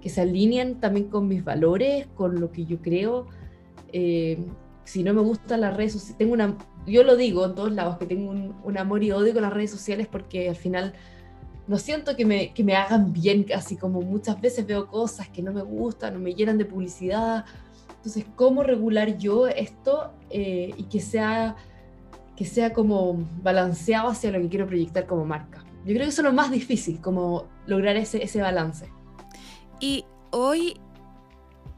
que 0.00 0.08
se 0.08 0.20
alineen 0.20 0.80
también 0.80 1.08
con 1.08 1.26
mis 1.28 1.42
valores, 1.44 2.06
con 2.14 2.40
lo 2.40 2.52
que 2.52 2.66
yo 2.66 2.78
creo. 2.80 3.26
Eh, 3.92 4.38
si 4.84 5.02
no 5.02 5.14
me 5.14 5.22
gustan 5.22 5.62
las 5.62 5.76
redes 5.76 5.92
sociales, 5.92 6.18
tengo 6.18 6.34
una, 6.34 6.56
yo 6.86 7.02
lo 7.02 7.16
digo 7.16 7.44
en 7.44 7.54
todos 7.54 7.72
lados, 7.72 7.96
que 7.98 8.06
tengo 8.06 8.30
un, 8.30 8.78
amor 8.78 9.02
y 9.02 9.12
odio 9.12 9.32
con 9.32 9.42
las 9.42 9.52
redes 9.52 9.70
sociales 9.70 10.06
porque 10.06 10.48
al 10.48 10.56
final 10.56 10.92
no 11.66 11.78
siento 11.78 12.16
que 12.16 12.24
me, 12.24 12.52
que 12.54 12.62
me 12.62 12.76
hagan 12.76 13.12
bien, 13.12 13.46
así 13.54 13.76
como 13.76 14.00
muchas 14.00 14.40
veces 14.40 14.66
veo 14.66 14.86
cosas 14.86 15.28
que 15.28 15.42
no 15.42 15.52
me 15.52 15.62
gustan 15.62 16.16
o 16.16 16.18
me 16.18 16.34
llenan 16.34 16.58
de 16.58 16.64
publicidad 16.64 17.44
entonces, 18.06 18.32
¿cómo 18.36 18.62
regular 18.62 19.18
yo 19.18 19.48
esto 19.48 20.12
eh, 20.30 20.72
y 20.76 20.84
que 20.84 21.00
sea, 21.00 21.56
que 22.36 22.44
sea 22.44 22.72
como 22.72 23.26
balanceado 23.42 24.10
hacia 24.10 24.30
lo 24.30 24.40
que 24.40 24.48
quiero 24.48 24.64
proyectar 24.68 25.08
como 25.08 25.24
marca? 25.24 25.64
Yo 25.84 25.92
creo 25.92 26.02
que 26.02 26.10
eso 26.10 26.20
es 26.20 26.26
lo 26.26 26.32
más 26.32 26.52
difícil, 26.52 27.00
como 27.00 27.48
lograr 27.66 27.96
ese, 27.96 28.22
ese 28.22 28.40
balance. 28.40 28.88
Y 29.80 30.04
hoy 30.30 30.78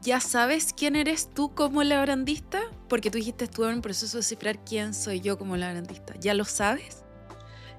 ya 0.03 0.19
sabes 0.19 0.71
quién 0.71 0.95
eres 0.95 1.31
tú 1.33 1.55
como 1.55 1.81
labrandista, 1.81 2.59
porque 2.87 3.09
tú 3.09 3.17
dijiste 3.17 3.45
estuve 3.45 3.69
en 3.69 3.77
un 3.77 3.81
proceso 3.81 4.17
de 4.17 4.23
cifrar 4.23 4.63
quién 4.63 4.93
soy 4.93 5.21
yo 5.21 5.39
como 5.39 5.57
labrandista. 5.57 6.13
¿Ya 6.19 6.35
lo 6.35 6.45
sabes? 6.45 7.05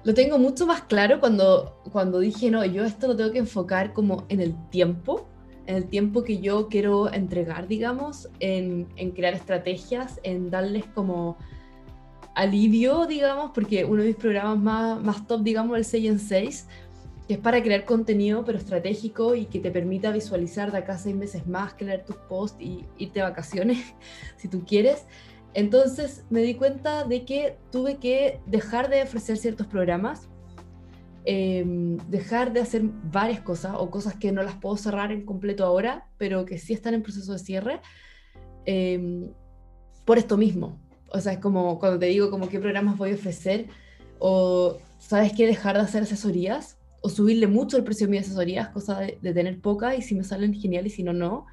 Lo 0.03 0.13
tengo 0.13 0.39
mucho 0.39 0.65
más 0.65 0.81
claro 0.81 1.19
cuando, 1.19 1.81
cuando 1.91 2.19
dije, 2.19 2.49
no, 2.49 2.65
yo 2.65 2.85
esto 2.85 3.07
lo 3.07 3.15
tengo 3.15 3.31
que 3.31 3.39
enfocar 3.39 3.93
como 3.93 4.25
en 4.29 4.39
el 4.39 4.55
tiempo 4.69 5.27
en 5.67 5.75
el 5.75 5.85
tiempo 5.85 6.23
que 6.23 6.39
yo 6.39 6.67
quiero 6.67 7.11
entregar, 7.13 7.67
digamos, 7.67 8.29
en, 8.39 8.85
crear 9.15 9.33
estrategias, 9.33 10.19
en 10.23 10.49
darles 10.49 10.85
como 10.85 11.37
alivio, 12.35 13.05
digamos, 13.05 13.51
porque 13.53 13.85
uno 13.85 14.01
de 14.01 14.09
mis 14.09 14.17
programas 14.17 14.57
más, 14.59 15.03
más 15.03 15.27
top, 15.27 15.43
digamos, 15.43 15.77
el 15.77 15.85
6 15.85 16.09
en 16.09 16.19
6, 16.19 16.67
que 17.27 17.33
es 17.35 17.39
para 17.39 17.61
crear 17.61 17.85
contenido, 17.85 18.43
pero 18.43 18.57
estratégico 18.57 19.35
y 19.35 19.45
que 19.45 19.59
te 19.59 19.71
permita 19.71 20.11
visualizar 20.11 20.71
de 20.71 20.79
acá 20.79 20.97
seis 20.97 21.15
meses 21.15 21.47
más, 21.47 21.73
crear 21.73 22.03
tus 22.03 22.17
posts 22.17 22.59
y 22.59 22.85
irte 22.97 23.19
de 23.19 23.23
vacaciones, 23.23 23.93
si 24.37 24.47
tú 24.47 24.63
quieres. 24.65 25.05
Entonces 25.53 26.25
me 26.29 26.41
di 26.41 26.55
cuenta 26.55 27.03
de 27.03 27.25
que 27.25 27.57
tuve 27.71 27.97
que 27.97 28.39
dejar 28.45 28.89
de 28.89 29.03
ofrecer 29.03 29.37
ciertos 29.37 29.67
programas 29.67 30.29
Em, 31.23 31.97
dejar 32.09 32.51
de 32.51 32.61
hacer 32.61 32.81
varias 32.83 33.41
cosas 33.41 33.75
o 33.77 33.91
cosas 33.91 34.15
que 34.15 34.31
no 34.31 34.41
las 34.41 34.55
puedo 34.55 34.75
cerrar 34.75 35.11
en 35.11 35.23
completo 35.23 35.63
ahora, 35.63 36.07
pero 36.17 36.45
que 36.45 36.57
sí 36.57 36.73
están 36.73 36.95
en 36.95 37.03
proceso 37.03 37.33
de 37.33 37.39
cierre, 37.39 37.79
em, 38.65 39.31
por 40.05 40.17
esto 40.17 40.35
mismo. 40.35 40.79
O 41.09 41.19
sea, 41.19 41.33
es 41.33 41.39
como 41.39 41.77
cuando 41.79 41.99
te 41.99 42.07
digo 42.07 42.31
como 42.31 42.49
qué 42.49 42.59
programas 42.59 42.97
voy 42.97 43.11
a 43.11 43.15
ofrecer 43.15 43.67
o 44.19 44.79
sabes 44.97 45.33
qué 45.33 45.45
dejar 45.45 45.75
de 45.75 45.83
hacer 45.83 46.03
asesorías 46.03 46.79
o 47.01 47.09
subirle 47.09 47.47
mucho 47.47 47.77
el 47.77 47.83
precio 47.83 48.07
de 48.07 48.11
mis 48.11 48.21
asesorías, 48.21 48.69
cosa 48.69 48.99
de, 48.99 49.33
tener 49.33 49.59
poca 49.61 49.95
y 49.95 50.01
si 50.01 50.15
me 50.15 50.23
salen 50.23 50.53
genial 50.53 50.87
y 50.87 50.89
si 50.89 51.03
no, 51.03 51.13
no. 51.13 51.45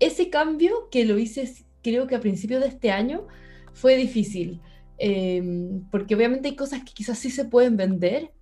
Ese 0.00 0.30
cambio 0.30 0.88
que 0.90 1.04
lo 1.04 1.18
hice 1.18 1.52
creo 1.82 2.06
que 2.06 2.16
a 2.16 2.20
principios 2.20 2.60
de 2.60 2.68
este 2.68 2.90
año 2.90 3.26
fue 3.72 3.96
difícil, 3.96 4.60
em, 4.98 5.82
porque 5.90 6.14
obviamente 6.14 6.48
hay 6.48 6.56
cosas 6.56 6.82
que 6.84 6.92
quizás 6.92 7.18
sí 7.18 7.30
se 7.30 7.44
pueden 7.44 7.76
vender, 7.76 8.32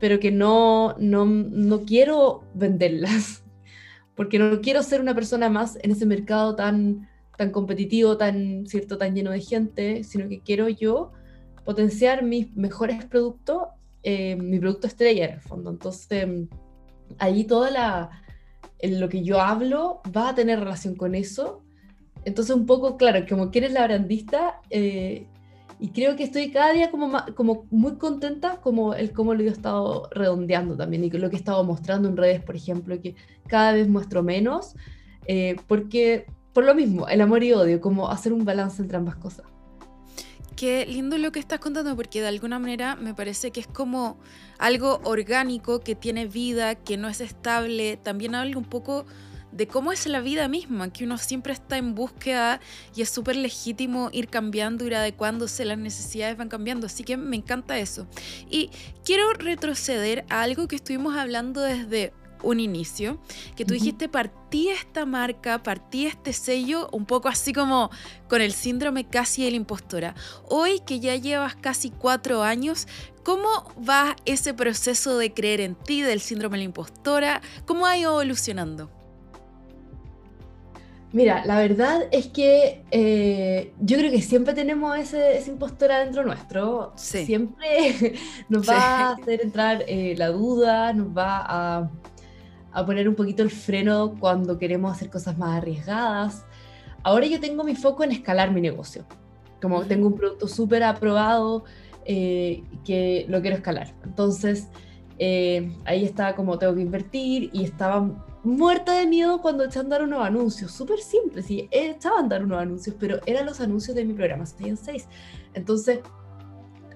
pero 0.00 0.18
que 0.20 0.30
no, 0.30 0.94
no, 0.98 1.24
no 1.24 1.82
quiero 1.84 2.44
venderlas, 2.54 3.44
porque 4.16 4.38
no 4.38 4.60
quiero 4.60 4.82
ser 4.82 5.00
una 5.00 5.14
persona 5.14 5.48
más 5.48 5.78
en 5.82 5.90
ese 5.90 6.06
mercado 6.06 6.56
tan, 6.56 7.08
tan 7.36 7.50
competitivo, 7.50 8.16
tan, 8.16 8.66
¿cierto? 8.66 8.98
tan 8.98 9.14
lleno 9.14 9.30
de 9.30 9.40
gente, 9.40 10.04
sino 10.04 10.28
que 10.28 10.40
quiero 10.40 10.68
yo 10.68 11.12
potenciar 11.64 12.22
mis 12.22 12.54
mejores 12.56 13.04
productos, 13.06 13.62
eh, 14.02 14.36
mi 14.36 14.58
producto 14.58 14.86
estrella 14.86 15.26
en 15.26 15.32
el 15.34 15.40
fondo. 15.40 15.70
Entonces, 15.70 16.28
ahí 17.18 17.44
toda 17.44 17.70
la, 17.70 18.22
lo 18.82 19.08
que 19.08 19.22
yo 19.22 19.40
hablo 19.40 20.02
va 20.14 20.30
a 20.30 20.34
tener 20.34 20.60
relación 20.60 20.94
con 20.94 21.14
eso. 21.14 21.63
Entonces, 22.24 22.54
un 22.54 22.66
poco, 22.66 22.96
claro, 22.96 23.24
como 23.28 23.50
quieres 23.50 23.72
la 23.72 23.84
brandista, 23.84 24.60
eh, 24.70 25.26
y 25.80 25.88
creo 25.88 26.16
que 26.16 26.24
estoy 26.24 26.50
cada 26.50 26.72
día 26.72 26.90
como, 26.90 27.12
como 27.34 27.66
muy 27.70 27.96
contenta 27.96 28.60
como 28.60 28.94
el 28.94 29.12
cómo 29.12 29.34
lo 29.34 29.42
he 29.42 29.48
estado 29.48 30.08
redondeando 30.12 30.76
también 30.76 31.04
y 31.04 31.10
lo 31.10 31.28
que 31.28 31.36
he 31.36 31.38
estado 31.38 31.64
mostrando 31.64 32.08
en 32.08 32.16
redes, 32.16 32.42
por 32.42 32.56
ejemplo, 32.56 33.00
que 33.00 33.16
cada 33.48 33.72
vez 33.72 33.88
muestro 33.88 34.22
menos, 34.22 34.76
eh, 35.26 35.56
porque 35.66 36.26
por 36.54 36.64
lo 36.64 36.74
mismo, 36.74 37.08
el 37.08 37.20
amor 37.20 37.42
y 37.42 37.52
odio, 37.52 37.80
como 37.80 38.08
hacer 38.08 38.32
un 38.32 38.44
balance 38.44 38.80
entre 38.80 38.96
ambas 38.96 39.16
cosas. 39.16 39.44
Qué 40.54 40.86
lindo 40.86 41.18
lo 41.18 41.32
que 41.32 41.40
estás 41.40 41.58
contando, 41.58 41.96
porque 41.96 42.20
de 42.20 42.28
alguna 42.28 42.60
manera 42.60 42.94
me 42.94 43.12
parece 43.12 43.50
que 43.50 43.58
es 43.58 43.66
como 43.66 44.18
algo 44.58 45.00
orgánico, 45.02 45.80
que 45.80 45.96
tiene 45.96 46.26
vida, 46.26 46.76
que 46.76 46.96
no 46.96 47.08
es 47.08 47.20
estable. 47.20 47.96
También 47.96 48.36
habla 48.36 48.56
un 48.56 48.64
poco 48.64 49.04
de 49.54 49.68
cómo 49.68 49.92
es 49.92 50.06
la 50.06 50.20
vida 50.20 50.48
misma, 50.48 50.92
que 50.92 51.04
uno 51.04 51.16
siempre 51.16 51.52
está 51.52 51.78
en 51.78 51.94
búsqueda 51.94 52.60
y 52.94 53.02
es 53.02 53.10
súper 53.10 53.36
legítimo 53.36 54.10
ir 54.12 54.28
cambiando, 54.28 54.84
ir 54.84 54.96
adecuándose, 54.96 55.64
las 55.64 55.78
necesidades 55.78 56.36
van 56.36 56.48
cambiando, 56.48 56.86
así 56.86 57.04
que 57.04 57.16
me 57.16 57.36
encanta 57.36 57.78
eso. 57.78 58.08
Y 58.50 58.70
quiero 59.04 59.32
retroceder 59.32 60.24
a 60.28 60.42
algo 60.42 60.66
que 60.66 60.76
estuvimos 60.76 61.16
hablando 61.16 61.60
desde 61.60 62.12
un 62.42 62.60
inicio, 62.60 63.18
que 63.56 63.64
tú 63.64 63.74
dijiste 63.74 64.08
partí 64.08 64.68
esta 64.68 65.06
marca, 65.06 65.62
partí 65.62 66.06
este 66.06 66.32
sello, 66.32 66.88
un 66.92 67.06
poco 67.06 67.28
así 67.28 67.52
como 67.52 67.90
con 68.28 68.42
el 68.42 68.52
síndrome 68.52 69.08
casi 69.08 69.44
de 69.44 69.50
la 69.50 69.56
impostora. 69.56 70.14
Hoy 70.48 70.80
que 70.80 71.00
ya 71.00 71.14
llevas 71.16 71.54
casi 71.54 71.90
cuatro 71.90 72.42
años, 72.42 72.86
¿cómo 73.22 73.48
va 73.88 74.16
ese 74.26 74.52
proceso 74.52 75.16
de 75.16 75.32
creer 75.32 75.60
en 75.60 75.74
ti, 75.74 76.02
del 76.02 76.20
síndrome 76.20 76.58
de 76.58 76.64
la 76.64 76.64
impostora? 76.64 77.40
¿Cómo 77.66 77.86
ha 77.86 77.96
ido 77.96 78.10
evolucionando? 78.10 78.90
Mira, 81.14 81.44
la 81.46 81.58
verdad 81.60 82.08
es 82.10 82.26
que 82.26 82.82
eh, 82.90 83.72
yo 83.78 83.96
creo 83.98 84.10
que 84.10 84.20
siempre 84.20 84.52
tenemos 84.52 84.98
ese, 84.98 85.38
ese 85.38 85.52
impostor 85.52 85.92
adentro 85.92 86.24
nuestro. 86.24 86.92
Siempre 86.96 88.16
nos 88.48 88.68
va 88.68 88.80
a 88.80 89.12
hacer 89.12 89.42
entrar 89.42 89.84
eh, 89.86 90.16
la 90.18 90.30
duda, 90.30 90.92
nos 90.92 91.16
va 91.16 91.38
a, 91.38 91.90
a, 92.72 92.84
poner 92.84 93.08
un 93.08 93.14
poquito 93.14 93.44
el 93.44 93.50
freno 93.52 94.16
cuando 94.18 94.58
queremos 94.58 94.90
hacer 94.90 95.08
cosas 95.08 95.38
más 95.38 95.56
arriesgadas. 95.58 96.46
Ahora 97.04 97.26
yo 97.26 97.38
tengo 97.38 97.62
mi 97.62 97.76
foco 97.76 98.02
en 98.02 98.10
escalar 98.10 98.50
mi 98.50 98.60
negocio. 98.60 99.04
Como 99.62 99.84
tengo 99.84 100.08
un 100.08 100.16
producto 100.16 100.48
súper 100.48 100.82
aprobado 100.82 101.62
eh, 102.06 102.64
que 102.84 103.24
lo 103.28 103.40
quiero 103.40 103.58
escalar. 103.58 103.94
Entonces, 104.02 104.66
ahí 105.20 106.04
está 106.04 106.34
como 106.34 106.58
tengo 106.58 106.74
que 106.74 106.80
invertir 106.80 107.50
y 107.52 107.62
estaba 107.62 108.33
muerta 108.44 108.92
de 108.98 109.06
miedo 109.06 109.40
cuando 109.40 109.64
echaban 109.64 109.86
a 109.86 109.96
dar 109.96 110.02
unos 110.04 110.24
anuncios. 110.24 110.70
Súper 110.72 111.00
simple, 111.00 111.42
sí, 111.42 111.68
echaban 111.70 112.28
dar 112.28 112.44
unos 112.44 112.60
anuncios, 112.60 112.94
pero 113.00 113.18
eran 113.26 113.46
los 113.46 113.60
anuncios 113.60 113.96
de 113.96 114.04
mi 114.04 114.12
programa 114.12 114.46
6 114.46 114.68
en 114.68 114.76
6. 114.76 115.08
Entonces, 115.54 116.00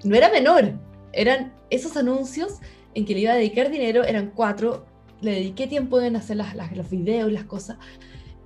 no 0.05 0.15
era 0.15 0.31
menor, 0.31 0.75
eran 1.13 1.53
esos 1.71 1.97
anuncios 1.97 2.59
en 2.95 3.05
que 3.05 3.15
le 3.15 3.21
iba 3.21 3.33
a 3.33 3.37
dedicar 3.37 3.71
dinero, 3.71 4.05
eran 4.05 4.31
cuatro, 4.35 4.87
le 5.21 5.33
dediqué 5.33 5.67
tiempo 5.67 6.01
en 6.01 6.17
hacer 6.17 6.37
las, 6.37 6.55
los 6.77 6.91
videos, 6.91 7.33
las 7.33 7.45
cosas. 7.45 7.79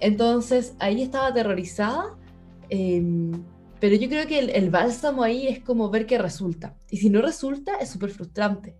Entonces, 0.00 0.74
ahí 0.78 1.02
estaba 1.02 1.28
aterrorizada. 1.28 2.16
Em, 2.70 3.44
pero 3.80 3.96
yo 3.96 4.08
creo 4.08 4.26
que 4.26 4.38
el, 4.38 4.50
el, 4.50 4.70
bálsamo 4.70 5.22
ahí 5.22 5.48
es 5.48 5.60
como 5.60 5.90
ver 5.90 6.06
que 6.06 6.18
resulta. 6.18 6.76
Y 6.90 6.98
si 6.98 7.10
no 7.10 7.20
resulta, 7.20 7.76
es 7.76 7.90
súper 7.90 8.10
frustrante. 8.10 8.76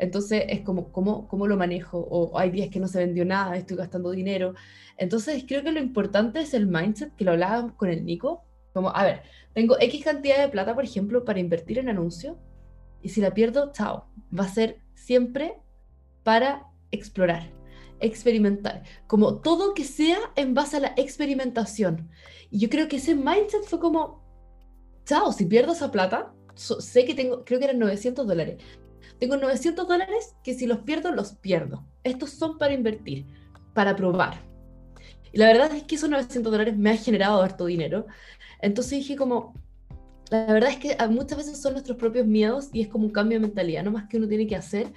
Entonces 0.00 0.44
es 0.48 0.62
como, 0.62 0.90
¿cómo, 0.92 1.28
¿cómo 1.28 1.46
lo 1.46 1.56
manejo? 1.56 1.98
O 1.98 2.38
hay 2.38 2.50
días 2.50 2.70
que 2.70 2.80
no 2.80 2.88
se 2.88 2.98
vendió 2.98 3.24
nada, 3.24 3.56
estoy 3.56 3.76
gastando 3.76 4.10
dinero. 4.10 4.54
Entonces 4.96 5.44
creo 5.46 5.62
que 5.62 5.72
lo 5.72 5.78
importante 5.78 6.40
es 6.40 6.54
el 6.54 6.66
mindset, 6.66 7.14
que 7.14 7.24
lo 7.24 7.32
hablaba 7.32 7.74
con 7.76 7.90
el 7.90 8.04
Nico. 8.04 8.42
Como, 8.72 8.94
a 8.96 9.04
ver, 9.04 9.22
tengo 9.52 9.76
X 9.78 10.04
cantidad 10.04 10.38
de 10.38 10.48
plata, 10.48 10.74
por 10.74 10.84
ejemplo, 10.84 11.24
para 11.24 11.38
invertir 11.38 11.78
en 11.78 11.88
anuncio, 11.88 12.38
y 13.02 13.10
si 13.10 13.20
la 13.20 13.34
pierdo, 13.34 13.72
chao. 13.72 14.06
Va 14.36 14.44
a 14.44 14.48
ser 14.48 14.78
siempre 14.94 15.58
para 16.22 16.66
explorar, 16.90 17.50
experimentar, 18.00 18.84
como 19.06 19.40
todo 19.40 19.74
que 19.74 19.84
sea 19.84 20.18
en 20.36 20.54
base 20.54 20.78
a 20.78 20.80
la 20.80 20.94
experimentación. 20.96 22.08
Y 22.50 22.58
yo 22.58 22.70
creo 22.70 22.88
que 22.88 22.96
ese 22.96 23.14
mindset 23.14 23.64
fue 23.64 23.80
como, 23.80 24.24
chao, 25.04 25.32
si 25.32 25.44
pierdo 25.46 25.72
esa 25.72 25.90
plata, 25.90 26.32
sé 26.54 27.04
que 27.04 27.14
tengo, 27.14 27.44
creo 27.44 27.58
que 27.58 27.66
eran 27.66 27.78
900 27.78 28.26
dólares, 28.26 28.62
tengo 29.20 29.36
900 29.36 29.86
dólares 29.86 30.34
que 30.42 30.54
si 30.54 30.66
los 30.66 30.78
pierdo, 30.78 31.12
los 31.12 31.34
pierdo. 31.34 31.84
Estos 32.02 32.30
son 32.30 32.56
para 32.56 32.72
invertir, 32.72 33.26
para 33.74 33.94
probar. 33.94 34.40
Y 35.32 35.38
la 35.38 35.46
verdad 35.46 35.72
es 35.74 35.84
que 35.84 35.96
esos 35.96 36.08
900 36.08 36.50
dólares 36.50 36.76
me 36.76 36.90
han 36.90 36.98
generado 36.98 37.42
harto 37.42 37.66
dinero. 37.66 38.06
Entonces 38.60 38.98
dije 38.98 39.16
como, 39.16 39.52
la 40.30 40.46
verdad 40.46 40.70
es 40.70 40.78
que 40.78 40.96
muchas 41.10 41.36
veces 41.36 41.60
son 41.60 41.74
nuestros 41.74 41.98
propios 41.98 42.26
miedos 42.26 42.70
y 42.72 42.80
es 42.80 42.88
como 42.88 43.04
un 43.04 43.12
cambio 43.12 43.38
de 43.38 43.46
mentalidad, 43.46 43.84
no 43.84 43.90
más 43.90 44.08
que 44.08 44.16
uno 44.16 44.26
tiene 44.26 44.46
que 44.46 44.56
hacer 44.56 44.90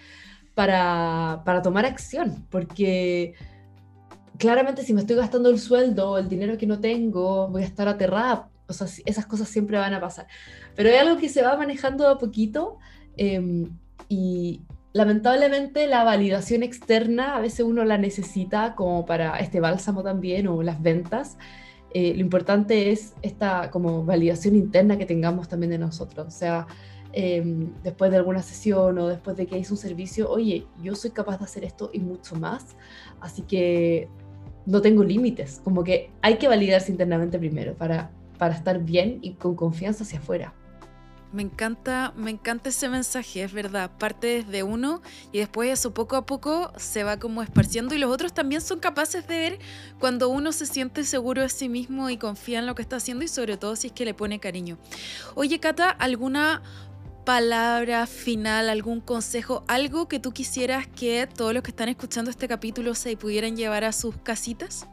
para, 0.55 1.41
para 1.43 1.61
tomar 1.61 1.85
acción. 1.85 2.47
Porque 2.49 3.33
claramente 4.37 4.83
si 4.83 4.93
me 4.93 5.01
estoy 5.01 5.17
gastando 5.17 5.49
el 5.49 5.59
sueldo, 5.59 6.17
el 6.17 6.29
dinero 6.29 6.57
que 6.57 6.65
no 6.65 6.79
tengo, 6.79 7.49
voy 7.49 7.63
a 7.63 7.65
estar 7.65 7.89
aterrada. 7.89 8.49
O 8.67 8.73
sea, 8.73 8.87
esas 9.05 9.25
cosas 9.25 9.49
siempre 9.49 9.77
van 9.77 9.93
a 9.93 9.99
pasar. 9.99 10.27
Pero 10.75 10.89
hay 10.89 10.95
algo 10.95 11.17
que 11.17 11.27
se 11.27 11.41
va 11.41 11.57
manejando 11.57 12.07
a 12.07 12.17
poquito. 12.17 12.77
Eh, 13.17 13.67
y 14.09 14.61
lamentablemente 14.93 15.87
la 15.87 16.03
validación 16.03 16.63
externa 16.63 17.35
a 17.35 17.41
veces 17.41 17.65
uno 17.65 17.83
la 17.83 17.97
necesita 17.97 18.75
como 18.75 19.05
para 19.05 19.37
este 19.39 19.59
bálsamo 19.59 20.03
también 20.03 20.47
o 20.47 20.61
las 20.61 20.81
ventas. 20.81 21.37
Eh, 21.93 22.13
lo 22.15 22.21
importante 22.21 22.91
es 22.91 23.13
esta 23.21 23.69
como 23.69 24.03
validación 24.03 24.55
interna 24.55 24.97
que 24.97 25.05
tengamos 25.05 25.47
también 25.47 25.71
de 25.71 25.79
nosotros. 25.79 26.27
O 26.27 26.31
sea, 26.31 26.67
em, 27.11 27.71
después 27.83 28.11
de 28.11 28.17
alguna 28.17 28.41
sesión 28.41 28.97
o 28.97 29.07
después 29.07 29.35
de 29.37 29.45
que 29.47 29.57
hice 29.57 29.73
un 29.73 29.77
servicio, 29.77 30.29
oye, 30.29 30.65
yo 30.81 30.95
soy 30.95 31.11
capaz 31.11 31.39
de 31.39 31.45
hacer 31.45 31.63
esto 31.63 31.89
y 31.93 31.99
mucho 31.99 32.35
más. 32.35 32.75
Así 33.19 33.43
que 33.43 34.09
no 34.65 34.81
tengo 34.81 35.03
límites. 35.03 35.61
Como 35.63 35.83
que 35.83 36.11
hay 36.21 36.37
que 36.37 36.47
validarse 36.47 36.91
internamente 36.91 37.37
primero 37.39 37.75
para, 37.75 38.11
para 38.37 38.55
estar 38.55 38.79
bien 38.83 39.19
y 39.21 39.33
con 39.35 39.55
confianza 39.55 40.03
hacia 40.03 40.19
afuera. 40.19 40.53
Me 41.33 41.41
encanta, 41.41 42.13
me 42.15 42.29
encanta 42.29 42.69
ese 42.69 42.87
mensaje, 42.89 43.43
es 43.43 43.51
verdad. 43.51 43.89
Parte 43.97 44.43
desde 44.43 44.61
uno 44.61 45.01
y 45.31 45.39
después 45.39 45.71
eso 45.71 45.91
poco 45.91 46.15
a 46.15 46.27
poco 46.27 46.71
se 46.77 47.03
va 47.03 47.17
como 47.17 47.41
esparciendo 47.41 47.95
y 47.95 47.97
los 47.97 48.11
otros 48.11 48.33
también 48.33 48.61
son 48.61 48.79
capaces 48.79 49.27
de 49.27 49.37
ver 49.39 49.59
cuando 49.99 50.29
uno 50.29 50.51
se 50.51 50.67
siente 50.67 51.03
seguro 51.03 51.41
de 51.41 51.49
sí 51.49 51.69
mismo 51.69 52.11
y 52.11 52.17
confía 52.17 52.59
en 52.59 52.67
lo 52.67 52.75
que 52.75 52.83
está 52.83 52.97
haciendo 52.97 53.25
y 53.25 53.27
sobre 53.27 53.57
todo 53.57 53.75
si 53.75 53.87
es 53.87 53.93
que 53.93 54.05
le 54.05 54.13
pone 54.13 54.39
cariño. 54.39 54.77
Oye, 55.33 55.59
Cata, 55.59 55.89
¿alguna 55.89 56.61
palabra 57.25 58.05
final, 58.05 58.69
algún 58.69 59.01
consejo, 59.01 59.63
algo 59.67 60.07
que 60.07 60.19
tú 60.19 60.33
quisieras 60.33 60.85
que 60.85 61.27
todos 61.27 61.51
los 61.51 61.63
que 61.63 61.71
están 61.71 61.89
escuchando 61.89 62.29
este 62.29 62.47
capítulo 62.47 62.93
se 62.93 63.17
pudieran 63.17 63.57
llevar 63.57 63.85
a 63.85 63.91
sus 63.91 64.17
casitas? 64.17 64.85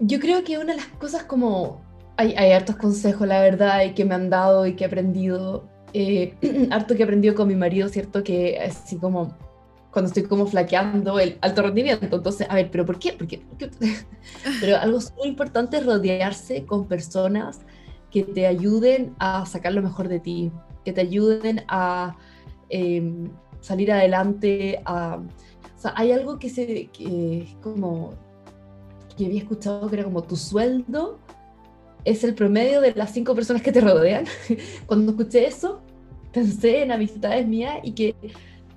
Yo 0.00 0.18
creo 0.18 0.44
que 0.44 0.56
una 0.56 0.72
de 0.72 0.78
las 0.78 0.88
cosas 0.98 1.24
como 1.24 1.91
hay, 2.22 2.34
hay, 2.36 2.52
hartos 2.52 2.76
consejos, 2.76 3.26
la 3.26 3.40
verdad, 3.40 3.84
y 3.84 3.94
que 3.94 4.04
me 4.04 4.14
han 4.14 4.30
dado 4.30 4.66
y 4.66 4.74
que 4.74 4.84
he 4.84 4.86
aprendido. 4.86 5.68
Eh, 5.92 6.34
harto 6.70 6.94
que 6.94 7.02
he 7.02 7.04
aprendido 7.04 7.34
con 7.34 7.48
mi 7.48 7.56
marido, 7.56 7.88
¿cierto? 7.88 8.22
Que 8.22 8.58
así 8.60 8.96
como 8.96 9.36
cuando 9.90 10.08
estoy 10.08 10.22
como 10.22 10.46
flaqueando 10.46 11.18
el 11.18 11.36
alto 11.42 11.62
rendimiento. 11.62 12.16
Entonces, 12.16 12.46
a 12.48 12.54
ver, 12.54 12.70
¿pero 12.70 12.86
por 12.86 12.98
qué? 12.98 13.12
¿Por 13.12 13.26
qué? 13.26 13.42
Pero 14.60 14.78
algo 14.78 14.98
muy 15.18 15.28
importante 15.28 15.76
es 15.76 15.86
rodearse 15.86 16.64
con 16.64 16.88
personas 16.88 17.60
que 18.10 18.22
te 18.22 18.46
ayuden 18.46 19.14
a 19.18 19.44
sacar 19.44 19.72
lo 19.72 19.82
mejor 19.82 20.08
de 20.08 20.20
ti, 20.20 20.50
que 20.84 20.92
te 20.92 21.02
ayuden 21.02 21.64
a 21.68 22.16
em, 22.70 23.30
salir 23.60 23.92
adelante. 23.92 24.80
O 24.86 25.24
sea, 25.76 25.92
hay 25.94 26.12
algo 26.12 26.38
que, 26.38 26.48
se, 26.48 26.86
que 26.86 27.54
como 27.62 28.14
que 29.16 29.26
había 29.26 29.40
escuchado 29.40 29.88
que 29.88 29.96
era 29.96 30.04
como 30.04 30.22
tu 30.22 30.36
sueldo 30.36 31.18
es 32.04 32.24
el 32.24 32.34
promedio 32.34 32.80
de 32.80 32.94
las 32.94 33.12
cinco 33.12 33.34
personas 33.34 33.62
que 33.62 33.72
te 33.72 33.80
rodean. 33.80 34.24
Cuando 34.86 35.12
escuché 35.12 35.46
eso, 35.46 35.82
pensé 36.32 36.82
en 36.82 36.92
amistades 36.92 37.46
mías 37.46 37.78
y 37.82 37.92
que 37.92 38.14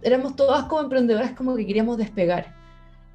éramos 0.01 0.35
todas 0.35 0.65
como 0.65 0.81
emprendedoras 0.81 1.31
como 1.31 1.55
que 1.55 1.65
queríamos 1.65 1.97
despegar. 1.97 2.55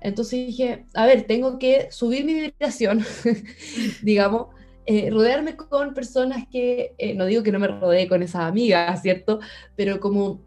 Entonces 0.00 0.46
dije, 0.46 0.86
a 0.94 1.06
ver, 1.06 1.24
tengo 1.26 1.58
que 1.58 1.88
subir 1.90 2.24
mi 2.24 2.34
vibración, 2.34 3.04
digamos, 4.02 4.48
eh, 4.86 5.11
rodearme 5.11 5.56
con 5.56 5.94
personas 5.94 6.46
que, 6.50 6.94
eh, 6.98 7.14
no 7.14 7.26
digo 7.26 7.42
que 7.42 7.52
no 7.52 7.58
me 7.58 7.68
rodee 7.68 8.08
con 8.08 8.22
esas 8.22 8.42
amigas, 8.42 9.02
¿cierto? 9.02 9.40
Pero 9.76 10.00
como 10.00 10.40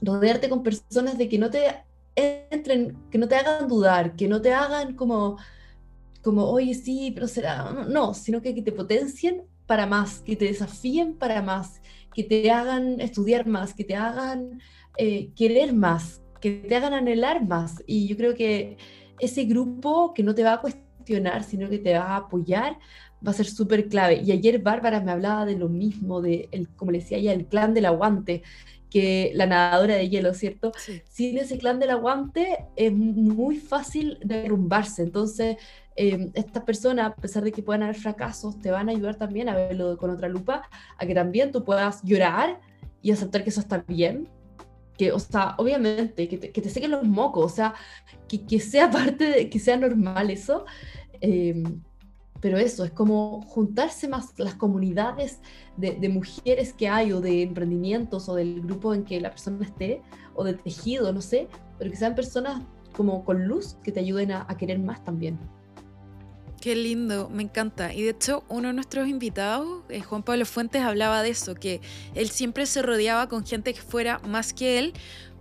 rodearte 0.00 0.48
con 0.48 0.62
personas 0.62 1.18
de 1.18 1.28
que 1.28 1.38
no 1.38 1.50
te 1.50 1.84
entren, 2.14 2.96
que 3.10 3.18
no 3.18 3.28
te 3.28 3.34
hagan 3.34 3.68
dudar, 3.68 4.14
que 4.14 4.28
no 4.28 4.40
te 4.40 4.52
hagan 4.52 4.94
como 4.94 5.36
como, 6.26 6.50
oye, 6.50 6.74
sí, 6.74 7.12
pero 7.14 7.28
será, 7.28 7.70
no, 7.88 8.12
sino 8.12 8.42
que, 8.42 8.52
que 8.52 8.60
te 8.60 8.72
potencien 8.72 9.44
para 9.64 9.86
más, 9.86 10.22
que 10.22 10.34
te 10.34 10.46
desafíen 10.46 11.14
para 11.14 11.40
más, 11.40 11.80
que 12.12 12.24
te 12.24 12.50
hagan 12.50 13.00
estudiar 13.00 13.46
más, 13.46 13.72
que 13.72 13.84
te 13.84 13.94
hagan 13.94 14.60
eh, 14.98 15.30
querer 15.36 15.72
más, 15.72 16.20
que 16.40 16.50
te 16.50 16.74
hagan 16.74 16.94
anhelar 16.94 17.46
más. 17.46 17.80
Y 17.86 18.08
yo 18.08 18.16
creo 18.16 18.34
que 18.34 18.76
ese 19.20 19.44
grupo 19.44 20.12
que 20.14 20.24
no 20.24 20.34
te 20.34 20.42
va 20.42 20.54
a 20.54 20.60
cuestionar, 20.60 21.44
sino 21.44 21.70
que 21.70 21.78
te 21.78 21.96
va 21.96 22.06
a 22.06 22.16
apoyar, 22.16 22.76
va 23.24 23.30
a 23.30 23.34
ser 23.34 23.46
súper 23.46 23.88
clave. 23.88 24.20
Y 24.20 24.32
ayer 24.32 24.58
Bárbara 24.58 25.00
me 25.00 25.12
hablaba 25.12 25.46
de 25.46 25.56
lo 25.56 25.68
mismo, 25.68 26.22
de, 26.22 26.48
el, 26.50 26.68
como 26.70 26.90
le 26.90 26.98
decía 26.98 27.18
ella, 27.18 27.34
el 27.34 27.46
clan 27.46 27.72
del 27.72 27.86
aguante, 27.86 28.42
que 28.90 29.30
la 29.32 29.46
nadadora 29.46 29.94
de 29.94 30.08
hielo, 30.08 30.34
¿cierto? 30.34 30.72
Sin 31.08 31.38
ese 31.38 31.56
clan 31.56 31.78
del 31.78 31.90
aguante 31.90 32.66
es 32.74 32.92
muy 32.92 33.58
fácil 33.58 34.18
derrumbarse. 34.24 35.02
Entonces, 35.02 35.56
eh, 35.96 36.30
estas 36.34 36.62
personas, 36.64 37.12
a 37.12 37.14
pesar 37.14 37.42
de 37.42 37.52
que 37.52 37.62
puedan 37.62 37.82
haber 37.82 37.96
fracasos, 37.96 38.58
te 38.58 38.70
van 38.70 38.88
a 38.88 38.92
ayudar 38.92 39.16
también 39.16 39.48
a 39.48 39.54
verlo 39.54 39.96
con 39.96 40.10
otra 40.10 40.28
lupa, 40.28 40.62
a 40.98 41.06
que 41.06 41.14
también 41.14 41.52
tú 41.52 41.64
puedas 41.64 42.02
llorar 42.02 42.60
y 43.02 43.10
aceptar 43.12 43.42
que 43.44 43.50
eso 43.50 43.60
está 43.60 43.84
bien. 43.86 44.28
Que, 44.98 45.12
o 45.12 45.18
obviamente, 45.58 46.26
que 46.28 46.38
te, 46.38 46.52
que 46.52 46.62
te 46.62 46.70
sequen 46.70 46.90
los 46.90 47.04
mocos, 47.04 47.52
o 47.52 47.54
sea, 47.54 47.74
que, 48.28 48.46
que, 48.46 48.60
sea 48.60 48.90
parte 48.92 49.24
de, 49.24 49.50
que 49.50 49.58
sea 49.58 49.76
normal 49.76 50.30
eso. 50.30 50.64
Eh, 51.20 51.62
pero 52.40 52.58
eso, 52.58 52.84
es 52.84 52.90
como 52.90 53.42
juntarse 53.42 54.08
más 54.08 54.38
las 54.38 54.54
comunidades 54.54 55.40
de, 55.76 55.92
de, 55.92 56.08
mujeres 56.08 56.72
que 56.74 56.88
hay 56.88 57.12
o 57.12 57.20
de 57.20 57.42
emprendimientos 57.42 58.28
o 58.28 58.34
del 58.34 58.60
grupo 58.60 58.94
en 58.94 59.04
que 59.04 59.20
la 59.20 59.30
persona 59.30 59.64
esté 59.64 60.02
o 60.34 60.44
de 60.44 60.54
tejido, 60.54 61.12
no 61.12 61.22
sé, 61.22 61.48
pero 61.78 61.90
que 61.90 61.96
sean 61.96 62.14
personas 62.14 62.62
como 62.96 63.24
con 63.24 63.46
luz 63.46 63.76
que 63.82 63.92
te 63.92 64.00
ayuden 64.00 64.32
a, 64.32 64.46
querer 64.56 64.78
más 64.78 65.04
también. 65.04 65.38
Qué 66.66 66.74
lindo, 66.74 67.30
me 67.32 67.44
encanta. 67.44 67.94
Y 67.94 68.02
de 68.02 68.10
hecho, 68.10 68.42
uno 68.48 68.66
de 68.66 68.74
nuestros 68.74 69.06
invitados, 69.06 69.84
eh, 69.88 70.00
Juan 70.00 70.24
Pablo 70.24 70.44
Fuentes, 70.44 70.82
hablaba 70.82 71.22
de 71.22 71.30
eso, 71.30 71.54
que 71.54 71.80
él 72.16 72.28
siempre 72.28 72.66
se 72.66 72.82
rodeaba 72.82 73.28
con 73.28 73.46
gente 73.46 73.72
que 73.72 73.80
fuera 73.80 74.18
más 74.26 74.52
que 74.52 74.80
él, 74.80 74.92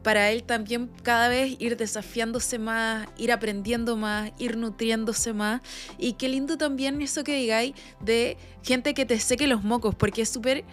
para 0.03 0.30
él 0.30 0.43
también 0.43 0.88
cada 1.01 1.28
vez 1.28 1.55
ir 1.57 1.78
desafiándose 1.78 2.59
más, 2.59 3.07
ir 3.17 3.32
aprendiendo 3.32 3.97
más, 3.97 4.34
ir 4.38 4.55
nutriéndose 4.55 5.34
más. 5.34 5.61
Y 5.97 6.13
qué 6.13 6.30
lindo 6.30 6.59
también 6.59 7.01
eso 7.01 7.23
que 7.23 7.36
digáis 7.36 7.73
de 8.01 8.38
gente 8.61 8.93
que 8.93 9.07
te 9.07 9.19
seque 9.19 9.47
los 9.47 9.63
mocos, 9.63 9.95
porque 9.95 10.21
es 10.21 10.30
súper 10.30 10.63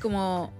como... 0.00 0.54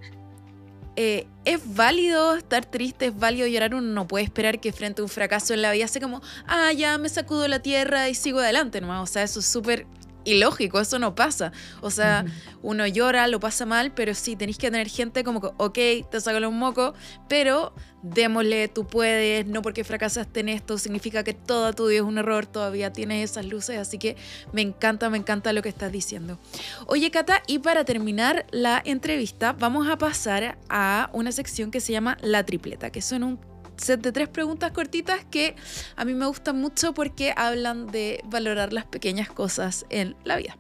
Eh, 1.01 1.29
es 1.45 1.61
válido 1.77 2.35
estar 2.35 2.67
triste, 2.67 3.07
es 3.07 3.17
válido 3.17 3.47
llorar, 3.47 3.73
uno 3.73 3.87
no 3.87 4.09
puede 4.09 4.25
esperar 4.25 4.59
que 4.59 4.73
frente 4.73 5.01
a 5.01 5.05
un 5.05 5.09
fracaso 5.09 5.55
en 5.55 5.63
la 5.63 5.71
vida 5.71 5.87
sea 5.87 6.03
como, 6.03 6.21
ah, 6.49 6.73
ya 6.73 6.99
me 6.99 7.09
sacudo 7.09 7.47
la 7.47 7.63
tierra 7.63 8.09
y 8.09 8.17
sigo 8.17 8.41
adelante 8.41 8.81
nomás. 8.81 9.09
O 9.09 9.13
sea, 9.13 9.23
eso 9.23 9.39
es 9.39 9.47
súper 9.47 9.87
ilógico, 10.29 10.81
eso 10.81 10.99
no 10.99 11.15
pasa. 11.15 11.53
O 11.81 11.91
sea, 11.91 12.25
uno 12.63 12.87
llora, 12.87 13.27
lo 13.29 13.41
pasa 13.41 13.67
mal, 13.67 13.93
pero 13.93 14.15
sí, 14.15 14.37
tenéis 14.37 14.59
que 14.59 14.71
tener 14.71 14.89
gente 14.89 15.25
como 15.25 15.41
que, 15.41 15.49
ok, 15.57 16.11
te 16.11 16.21
saco 16.21 16.41
los 16.41 16.53
mocos, 16.53 16.95
pero 17.29 17.73
démosle, 18.03 18.69
tú 18.69 18.87
puedes, 18.87 19.47
no 19.47 19.63
porque 19.63 19.85
fracasaste 19.85 20.41
en 20.41 20.49
esto, 20.51 20.79
significa 20.79 21.25
que 21.25 21.35
todo 21.35 21.73
tu 21.73 21.89
día 21.89 21.99
es 21.99 22.05
un 22.05 22.19
error, 22.19 22.47
todavía 22.47 22.93
tienes 22.93 23.31
esas 23.31 23.47
luces, 23.47 23.79
así 23.79 23.99
que 23.99 24.17
me 24.53 24.63
encanta, 24.63 25.11
me 25.11 25.19
encanta 25.19 25.53
lo 25.53 25.63
que 25.63 25.69
estás 25.69 25.91
diciendo. 25.91 26.39
Oye, 26.87 27.11
Cata, 27.11 27.43
y 27.47 27.59
para 27.59 27.85
terminar 27.85 28.47
la 28.51 28.81
entrevista, 28.85 29.53
vamos 29.53 29.89
a 29.89 29.99
pasar 29.99 30.59
a 30.69 31.11
una 31.13 31.33
sección 31.33 31.71
que 31.71 31.81
se 31.81 31.93
llama 31.93 32.19
La 32.21 32.45
Tripleta, 32.45 32.91
que 32.91 33.03
son 33.03 33.25
un 33.25 33.41
set 33.79 34.01
de 34.01 34.13
tres 34.13 34.29
preguntas 34.29 34.73
cortitas 34.73 35.25
que 35.25 35.57
a 35.97 36.05
mí 36.05 36.15
me 36.15 36.27
gustan 36.27 36.61
mucho 36.61 36.95
porque 36.95 37.33
hablan 37.37 37.87
de 37.87 38.21
valorar 38.25 38.73
las 38.73 38.85
pequeñas 38.85 39.29
cosas 39.29 39.87
en 39.91 40.17
la 40.25 40.37
vida. 40.37 40.57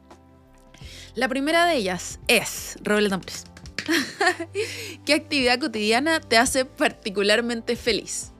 La 1.14 1.28
primera 1.28 1.66
de 1.66 1.76
ellas 1.76 2.20
es, 2.28 2.78
Roble 2.82 3.08
Tambores, 3.08 3.44
¿qué 5.04 5.14
actividad 5.14 5.58
cotidiana 5.58 6.20
te 6.20 6.36
hace 6.36 6.64
particularmente 6.64 7.76
feliz? 7.76 8.32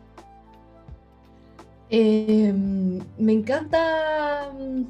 Em, 1.90 2.98
me 3.18 3.32
encanta, 3.32 4.52
mm, 4.52 4.82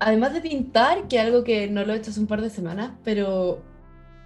además 0.00 0.34
de 0.34 0.40
pintar, 0.40 1.06
que 1.08 1.16
es 1.16 1.22
algo 1.22 1.44
que 1.44 1.68
no 1.68 1.84
lo 1.84 1.94
he 1.94 1.96
hecho 1.96 2.10
hace 2.10 2.20
un 2.20 2.26
par 2.26 2.42
de 2.42 2.50
semanas, 2.50 2.92
pero 3.04 3.62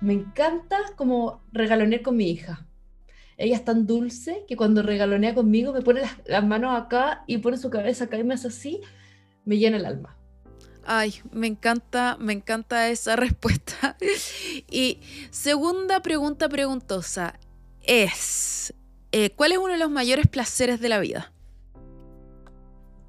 me 0.01 0.15
encanta 0.15 0.79
como 0.97 1.43
regalonear 1.53 2.03
con 2.03 2.17
mi 2.17 2.31
hija 2.31 2.68
ella 3.39 3.55
es 3.55 3.65
tan 3.65 3.87
dulce 3.87 4.45
que 4.49 4.57
cuando 4.57 4.83
regalonea 4.83 5.35
conmigo 5.35 5.73
me 5.73 5.81
pone 5.81 6.03
las, 6.27 6.45
manos 6.45 6.79
acá 6.79 7.23
y 7.29 7.39
pone 7.39 7.57
su 7.57 7.71
cabeza 7.71 8.05
acá 8.05 8.19
y 8.19 8.25
me 8.25 8.35
hace 8.35 8.49
así, 8.49 8.81
me 9.45 9.57
llena 9.57 9.77
el 9.77 9.87
alma. 9.87 10.17
Ay, 10.85 11.15
me 11.33 11.47
encanta, 11.47 12.17
me 12.19 12.33
encanta 12.33 12.89
esa 12.89 13.15
respuesta. 13.17 13.97
y 14.69 15.01
segunda 15.31 16.03
pregunta 16.03 16.49
preguntosa 16.49 17.39
es, 17.83 18.75
eh, 19.13 19.31
¿cuál 19.31 19.53
es 19.53 19.59
uno 19.59 19.73
de 19.73 19.79
los 19.79 19.91
mayores 19.91 20.27
placeres 20.27 20.81
de 20.81 20.89
la 20.89 20.99
vida? 20.99 21.33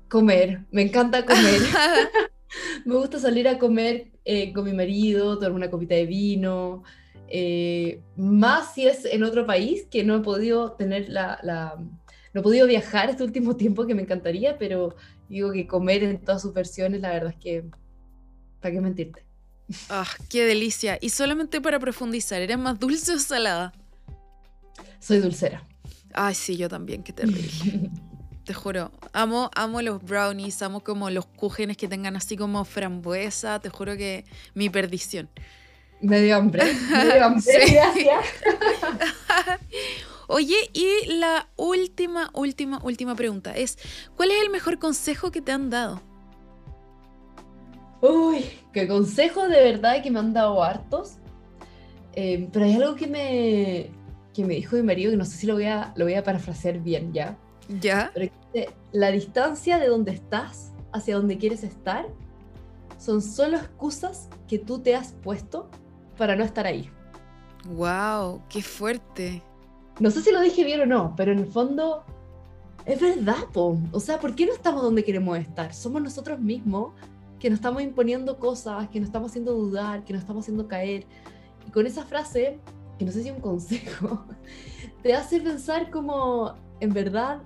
Comer, 0.09 0.65
me 0.71 0.83
encanta 0.83 1.25
comer. 1.25 1.61
me 2.85 2.95
gusta 2.95 3.19
salir 3.19 3.47
a 3.47 3.57
comer 3.57 4.11
eh, 4.25 4.53
con 4.53 4.65
mi 4.65 4.73
marido, 4.73 5.37
tomar 5.37 5.53
una 5.53 5.71
copita 5.71 5.95
de 5.95 6.05
vino, 6.05 6.83
eh, 7.29 8.01
más 8.15 8.73
si 8.73 8.87
es 8.87 9.05
en 9.05 9.23
otro 9.23 9.45
país, 9.45 9.87
que 9.89 10.03
no 10.03 10.17
he 10.17 10.19
podido 10.19 10.73
tener 10.73 11.09
la, 11.09 11.39
no 12.33 12.41
he 12.41 12.43
podido 12.43 12.67
viajar 12.67 13.09
este 13.09 13.23
último 13.23 13.55
tiempo 13.57 13.85
que 13.85 13.95
me 13.95 14.01
encantaría, 14.01 14.57
pero 14.57 14.95
digo 15.27 15.51
que 15.51 15.67
comer 15.67 16.03
en 16.03 16.19
todas 16.19 16.41
sus 16.41 16.53
versiones, 16.53 17.01
la 17.01 17.11
verdad 17.11 17.31
es 17.31 17.43
que, 17.43 17.65
¿para 18.61 18.73
qué 18.73 18.81
mentirte? 18.81 19.25
Ah, 19.89 20.07
qué 20.29 20.45
delicia. 20.45 20.97
Y 20.99 21.09
solamente 21.09 21.61
para 21.61 21.79
profundizar, 21.79 22.41
¿eres 22.41 22.57
más 22.57 22.79
dulce 22.79 23.13
o 23.13 23.19
salada? 23.19 23.73
Soy 24.99 25.19
dulcera. 25.19 25.63
Ay, 26.13 26.33
sí, 26.33 26.57
yo 26.57 26.69
también, 26.69 27.03
qué 27.03 27.13
terrible. 27.13 27.49
Te 28.49 28.55
juro, 28.55 28.91
amo, 29.13 29.51
amo 29.53 29.83
los 29.83 30.01
brownies, 30.01 30.63
amo 30.63 30.79
como 30.79 31.11
los 31.11 31.27
cúgenes 31.27 31.77
que 31.77 31.87
tengan 31.87 32.15
así 32.15 32.35
como 32.35 32.65
frambuesa, 32.65 33.59
te 33.59 33.69
juro 33.69 33.95
que 33.95 34.25
mi 34.55 34.71
perdición. 34.71 35.29
Medio 36.01 36.37
hambre, 36.37 36.63
medio 36.91 37.25
hambre, 37.25 37.53
gracias. 37.71 38.25
Oye, 40.27 40.69
y 40.73 41.17
la 41.17 41.49
última, 41.55 42.29
última, 42.33 42.79
última 42.83 43.15
pregunta 43.15 43.55
es, 43.57 43.77
¿cuál 44.15 44.31
es 44.31 44.41
el 44.41 44.49
mejor 44.49 44.77
consejo 44.79 45.31
que 45.31 45.41
te 45.41 45.51
han 45.51 45.69
dado? 45.69 46.01
Uy, 48.01 48.45
qué 48.71 48.87
consejo 48.87 49.47
de 49.47 49.61
verdad 49.63 50.01
que 50.01 50.11
me 50.11 50.19
han 50.19 50.33
dado 50.33 50.63
hartos. 50.63 51.15
Eh, 52.13 52.47
pero 52.53 52.65
hay 52.65 52.75
algo 52.75 52.95
que 52.95 53.07
me, 53.07 53.89
que 54.33 54.45
me 54.45 54.55
dijo 54.55 54.75
mi 54.75 54.83
marido, 54.83 55.11
que 55.11 55.17
no 55.17 55.25
sé 55.25 55.37
si 55.37 55.47
lo 55.47 55.55
voy 55.55 55.65
a, 55.65 55.93
lo 55.95 56.05
voy 56.05 56.13
a 56.13 56.23
parafrasear 56.23 56.79
bien 56.79 57.11
ya. 57.11 57.37
¿Ya? 57.81 58.11
Pero 58.13 58.31
la 58.91 59.11
distancia 59.11 59.79
de 59.79 59.87
donde 59.87 60.11
estás 60.11 60.71
hacia 60.93 61.15
donde 61.15 61.37
quieres 61.37 61.63
estar 61.63 62.07
son 62.97 63.21
solo 63.21 63.57
excusas 63.57 64.29
que 64.47 64.59
tú 64.59 64.79
te 64.79 64.95
has 64.95 65.13
puesto 65.13 65.69
para 66.19 66.35
no 66.35 66.43
estar 66.43 66.67
ahí. 66.67 66.91
¡Wow! 67.65 68.41
¡Qué 68.49 68.61
fuerte! 68.61 69.41
No 69.99 70.11
sé 70.11 70.21
si 70.21 70.31
lo 70.31 70.41
dije 70.41 70.63
bien 70.63 70.81
o 70.81 70.85
no, 70.85 71.15
pero 71.15 71.31
en 71.31 71.39
el 71.39 71.47
fondo 71.47 72.03
es 72.85 72.99
verdad, 72.99 73.45
po. 73.53 73.79
O 73.91 73.99
sea, 73.99 74.19
¿por 74.19 74.35
qué 74.35 74.45
no 74.45 74.53
estamos 74.53 74.83
donde 74.83 75.03
queremos 75.03 75.37
estar? 75.39 75.73
Somos 75.73 76.01
nosotros 76.01 76.39
mismos 76.39 76.93
que 77.39 77.49
nos 77.49 77.59
estamos 77.59 77.81
imponiendo 77.81 78.37
cosas, 78.37 78.89
que 78.89 78.99
nos 78.99 79.07
estamos 79.07 79.31
haciendo 79.31 79.53
dudar, 79.53 80.03
que 80.03 80.11
nos 80.11 80.21
estamos 80.21 80.43
haciendo 80.43 80.67
caer. 80.67 81.05
Y 81.65 81.71
con 81.71 81.87
esa 81.87 82.03
frase, 82.03 82.59
que 82.97 83.05
no 83.05 83.11
sé 83.11 83.23
si 83.23 83.29
es 83.29 83.35
un 83.35 83.41
consejo, 83.41 84.25
te 85.03 85.13
hace 85.13 85.39
pensar 85.39 85.89
como, 85.89 86.55
en 86.81 86.93
verdad, 86.93 87.41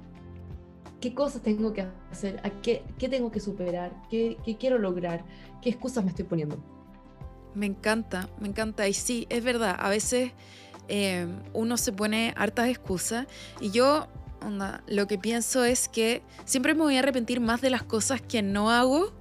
qué 0.99 1.13
cosas 1.13 1.43
tengo 1.43 1.73
que 1.73 1.85
hacer, 2.11 2.39
a 2.43 2.49
qué, 2.49 2.83
qué 2.97 3.07
tengo 3.07 3.31
que 3.31 3.39
superar, 3.39 3.91
qué, 4.09 4.37
qué 4.43 4.57
quiero 4.57 4.79
lograr, 4.79 5.23
qué 5.61 5.69
excusas 5.69 6.03
me 6.03 6.09
estoy 6.09 6.25
poniendo. 6.25 6.57
Me 7.55 7.65
encanta, 7.65 8.29
me 8.39 8.47
encanta. 8.47 8.87
Y 8.87 8.93
sí, 8.93 9.27
es 9.29 9.43
verdad, 9.43 9.75
a 9.79 9.89
veces 9.89 10.31
eh, 10.87 11.27
uno 11.53 11.77
se 11.77 11.91
pone 11.91 12.33
hartas 12.35 12.69
excusas 12.69 13.27
y 13.59 13.71
yo 13.71 14.07
lo 14.87 15.07
que 15.07 15.17
pienso 15.17 15.63
es 15.63 15.87
que 15.87 16.21
siempre 16.45 16.73
me 16.73 16.81
voy 16.81 16.97
a 16.97 16.99
arrepentir 16.99 17.39
más 17.39 17.61
de 17.61 17.69
las 17.69 17.83
cosas 17.83 18.21
que 18.21 18.41
no 18.41 18.71
hago 18.71 19.13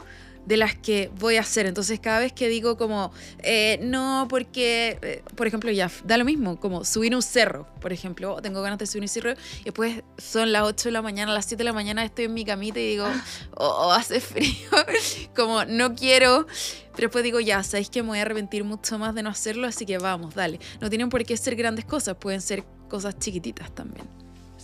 de 0.47 0.57
las 0.57 0.75
que 0.75 1.11
voy 1.19 1.37
a 1.37 1.41
hacer. 1.41 1.67
Entonces 1.67 2.01
cada 2.01 2.21
vez 2.21 2.33
que 2.33 2.49
digo 2.49 2.77
como, 2.77 3.13
eh, 3.43 3.79
no, 3.83 4.27
porque, 4.29 4.99
eh, 5.03 5.23
por 5.37 5.47
ejemplo, 5.47 5.71
ya 5.71 5.91
da 6.05 6.17
lo 6.17 6.25
mismo, 6.25 6.59
como 6.59 6.85
subir 6.85 7.15
un 7.15 7.23
cerro, 7.23 7.67
por 7.81 7.93
ejemplo, 7.93 8.41
tengo 8.43 8.63
ganas 8.63 8.79
de 8.79 8.87
subir 8.87 9.03
un 9.03 9.09
cerro 9.09 9.35
y 9.61 9.65
después 9.65 10.03
son 10.19 10.53
las 10.53 10.63
8 10.63 10.89
de 10.89 10.93
la 10.93 11.03
mañana, 11.03 11.33
las 11.33 11.47
7 11.47 11.59
de 11.59 11.65
la 11.65 11.73
mañana 11.73 12.05
estoy 12.05 12.27
en 12.27 12.35
mi 12.35 12.45
camita 12.45 12.81
y 12.81 12.87
digo, 12.89 13.07
oh, 13.57 13.87
oh 13.87 13.93
hace 13.93 14.21
frío, 14.21 14.71
como 15.37 15.65
no 15.65 15.95
quiero, 15.95 16.47
pero 16.95 17.09
después 17.09 17.25
digo, 17.25 17.41
ya, 17.41 17.63
sabéis 17.63 17.91
que 17.91 18.03
me 18.03 18.11
voy 18.11 18.19
a 18.19 18.23
arrepentir 18.23 18.65
mucho 18.65 18.99
más 18.99 19.15
de 19.15 19.23
no 19.23 19.31
hacerlo, 19.31 19.67
así 19.67 19.87
que 19.87 19.99
vamos, 19.99 20.35
dale. 20.35 20.61
No 20.81 20.91
tienen 20.91 21.09
por 21.09 21.25
qué 21.25 21.37
ser 21.37 21.57
grandes 21.57 21.85
cosas, 21.85 22.17
pueden 22.17 22.41
ser 22.41 22.65
cosas 22.89 23.19
chiquititas 23.19 23.75
también. 23.75 24.22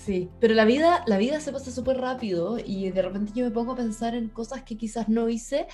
Sí, 0.09 0.31
pero 0.41 0.55
la 0.55 0.65
vida, 0.65 1.05
la 1.07 1.19
vida 1.19 1.39
se 1.39 1.53
pasa 1.53 1.71
súper 1.71 1.99
rápido 1.99 2.57
y 2.59 2.91
de 2.91 3.03
repente 3.03 3.33
yo 3.35 3.45
me 3.45 3.51
pongo 3.51 3.73
a 3.73 3.77
pensar 3.77 4.15
en 4.15 4.31
cosas 4.31 4.63
que 4.63 4.79
quizás 4.79 5.11
no 5.11 5.29
hice, 5.29 5.67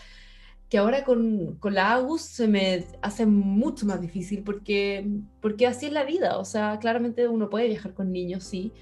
que 0.68 0.78
ahora 0.78 1.04
con, 1.04 1.54
con 1.60 1.74
la 1.74 1.92
Agus 1.92 2.22
se 2.22 2.48
me 2.48 2.84
hace 3.00 3.26
mucho 3.26 3.86
más 3.86 4.00
difícil 4.00 4.42
porque, 4.42 5.08
porque 5.40 5.68
así 5.68 5.86
es 5.86 5.92
la 5.92 6.02
vida. 6.02 6.38
O 6.38 6.44
sea, 6.44 6.80
claramente 6.80 7.28
uno 7.28 7.48
puede 7.48 7.68
viajar 7.68 7.94
con 7.94 8.10
niños, 8.10 8.42
sí, 8.42 8.72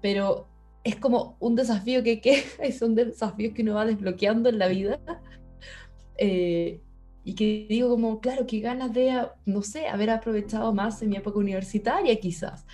pero 0.00 0.48
es 0.84 0.96
como 0.96 1.36
un 1.38 1.54
desafío 1.54 2.02
que, 2.02 2.22
que 2.22 2.42
son 2.72 2.94
desafíos 2.94 3.52
que 3.52 3.60
uno 3.60 3.74
va 3.74 3.84
desbloqueando 3.84 4.48
en 4.48 4.58
la 4.58 4.68
vida. 4.68 5.00
Eh, 6.16 6.80
y 7.24 7.34
que 7.34 7.66
digo 7.68 7.90
como, 7.90 8.20
claro, 8.20 8.46
qué 8.46 8.60
ganas 8.60 8.94
de, 8.94 9.28
no 9.44 9.62
sé, 9.62 9.86
haber 9.86 10.08
aprovechado 10.08 10.72
más 10.72 11.02
en 11.02 11.10
mi 11.10 11.16
época 11.16 11.38
universitaria 11.38 12.18
quizás, 12.20 12.64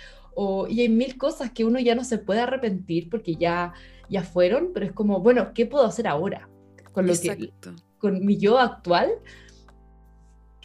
y 0.69 0.81
hay 0.81 0.89
mil 0.89 1.17
cosas 1.17 1.51
que 1.51 1.65
uno 1.65 1.79
ya 1.79 1.95
no 1.95 2.03
se 2.03 2.17
puede 2.17 2.41
arrepentir 2.41 3.09
porque 3.09 3.35
ya, 3.35 3.73
ya 4.09 4.23
fueron, 4.23 4.71
pero 4.73 4.85
es 4.85 4.91
como, 4.91 5.19
bueno, 5.19 5.53
¿qué 5.53 5.65
puedo 5.65 5.85
hacer 5.85 6.07
ahora? 6.07 6.49
Con, 6.91 7.07
lo 7.07 7.13
que, 7.13 7.51
con 7.97 8.25
mi 8.25 8.37
yo 8.37 8.59
actual, 8.59 9.09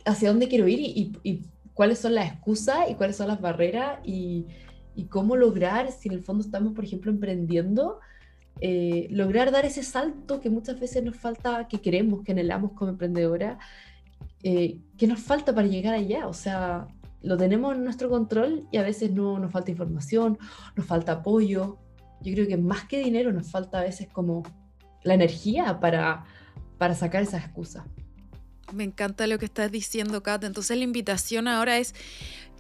hacia 0.05 0.31
dónde 0.31 0.49
quiero 0.49 0.67
ir 0.69 0.81
y, 0.81 1.43
cuáles 1.75 1.99
son 1.99 2.15
las 2.15 2.33
excusas 2.33 2.89
y 2.89 2.95
cuáles 2.95 3.17
son 3.17 3.29
las 3.29 3.41
barreras 3.41 4.01
y, 4.03 4.47
cómo 5.11 5.37
lograr, 5.37 5.93
si 5.93 6.09
en 6.09 6.15
el 6.15 6.23
fondo 6.23 6.43
estamos, 6.43 6.73
por 6.73 6.85
ejemplo, 6.85 7.11
emprendiendo, 7.11 8.01
eh, 8.61 9.09
lograr 9.11 9.51
dar 9.51 9.67
ese 9.67 9.83
salto 9.83 10.41
que 10.41 10.49
muchas 10.49 10.81
veces 10.81 11.05
nos 11.05 11.17
falta, 11.17 11.69
que 11.69 11.83
queremos, 11.83 12.23
que 12.23 12.33
anhelamos 12.33 12.73
como 12.73 12.93
emprendedora, 12.93 13.59
eh, 14.43 14.79
que 14.97 15.07
nos 15.07 15.21
falta 15.21 15.55
para 15.55 15.67
llegar 15.67 15.93
allá. 15.93 16.27
O 16.29 16.33
sea, 16.33 16.89
lo 17.23 17.37
tenemos 17.37 17.75
en 17.75 17.85
nuestro 17.85 18.09
control 18.09 18.67
y 18.71 18.79
a 18.79 18.83
veces 18.83 19.11
no 19.11 19.39
nos 19.39 19.53
falta 19.53 19.71
información, 19.71 20.39
nos 20.75 20.87
falta 20.87 21.13
apoyo. 21.13 21.79
yo 22.21 22.33
creo 22.33 22.47
que 22.47 22.57
más 22.57 22.85
que 22.85 22.99
dinero 22.99 23.33
nos 23.33 23.51
falta 23.51 23.81
a 23.81 23.83
veces 23.83 24.09
como 24.09 24.43
la 25.03 25.15
energía 25.15 25.81
para, 25.81 26.25
para 26.79 26.95
sacar 26.95 27.23
esa 27.23 27.39
excusa. 27.39 27.87
Me 28.73 28.85
encanta 28.85 29.27
lo 29.27 29.39
que 29.39 29.45
estás 29.45 29.71
diciendo, 29.71 30.23
Kat. 30.23 30.43
Entonces 30.43 30.77
la 30.77 30.85
invitación 30.85 31.47
ahora 31.47 31.79
es 31.79 31.95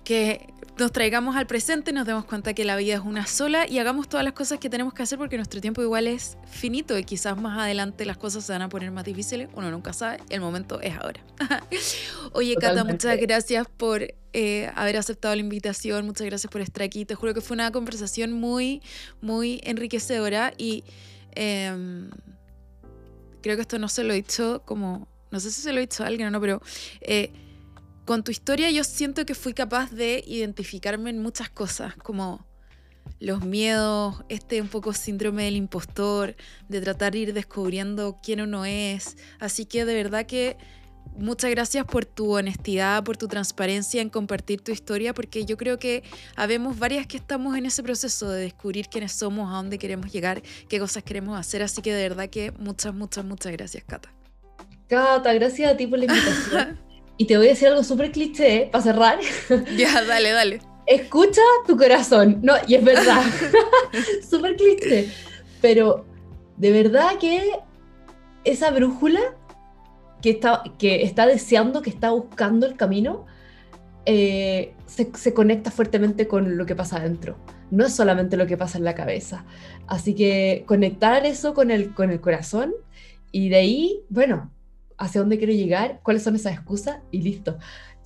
que 0.06 0.54
nos 0.78 0.92
traigamos 0.92 1.34
al 1.34 1.48
presente, 1.48 1.92
nos 1.92 2.06
demos 2.06 2.26
cuenta 2.26 2.54
que 2.54 2.64
la 2.64 2.76
vida 2.76 2.94
es 2.94 3.00
una 3.00 3.26
sola 3.26 3.66
y 3.68 3.80
hagamos 3.80 4.08
todas 4.08 4.22
las 4.22 4.34
cosas 4.34 4.60
que 4.60 4.70
tenemos 4.70 4.94
que 4.94 5.02
hacer 5.02 5.18
porque 5.18 5.36
nuestro 5.36 5.60
tiempo 5.60 5.82
igual 5.82 6.06
es 6.06 6.38
finito 6.48 6.96
y 6.96 7.02
quizás 7.02 7.36
más 7.36 7.58
adelante 7.58 8.04
las 8.04 8.16
cosas 8.16 8.44
se 8.44 8.52
van 8.52 8.62
a 8.62 8.68
poner 8.68 8.92
más 8.92 9.04
difíciles, 9.04 9.48
uno 9.54 9.68
nunca 9.68 9.92
sabe, 9.92 10.18
el 10.28 10.40
momento 10.40 10.80
es 10.80 10.94
ahora. 10.96 11.20
Oye, 12.32 12.54
Cata, 12.54 12.84
muchas 12.84 13.18
gracias 13.18 13.66
por 13.76 14.14
eh, 14.32 14.70
haber 14.76 14.96
aceptado 14.96 15.34
la 15.34 15.40
invitación, 15.40 16.06
muchas 16.06 16.24
gracias 16.28 16.52
por 16.52 16.60
estar 16.60 16.84
aquí, 16.84 17.04
te 17.04 17.16
juro 17.16 17.34
que 17.34 17.40
fue 17.40 17.56
una 17.56 17.72
conversación 17.72 18.32
muy, 18.32 18.82
muy 19.20 19.60
enriquecedora 19.64 20.54
y 20.56 20.84
em, 21.32 22.10
creo 23.42 23.56
que 23.56 23.62
esto 23.62 23.80
no 23.80 23.88
se 23.88 24.04
lo 24.04 24.12
he 24.12 24.16
dicho 24.16 24.62
como, 24.64 25.08
no 25.32 25.40
sé 25.40 25.50
si 25.50 25.62
se 25.62 25.72
lo 25.72 25.78
he 25.78 25.80
dicho 25.80 26.04
a 26.04 26.06
alguien 26.06 26.28
o 26.28 26.30
no, 26.30 26.40
pero... 26.40 26.62
Eh, 27.00 27.32
con 28.06 28.22
tu 28.22 28.30
historia 28.30 28.70
yo 28.70 28.84
siento 28.84 29.26
que 29.26 29.34
fui 29.34 29.52
capaz 29.52 29.90
de 29.90 30.22
identificarme 30.26 31.10
en 31.10 31.20
muchas 31.20 31.50
cosas, 31.50 31.96
como 31.96 32.46
los 33.18 33.44
miedos, 33.44 34.24
este 34.28 34.60
un 34.62 34.68
poco 34.68 34.92
síndrome 34.92 35.44
del 35.44 35.56
impostor, 35.56 36.36
de 36.68 36.80
tratar 36.80 37.12
de 37.12 37.18
ir 37.18 37.34
descubriendo 37.34 38.18
quién 38.22 38.40
uno 38.40 38.64
es. 38.64 39.16
Así 39.40 39.66
que 39.66 39.84
de 39.84 39.94
verdad 39.94 40.24
que 40.24 40.56
muchas 41.16 41.50
gracias 41.50 41.84
por 41.84 42.04
tu 42.04 42.36
honestidad, 42.36 43.02
por 43.02 43.16
tu 43.16 43.26
transparencia 43.26 44.00
en 44.00 44.08
compartir 44.08 44.60
tu 44.60 44.70
historia, 44.70 45.12
porque 45.12 45.44
yo 45.44 45.56
creo 45.56 45.80
que 45.80 46.04
habemos 46.36 46.78
varias 46.78 47.08
que 47.08 47.16
estamos 47.16 47.56
en 47.56 47.66
ese 47.66 47.82
proceso 47.82 48.30
de 48.30 48.42
descubrir 48.42 48.86
quiénes 48.86 49.12
somos, 49.12 49.52
a 49.52 49.56
dónde 49.56 49.78
queremos 49.78 50.12
llegar, 50.12 50.42
qué 50.68 50.78
cosas 50.78 51.02
queremos 51.02 51.36
hacer. 51.36 51.60
Así 51.60 51.82
que 51.82 51.92
de 51.92 52.08
verdad 52.08 52.28
que 52.28 52.52
muchas, 52.52 52.94
muchas, 52.94 53.24
muchas 53.24 53.50
gracias, 53.50 53.82
Cata. 53.82 54.12
Cata, 54.88 55.32
gracias 55.32 55.72
a 55.72 55.76
ti 55.76 55.88
por 55.88 55.98
la 55.98 56.04
invitación. 56.04 56.78
Y 57.18 57.26
te 57.26 57.36
voy 57.36 57.46
a 57.46 57.50
decir 57.50 57.68
algo 57.68 57.82
súper 57.82 58.12
cliché 58.12 58.68
para 58.70 58.84
cerrar. 58.84 59.18
Ya, 59.76 60.04
dale, 60.04 60.32
dale. 60.32 60.60
Escucha 60.86 61.40
tu 61.66 61.76
corazón. 61.76 62.40
No, 62.42 62.54
y 62.66 62.74
es 62.74 62.84
verdad. 62.84 63.22
súper 64.28 64.56
cliché. 64.56 65.10
Pero 65.60 66.04
de 66.56 66.72
verdad 66.72 67.18
que 67.18 67.52
esa 68.44 68.70
brújula 68.70 69.20
que 70.22 70.30
está, 70.30 70.62
que 70.78 71.02
está 71.02 71.26
deseando, 71.26 71.82
que 71.82 71.90
está 71.90 72.10
buscando 72.10 72.66
el 72.66 72.76
camino, 72.76 73.26
eh, 74.04 74.74
se, 74.86 75.10
se, 75.14 75.34
conecta 75.34 75.70
fuertemente 75.70 76.28
con 76.28 76.56
lo 76.56 76.66
que 76.66 76.76
pasa 76.76 76.98
adentro. 76.98 77.36
No 77.70 77.86
es 77.86 77.94
solamente 77.94 78.36
lo 78.36 78.46
que 78.46 78.56
pasa 78.56 78.78
en 78.78 78.84
la 78.84 78.94
cabeza. 78.94 79.44
Así 79.88 80.14
que 80.14 80.64
conectar 80.66 81.26
eso 81.26 81.54
con 81.54 81.70
el, 81.70 81.92
con 81.92 82.10
el 82.10 82.20
corazón 82.20 82.72
y 83.32 83.48
de 83.48 83.56
ahí, 83.56 84.00
bueno, 84.08 84.50
hacia 84.98 85.20
dónde 85.20 85.38
quiero 85.38 85.52
llegar, 85.52 86.00
cuáles 86.02 86.22
son 86.22 86.36
esas 86.36 86.54
excusas 86.54 86.98
y 87.10 87.22
listo. 87.22 87.58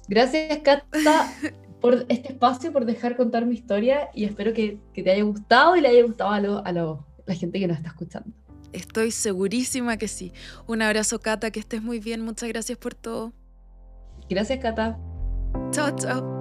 Gracias, 0.08 0.58
Cata, 0.58 1.32
por 1.80 2.06
este 2.08 2.32
espacio, 2.32 2.72
por 2.72 2.84
dejar 2.84 3.16
contar 3.16 3.46
mi 3.46 3.54
historia 3.54 4.08
y 4.14 4.24
espero 4.24 4.52
que, 4.52 4.78
que 4.92 5.02
te 5.02 5.10
haya 5.10 5.22
gustado 5.22 5.76
y 5.76 5.80
le 5.80 5.88
haya 5.88 6.02
gustado 6.02 6.30
a, 6.30 6.40
lo, 6.40 6.66
a 6.66 6.72
lo, 6.72 7.06
la 7.26 7.34
gente 7.34 7.58
que 7.58 7.66
nos 7.66 7.76
está 7.76 7.90
escuchando. 7.90 8.30
Estoy 8.72 9.10
segurísima 9.10 9.96
que 9.96 10.08
sí. 10.08 10.32
Un 10.66 10.82
abrazo, 10.82 11.20
Cata, 11.20 11.50
que 11.50 11.60
estés 11.60 11.82
muy 11.82 11.98
bien. 11.98 12.20
Muchas 12.20 12.48
gracias 12.48 12.78
por 12.78 12.94
todo. 12.94 13.32
Gracias, 14.28 14.60
Cata. 14.60 14.98
Chao, 15.72 15.94
chao. 15.96 16.40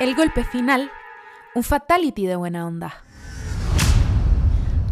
El 0.00 0.14
golpe 0.14 0.44
final, 0.44 0.90
un 1.54 1.62
fatality 1.62 2.26
de 2.26 2.36
buena 2.36 2.66
onda. 2.66 3.03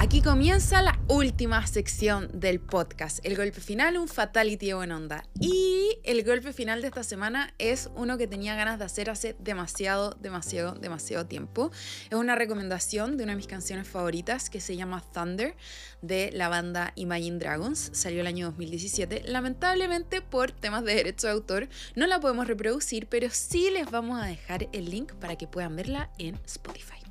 Aquí 0.02 0.20
comienza 0.20 0.82
la 0.82 0.98
última 1.06 1.64
sección 1.64 2.28
del 2.34 2.58
podcast, 2.58 3.24
el 3.24 3.36
golpe 3.36 3.60
final, 3.60 3.96
un 3.96 4.08
fatality 4.08 4.66
de 4.66 4.74
buena 4.74 4.96
onda. 4.96 5.22
Y 5.38 5.96
el 6.02 6.24
golpe 6.24 6.52
final 6.52 6.82
de 6.82 6.88
esta 6.88 7.04
semana 7.04 7.54
es 7.58 7.88
uno 7.94 8.18
que 8.18 8.26
tenía 8.26 8.56
ganas 8.56 8.80
de 8.80 8.84
hacer 8.84 9.10
hace 9.10 9.36
demasiado, 9.38 10.16
demasiado, 10.20 10.74
demasiado 10.74 11.26
tiempo. 11.26 11.70
Es 12.10 12.18
una 12.18 12.34
recomendación 12.34 13.16
de 13.16 13.22
una 13.22 13.34
de 13.34 13.36
mis 13.36 13.46
canciones 13.46 13.86
favoritas 13.86 14.50
que 14.50 14.60
se 14.60 14.74
llama 14.74 15.04
Thunder 15.14 15.54
de 16.02 16.32
la 16.32 16.48
banda 16.48 16.92
Imagine 16.96 17.38
Dragons. 17.38 17.90
Salió 17.92 18.22
el 18.22 18.26
año 18.26 18.46
2017. 18.46 19.22
Lamentablemente 19.26 20.20
por 20.20 20.50
temas 20.50 20.82
de 20.82 20.96
derecho 20.96 21.28
de 21.28 21.34
autor 21.34 21.68
no 21.94 22.08
la 22.08 22.18
podemos 22.18 22.48
reproducir, 22.48 23.06
pero 23.06 23.28
sí 23.30 23.70
les 23.70 23.88
vamos 23.88 24.20
a 24.20 24.26
dejar 24.26 24.68
el 24.72 24.90
link 24.90 25.12
para 25.12 25.36
que 25.36 25.46
puedan 25.46 25.76
verla 25.76 26.10
en 26.18 26.40
Spotify 26.44 27.02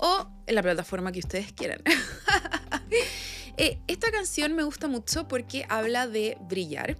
o 0.00 0.26
en 0.46 0.54
la 0.54 0.62
plataforma 0.62 1.12
que 1.12 1.20
ustedes 1.20 1.52
quieran. 1.52 1.82
Eh, 3.56 3.78
esta 3.88 4.10
canción 4.10 4.54
me 4.54 4.62
gusta 4.62 4.88
mucho 4.88 5.28
porque 5.28 5.66
habla 5.68 6.08
de 6.08 6.38
brillar. 6.48 6.96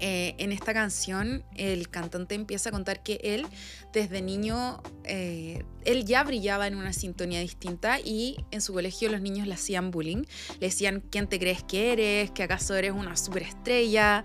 Eh, 0.00 0.34
en 0.36 0.52
esta 0.52 0.74
canción 0.74 1.44
el 1.54 1.88
cantante 1.88 2.34
empieza 2.34 2.68
a 2.68 2.72
contar 2.72 3.02
que 3.02 3.18
él 3.22 3.46
desde 3.94 4.20
niño, 4.20 4.82
eh, 5.04 5.64
él 5.86 6.04
ya 6.04 6.22
brillaba 6.24 6.66
en 6.66 6.76
una 6.76 6.92
sintonía 6.92 7.40
distinta 7.40 7.98
y 7.98 8.36
en 8.50 8.60
su 8.60 8.74
colegio 8.74 9.08
los 9.10 9.22
niños 9.22 9.46
le 9.46 9.54
hacían 9.54 9.90
bullying, 9.90 10.24
le 10.60 10.66
decían 10.66 11.02
quién 11.10 11.26
te 11.26 11.38
crees 11.38 11.62
que 11.62 11.92
eres, 11.92 12.30
que 12.32 12.42
acaso 12.42 12.74
eres 12.74 12.92
una 12.92 13.16
superestrella 13.16 14.24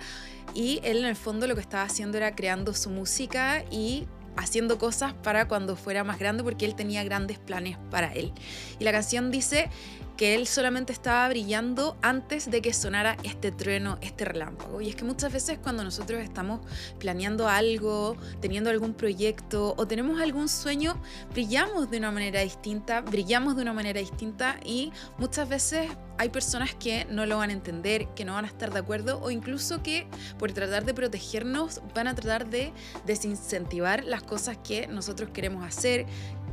y 0.53 0.81
él 0.83 0.97
en 0.97 1.05
el 1.05 1.15
fondo 1.15 1.47
lo 1.47 1.55
que 1.55 1.61
estaba 1.61 1.83
haciendo 1.83 2.17
era 2.17 2.35
creando 2.35 2.73
su 2.73 2.89
música 2.89 3.63
y 3.71 4.07
haciendo 4.37 4.77
cosas 4.77 5.13
para 5.13 5.47
cuando 5.47 5.75
fuera 5.75 6.03
más 6.03 6.19
grande 6.19 6.43
porque 6.43 6.65
él 6.65 6.75
tenía 6.75 7.03
grandes 7.03 7.39
planes 7.39 7.77
para 7.89 8.13
él. 8.13 8.33
Y 8.79 8.83
la 8.83 8.91
canción 8.91 9.31
dice 9.31 9.69
que 10.17 10.35
él 10.35 10.47
solamente 10.47 10.93
estaba 10.93 11.27
brillando 11.29 11.97
antes 12.01 12.49
de 12.49 12.61
que 12.61 12.73
sonara 12.73 13.17
este 13.23 13.51
trueno, 13.51 13.97
este 14.01 14.25
relámpago. 14.25 14.81
Y 14.81 14.89
es 14.89 14.95
que 14.95 15.03
muchas 15.03 15.31
veces 15.33 15.59
cuando 15.61 15.83
nosotros 15.83 16.21
estamos 16.21 16.61
planeando 16.99 17.47
algo, 17.47 18.15
teniendo 18.39 18.69
algún 18.69 18.93
proyecto 18.93 19.73
o 19.77 19.87
tenemos 19.87 20.21
algún 20.21 20.49
sueño, 20.49 21.01
brillamos 21.31 21.89
de 21.89 21.97
una 21.97 22.11
manera 22.11 22.41
distinta, 22.41 23.01
brillamos 23.01 23.55
de 23.55 23.61
una 23.63 23.73
manera 23.73 23.99
distinta 23.99 24.59
y 24.63 24.91
muchas 25.17 25.49
veces 25.49 25.89
hay 26.17 26.29
personas 26.29 26.75
que 26.75 27.05
no 27.05 27.25
lo 27.25 27.37
van 27.37 27.49
a 27.49 27.53
entender, 27.53 28.07
que 28.09 28.25
no 28.25 28.33
van 28.33 28.45
a 28.45 28.47
estar 28.47 28.71
de 28.71 28.77
acuerdo 28.77 29.19
o 29.23 29.31
incluso 29.31 29.81
que 29.81 30.07
por 30.37 30.51
tratar 30.51 30.85
de 30.85 30.93
protegernos 30.93 31.81
van 31.95 32.07
a 32.07 32.13
tratar 32.13 32.47
de 32.47 32.73
desincentivar 33.07 34.03
las 34.03 34.21
cosas 34.21 34.57
que 34.63 34.85
nosotros 34.85 35.31
queremos 35.33 35.65
hacer, 35.65 36.05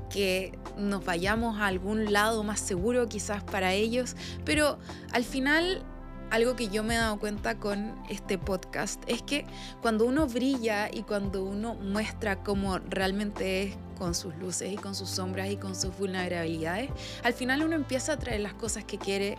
que 0.09 0.59
nos 0.77 1.05
vayamos 1.05 1.59
a 1.59 1.67
algún 1.67 2.13
lado 2.13 2.45
más 2.45 2.61
seguro 2.61 3.09
quizás 3.09 3.43
para 3.45 3.73
ellos, 3.75 4.17
pero 4.45 4.79
al 5.13 5.25
final 5.25 5.85
algo 6.31 6.57
que 6.57 6.69
yo 6.69 6.83
me 6.83 6.95
he 6.95 6.99
dado 6.99 7.19
cuenta 7.19 7.59
con 7.59 7.95
este 8.09 8.39
podcast 8.39 9.03
es 9.07 9.23
que 9.23 9.47
cuando 9.81 10.05
uno 10.05 10.27
brilla 10.27 10.91
y 10.93 11.03
cuando 11.03 11.43
uno 11.45 11.75
muestra 11.75 12.43
cómo 12.43 12.79
realmente 12.79 13.63
es 13.63 13.77
con 13.99 14.15
sus 14.15 14.37
luces 14.37 14.73
y 14.73 14.77
con 14.77 14.95
sus 14.95 15.09
sombras 15.09 15.51
y 15.51 15.57
con 15.57 15.75
sus 15.75 15.97
vulnerabilidades, 15.97 16.91
al 17.25 17.33
final 17.33 17.63
uno 17.63 17.75
empieza 17.75 18.13
a 18.13 18.19
traer 18.19 18.41
las 18.41 18.55
cosas 18.55 18.85
que 18.85 18.99
quiere 18.99 19.37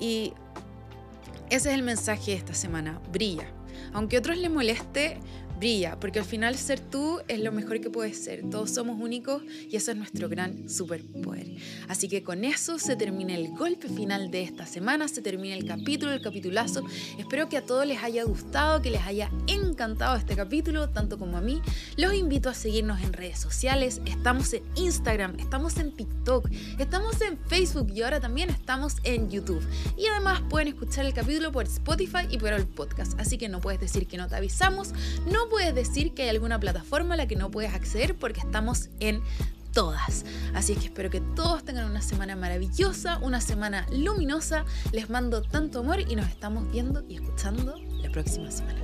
y 0.00 0.34
ese 1.48 1.68
es 1.68 1.74
el 1.74 1.82
mensaje 1.82 2.32
de 2.32 2.38
esta 2.38 2.54
semana, 2.54 3.00
brilla. 3.12 3.46
Aunque 3.92 4.16
a 4.16 4.18
otros 4.20 4.38
les 4.38 4.50
moleste, 4.50 5.18
brilla, 5.62 6.00
porque 6.00 6.18
al 6.18 6.24
final 6.24 6.56
ser 6.56 6.80
tú 6.80 7.20
es 7.28 7.38
lo 7.38 7.52
mejor 7.52 7.80
que 7.80 7.88
puedes 7.88 8.18
ser. 8.18 8.42
Todos 8.50 8.72
somos 8.72 9.00
únicos 9.00 9.44
y 9.70 9.76
eso 9.76 9.92
es 9.92 9.96
nuestro 9.96 10.28
gran 10.28 10.68
superpoder. 10.68 11.46
Así 11.86 12.08
que 12.08 12.24
con 12.24 12.44
eso 12.44 12.80
se 12.80 12.96
termina 12.96 13.36
el 13.36 13.52
golpe 13.56 13.88
final 13.88 14.32
de 14.32 14.42
esta 14.42 14.66
semana, 14.66 15.06
se 15.06 15.22
termina 15.22 15.54
el 15.54 15.64
capítulo, 15.64 16.10
el 16.10 16.20
capitulazo. 16.20 16.82
Espero 17.16 17.48
que 17.48 17.58
a 17.58 17.64
todos 17.64 17.86
les 17.86 18.02
haya 18.02 18.24
gustado, 18.24 18.82
que 18.82 18.90
les 18.90 19.02
haya 19.02 19.30
encantado 19.46 20.16
este 20.16 20.34
capítulo, 20.34 20.88
tanto 20.88 21.16
como 21.16 21.36
a 21.36 21.40
mí. 21.40 21.62
Los 21.96 22.12
invito 22.12 22.50
a 22.50 22.54
seguirnos 22.54 23.00
en 23.00 23.12
redes 23.12 23.38
sociales. 23.38 24.00
Estamos 24.04 24.52
en 24.54 24.64
Instagram, 24.74 25.38
estamos 25.38 25.76
en 25.76 25.94
TikTok, 25.94 26.50
estamos 26.80 27.20
en 27.20 27.38
Facebook 27.38 27.92
y 27.94 28.02
ahora 28.02 28.18
también 28.18 28.50
estamos 28.50 28.96
en 29.04 29.30
YouTube. 29.30 29.64
Y 29.96 30.06
además 30.06 30.42
pueden 30.50 30.66
escuchar 30.66 31.06
el 31.06 31.14
capítulo 31.14 31.52
por 31.52 31.66
Spotify 31.66 32.26
y 32.30 32.38
por 32.38 32.52
el 32.52 32.66
podcast. 32.66 33.12
Así 33.20 33.38
que 33.38 33.48
no 33.48 33.60
puedes 33.60 33.78
decir 33.78 34.08
que 34.08 34.16
no 34.16 34.26
te 34.26 34.34
avisamos, 34.34 34.92
no 35.30 35.51
puedes 35.52 35.74
decir 35.74 36.14
que 36.14 36.22
hay 36.22 36.30
alguna 36.30 36.58
plataforma 36.58 37.12
a 37.12 37.16
la 37.18 37.28
que 37.28 37.36
no 37.36 37.50
puedes 37.50 37.74
acceder 37.74 38.16
porque 38.16 38.40
estamos 38.40 38.88
en 39.00 39.22
todas. 39.72 40.24
Así 40.54 40.74
que 40.74 40.86
espero 40.86 41.10
que 41.10 41.20
todos 41.20 41.62
tengan 41.62 41.90
una 41.90 42.00
semana 42.00 42.36
maravillosa, 42.36 43.18
una 43.18 43.40
semana 43.40 43.86
luminosa. 43.92 44.64
Les 44.92 45.10
mando 45.10 45.42
tanto 45.42 45.80
amor 45.80 46.00
y 46.00 46.16
nos 46.16 46.26
estamos 46.28 46.70
viendo 46.72 47.04
y 47.06 47.16
escuchando 47.16 47.76
la 48.02 48.10
próxima 48.10 48.50
semana. 48.50 48.80